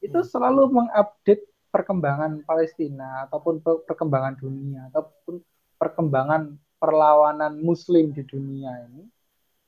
itu 0.00 0.16
Hmm. 0.16 0.30
selalu 0.32 0.72
mengupdate 0.72 1.44
perkembangan 1.68 2.40
Palestina 2.48 3.28
ataupun 3.28 3.60
per- 3.60 3.84
perkembangan 3.84 4.40
dunia 4.40 4.88
ataupun 4.88 5.44
perkembangan 5.76 6.56
perlawanan 6.80 7.60
Muslim 7.60 8.16
di 8.16 8.24
dunia 8.24 8.72
ini 8.88 9.04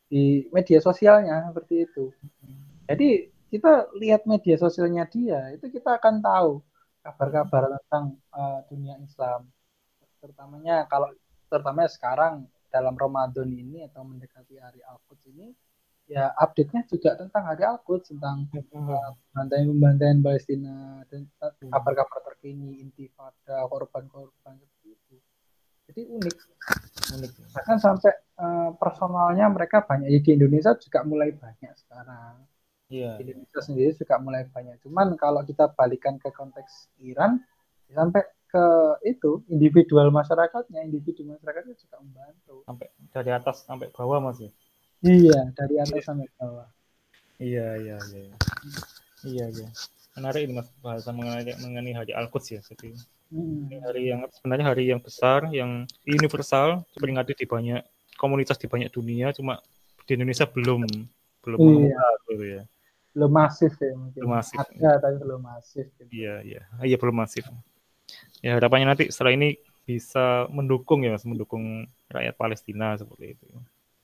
di 0.09 0.49
media 0.49 0.80
sosialnya 0.80 1.53
seperti 1.53 1.84
itu. 1.84 2.09
Jadi 2.89 3.28
kita 3.53 3.91
lihat 4.01 4.24
media 4.24 4.57
sosialnya 4.57 5.05
dia 5.05 5.53
itu 5.53 5.68
kita 5.68 6.01
akan 6.01 6.24
tahu 6.24 6.64
kabar-kabar 7.05 7.76
tentang 7.76 8.16
uh, 8.32 8.64
dunia 8.70 8.97
Islam. 9.03 9.51
Terutamanya 10.22 10.87
kalau 10.89 11.12
terutama 11.51 11.84
sekarang 11.91 12.47
dalam 12.70 12.95
Ramadan 12.95 13.51
ini 13.51 13.82
atau 13.87 14.07
mendekati 14.07 14.59
hari 14.62 14.80
Al-Quds 14.82 15.26
ini 15.30 15.51
ya 16.07 16.31
update-nya 16.39 16.87
juga 16.87 17.19
tentang 17.19 17.43
hari 17.51 17.67
Al-Quds 17.67 18.15
tentang 18.15 18.47
uh, 18.55 19.11
pembantaian-pembantaian 19.35 20.23
Palestina 20.23 21.03
dan 21.11 21.27
uh, 21.43 21.51
kabar-kabar 21.67 22.23
terkini 22.33 22.79
intifada 22.79 23.67
korban-korban 23.67 24.55
seperti 24.63 24.87
itu. 24.95 25.15
Jadi 25.91 26.01
unik 26.07 26.37
Unik. 27.15 27.31
bahkan 27.55 27.79
sampai 27.79 28.11
uh, 28.39 28.71
personalnya 28.79 29.47
mereka 29.51 29.83
banyak 29.83 30.11
Ya, 30.11 30.19
di 30.23 30.31
Indonesia 30.35 30.75
juga 30.79 31.03
mulai 31.07 31.35
banyak 31.35 31.75
sekarang 31.75 32.43
Iya. 32.87 33.19
di 33.19 33.35
Indonesia 33.35 33.61
sendiri 33.67 33.91
juga 33.99 34.15
mulai 34.23 34.47
banyak 34.47 34.79
cuman 34.79 35.19
kalau 35.19 35.43
kita 35.43 35.75
balikan 35.75 36.23
ke 36.23 36.31
konteks 36.31 36.87
Iran 37.03 37.43
sampai 37.91 38.23
ke 38.47 38.65
itu 39.03 39.43
individual 39.51 40.15
masyarakatnya 40.15 40.87
individu 40.87 41.27
masyarakatnya 41.27 41.75
juga 41.75 41.99
membantu 41.99 42.63
Sampai 42.63 42.87
dari 43.11 43.31
atas 43.35 43.67
sampai 43.67 43.91
bawah 43.91 44.23
mas 44.23 44.39
ya. 44.39 44.51
Iya 45.07 45.41
dari 45.59 45.75
atas 45.77 46.03
sampai 46.03 46.29
bawah 46.37 46.69
Iya 47.37 47.77
iya 47.77 47.97
iya. 48.11 48.33
Iya 49.23 49.45
iya. 49.53 49.69
Menarik 50.17 50.49
ini 50.49 50.57
mas 50.57 50.73
bahasan 50.81 51.13
mengenai 51.13 51.53
mengenai 51.61 51.93
hari 51.95 52.13
Al-Quds 52.13 52.49
ya. 52.49 52.61
Jadi 52.65 52.97
Hmm. 53.27 53.67
ini 53.67 53.83
hari 53.83 54.03
yang 54.07 54.23
sebenarnya 54.31 54.67
hari 54.71 54.87
yang 54.87 55.03
besar, 55.03 55.51
yang 55.51 55.83
universal, 56.07 56.87
diperingati 56.95 57.35
di 57.35 57.43
banyak 57.45 57.83
komunitas 58.15 58.55
di 58.55 58.71
banyak 58.71 58.87
dunia, 58.89 59.35
cuma 59.35 59.59
di 60.07 60.15
Indonesia 60.15 60.47
belum 60.47 60.87
belum 61.43 61.59
Iya. 61.61 62.07
gitu 62.25 62.45
ya. 62.47 62.63
belum 63.13 63.33
masif 63.33 63.73
ya 63.77 63.93
mungkin 63.93 64.21
Belum 64.23 64.33
masif. 64.33 64.57
ada 64.63 64.91
tapi 65.03 65.17
belum 65.19 65.41
masif 65.43 65.87
gitu. 65.93 66.09
Iya 66.09 66.35
iya. 66.41 66.63
Ah, 66.73 66.85
Iya 66.87 66.97
belum 66.97 67.17
masif. 67.17 67.45
Ya 68.41 68.57
harapannya 68.57 68.87
nanti 68.87 69.11
setelah 69.11 69.35
ini 69.35 69.59
bisa 69.83 70.47
mendukung 70.49 71.03
ya 71.03 71.13
mas, 71.13 71.27
mendukung 71.27 71.85
rakyat 72.09 72.33
Palestina 72.33 72.95
seperti 72.95 73.35
itu. 73.35 73.49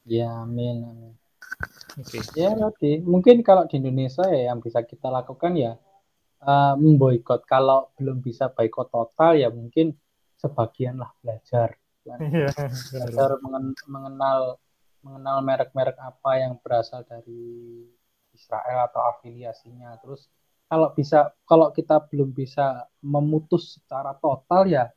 Ya 0.04 0.42
amin 0.42 0.76
amin 0.82 1.12
Oke. 2.00 2.18
ya 2.34 2.56
tadi 2.56 2.98
mungkin 3.04 3.44
kalau 3.44 3.68
di 3.68 3.76
Indonesia 3.76 4.24
ya 4.26 4.50
yang 4.50 4.58
bisa 4.58 4.80
kita 4.82 5.12
lakukan 5.12 5.52
ya 5.54 5.76
eh, 6.42 6.74
memboikot 6.74 7.44
kalau 7.44 7.92
belum 7.94 8.18
bisa 8.18 8.48
boikot 8.48 8.88
total 8.88 9.36
ya 9.36 9.52
mungkin 9.52 9.92
sebagian 10.36 10.98
lah 10.98 11.12
belajar 11.20 11.76
Iya. 12.02 12.50
belajar 12.90 13.38
mengen- 13.46 13.78
mengenal 13.86 14.58
mengenal 15.06 15.38
merek-merek 15.38 15.94
apa 16.02 16.30
yang 16.34 16.58
berasal 16.58 17.06
dari 17.06 17.86
Israel 18.34 18.90
atau 18.90 19.06
afiliasinya 19.06 20.02
terus 20.02 20.26
kalau 20.66 20.90
bisa 20.90 21.30
kalau 21.46 21.70
kita 21.70 22.02
belum 22.10 22.34
bisa 22.34 22.90
memutus 23.06 23.78
secara 23.78 24.18
total 24.18 24.66
ya 24.66 24.90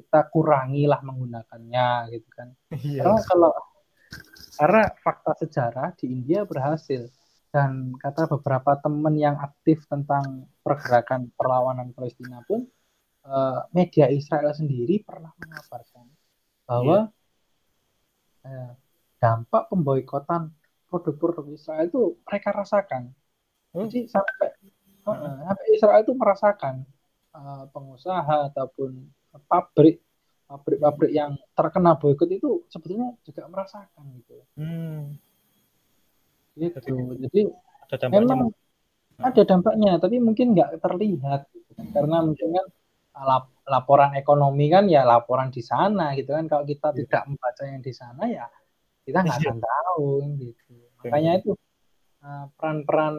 kita 0.00 0.24
kurangilah 0.32 1.04
menggunakannya 1.04 1.88
gitu 2.16 2.28
kan 2.32 2.48
Iya. 2.72 3.04
karena 3.04 3.20
kalau 3.28 3.50
karena 4.56 4.82
fakta 5.04 5.32
sejarah 5.38 5.92
di 6.00 6.10
India 6.10 6.42
berhasil 6.48 7.08
dan 7.52 7.94
kata 7.96 8.28
beberapa 8.28 8.76
teman 8.80 9.16
yang 9.16 9.36
aktif 9.40 9.84
tentang 9.88 10.44
pergerakan 10.60 11.32
perlawanan 11.36 11.92
Palestina 11.96 12.44
pun 12.44 12.68
uh, 13.24 13.64
media 13.72 14.12
Israel 14.12 14.52
sendiri 14.52 15.00
pernah 15.00 15.32
mengabarkan 15.40 16.06
bahwa 16.66 17.08
yeah. 18.44 18.50
uh, 18.50 18.72
dampak 19.22 19.72
pemboikotan 19.72 20.52
produk-produk 20.90 21.46
Israel 21.54 21.88
itu 21.88 22.02
mereka 22.28 22.48
rasakan. 22.52 23.14
Hmm? 23.72 23.88
Jadi 23.88 24.10
sampai 24.10 24.48
uh, 25.08 25.38
sampai 25.46 25.66
Israel 25.72 26.00
itu 26.04 26.12
merasakan 26.12 26.74
uh, 27.32 27.64
pengusaha 27.72 28.52
ataupun 28.52 29.06
pabrik 29.46 30.02
pabrik-pabrik 30.46 31.12
yang 31.12 31.34
terkena 31.56 31.96
boykot 31.96 32.28
itu 32.28 32.68
sebetulnya 32.68 33.16
juga 33.24 33.48
merasakan 33.48 34.04
gitu. 34.20 34.36
Hmm. 34.60 35.16
Gitu. 36.52 36.76
Jadi 37.26 37.40
ada 37.88 37.96
dampaknya. 37.96 38.20
memang 38.20 38.40
ada 39.16 39.42
dampaknya, 39.48 39.92
tapi 39.96 40.16
mungkin 40.20 40.52
nggak 40.52 40.76
terlihat 40.84 41.48
gitu 41.56 41.70
kan. 41.72 41.86
karena 41.96 42.16
mungkin 42.20 42.48
kan 42.52 42.66
lap, 43.24 43.44
laporan 43.64 44.12
ekonomi 44.20 44.68
kan 44.68 44.84
ya 44.84 45.08
laporan 45.08 45.48
di 45.48 45.64
sana 45.64 46.12
gitu 46.12 46.36
kan. 46.36 46.44
Kalau 46.44 46.68
kita 46.68 46.92
ya. 46.92 46.96
tidak 47.00 47.22
membaca 47.24 47.62
yang 47.64 47.80
di 47.80 47.92
sana 47.96 48.22
ya 48.28 48.46
kita 49.08 49.22
nggak 49.24 49.38
iya. 49.40 49.48
akan 49.48 49.58
tahu 49.62 50.08
gitu. 50.36 50.74
Makanya 51.00 51.32
itu 51.40 51.50
eh, 52.20 52.44
peran-peran 52.60 53.16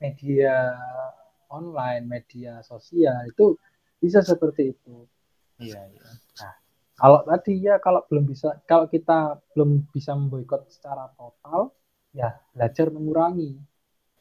media 0.00 0.54
online, 1.52 2.04
media 2.08 2.64
sosial 2.64 3.28
itu 3.28 3.60
bisa 4.00 4.24
seperti 4.24 4.72
itu. 4.72 5.04
Iya, 5.60 5.90
iya. 5.92 6.08
Kalau 6.92 7.24
tadi 7.24 7.64
ya 7.64 7.80
kalau 7.80 8.04
belum 8.06 8.24
bisa 8.28 8.60
kalau 8.68 8.84
kita 8.86 9.40
belum 9.56 9.88
bisa 9.90 10.12
memboikot 10.12 10.68
secara 10.68 11.08
total, 11.16 11.72
ya 12.12 12.36
belajar 12.52 12.92
mengurangi. 12.92 13.56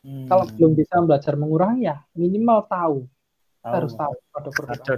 Hmm. 0.01 0.25
Kalau 0.25 0.49
belum 0.55 0.73
bisa 0.73 0.97
belajar 1.03 1.33
mengurangi 1.37 1.85
ya 1.85 1.97
minimal 2.15 2.65
tahu. 2.65 2.97
tahu. 3.61 3.73
harus 3.77 3.93
tahu 3.93 4.13
produk-produk 4.33 4.97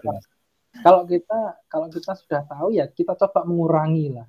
Kalau 0.79 1.03
kita 1.03 1.39
kalau 1.67 1.87
kita 1.91 2.15
sudah 2.15 2.41
tahu 2.47 2.71
ya 2.71 2.87
kita 2.87 3.17
coba 3.19 3.43
mengurangi 3.43 4.15
lah. 4.15 4.27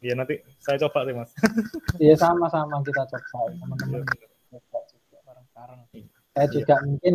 Iya 0.00 0.16
nanti 0.18 0.40
saya 0.58 0.80
coba 0.88 1.06
sih 1.06 1.14
mas. 1.14 1.30
Iya 2.02 2.14
sama-sama 2.18 2.80
kita 2.82 3.04
coba 3.04 3.52
teman-teman 3.52 4.02
iya, 4.02 4.58
coba 4.58 4.78
juga 4.90 5.18
bareng-bareng. 5.28 5.80
Saya 6.34 6.46
juga 6.50 6.74
mungkin 6.82 7.14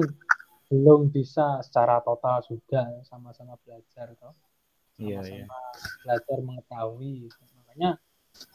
belum 0.70 1.02
bisa 1.10 1.60
secara 1.66 1.98
total 2.06 2.46
juga 2.46 2.88
sama-sama 3.04 3.58
belajar 3.66 4.14
toh 4.22 4.38
iya, 5.00 5.24
sama-sama 5.24 5.34
iya, 5.34 5.46
iya. 5.48 5.48
belajar 6.04 6.38
mengetahui. 6.44 7.16
Makanya 7.58 7.92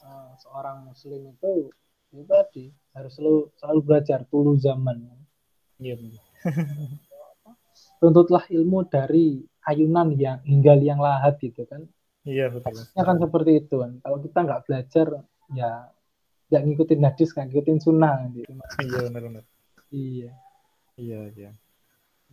uh, 0.04 0.30
seorang 0.38 0.76
muslim 0.86 1.32
itu 1.32 1.72
itu 2.14 2.22
tadi 2.30 2.64
harus 2.94 3.12
selalu 3.18 3.50
selalu 3.58 3.80
belajar 3.82 4.20
dulu 4.28 4.52
zaman. 4.60 5.02
Iya 5.82 5.98
tuntutlah 7.98 8.44
ilmu 8.52 8.84
dari 8.86 9.42
ayunan 9.64 10.12
yang 10.14 10.38
hingga 10.44 10.76
liang 10.76 11.00
lahat 11.00 11.40
gitu 11.40 11.64
kan. 11.64 11.88
Iya 12.28 12.52
betul. 12.52 12.84
Ya 12.92 13.02
kan 13.02 13.16
seperti 13.16 13.64
itu 13.64 13.74
kan. 13.80 13.98
Kalau 14.04 14.18
kita 14.20 14.38
nggak 14.44 14.62
belajar 14.68 15.06
ya 15.52 15.70
nggak 16.52 16.62
ngikutin 16.68 17.00
hadis 17.02 17.32
nggak 17.32 17.46
ngikutin 17.50 17.78
sunnah 17.80 18.28
gitu. 18.36 18.52
iya 18.84 18.98
benar 19.08 19.22
benar. 19.24 19.44
Iya. 19.90 20.30
Iya 20.94 21.20
iya 21.34 21.50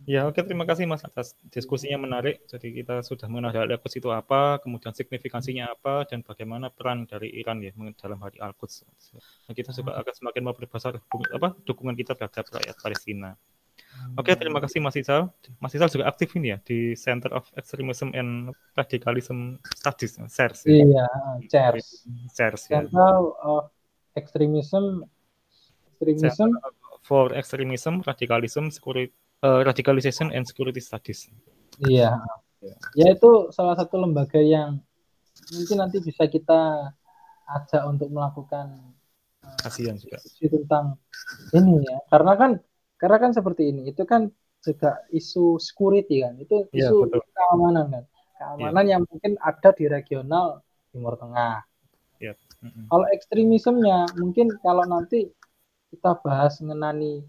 Ya, 0.02 0.26
oke 0.26 0.42
terima 0.42 0.66
kasih 0.66 0.84
Mas 0.90 1.06
atas 1.06 1.38
diskusinya 1.54 2.02
menarik. 2.02 2.42
Jadi 2.50 2.74
kita 2.74 3.06
sudah 3.06 3.30
mengenal 3.30 3.54
Al-Quds 3.54 4.02
itu 4.02 4.10
apa, 4.10 4.58
kemudian 4.58 4.90
signifikansinya 4.90 5.70
apa, 5.70 6.08
dan 6.10 6.26
bagaimana 6.26 6.74
peran 6.74 7.06
dari 7.06 7.30
Iran 7.38 7.62
ya 7.62 7.70
dalam 7.94 8.18
hari 8.18 8.42
Al-Quds. 8.42 8.76
Nah, 9.46 9.54
kita 9.54 9.70
juga 9.70 9.94
akan 10.02 10.14
semakin 10.14 10.42
memperbesar 10.42 10.98
apa 11.30 11.48
dukungan 11.62 11.94
kita 11.94 12.18
terhadap 12.18 12.50
rakyat 12.50 12.76
Palestina. 12.82 13.30
Oke, 14.18 14.34
terima 14.34 14.58
kasih 14.58 14.82
Mas 14.82 14.98
Isal. 14.98 15.30
Mas 15.62 15.72
Isal 15.76 15.86
juga 15.86 16.10
aktif 16.10 16.34
ini 16.34 16.56
ya 16.56 16.58
di 16.64 16.98
Center 16.98 17.30
of 17.32 17.46
Extremism 17.54 18.10
and 18.16 18.50
Radicalism 18.74 19.62
Studies, 19.78 20.18
CERS. 20.18 20.66
Ya. 20.66 20.82
Iya, 20.82 21.06
CERS. 21.46 22.08
CERS. 22.32 22.62
Ya. 22.66 22.82
Center 22.82 23.14
of 23.44 23.70
Extremism, 24.18 25.06
Extremism 25.94 26.50
for 27.06 27.30
Extremism, 27.36 28.02
Radicalism, 28.02 28.68
Security 28.68 29.12
uh, 29.42 29.60
Radicalization 29.66 30.30
and 30.30 30.46
Security 30.46 30.80
Studies. 30.80 31.28
Iya. 31.82 32.22
Ya 32.94 33.06
itu 33.10 33.50
salah 33.50 33.74
satu 33.74 33.98
lembaga 33.98 34.38
yang 34.38 34.78
mungkin 35.50 35.76
nanti 35.82 35.98
bisa 35.98 36.30
kita 36.30 36.94
ajak 37.50 37.82
untuk 37.90 38.08
melakukan 38.14 38.94
uh, 39.42 39.58
kasihan 39.66 39.98
juga 39.98 40.22
tentang 40.38 40.96
ini 41.52 41.82
ya. 41.82 41.98
Karena 42.06 42.32
kan 42.38 42.50
karena 42.96 43.16
kan 43.18 43.30
seperti 43.34 43.74
ini. 43.74 43.90
Itu 43.90 44.06
kan 44.06 44.30
juga 44.62 45.02
isu 45.10 45.58
security 45.58 46.22
kan. 46.22 46.38
Itu 46.38 46.70
iya, 46.70 46.88
isu 46.88 47.10
ya, 47.10 47.18
keamanan 47.34 47.86
kan. 47.90 48.04
Keamanan 48.38 48.84
ya. 48.86 48.90
yang 48.96 49.02
mungkin 49.10 49.34
ada 49.42 49.70
di 49.74 49.84
regional 49.90 50.62
Timur 50.94 51.18
Tengah. 51.18 51.66
Ya. 52.22 52.38
Mm 52.62 52.70
-hmm. 52.70 52.84
Kalau 52.94 53.06
ekstremismenya 53.10 53.98
mungkin 54.22 54.54
kalau 54.62 54.86
nanti 54.86 55.34
kita 55.90 56.14
bahas 56.22 56.62
mengenai 56.62 57.26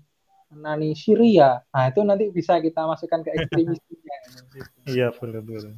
Nani 0.58 0.94
Syria. 0.94 1.62
Nah, 1.74 1.90
itu 1.90 2.00
nanti 2.06 2.30
bisa 2.30 2.58
kita 2.62 2.86
masukkan 2.86 3.26
ke 3.26 3.30
ekstremisnya. 3.34 4.18
iya, 4.94 5.08
betul. 5.10 5.74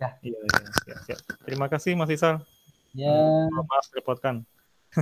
Ya. 0.00 0.16
Iya, 0.24 0.38
iya, 0.40 0.60
iya, 0.88 0.96
iya. 1.12 1.16
Terima 1.44 1.66
kasih 1.68 1.92
Mas 1.94 2.10
Isal. 2.10 2.40
Ya. 2.96 3.46
Maaf 3.52 3.86
repotkan. 3.94 4.42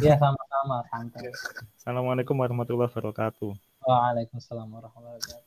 Ya, 0.04 0.20
sama-sama. 0.20 0.84
Santai. 0.92 1.32
Assalamualaikum 1.80 2.36
warahmatullahi 2.36 2.92
wabarakatuh. 2.92 3.56
Waalaikumsalam 3.88 4.68
warahmatullahi 4.68 5.16
wabarakatuh. 5.16 5.46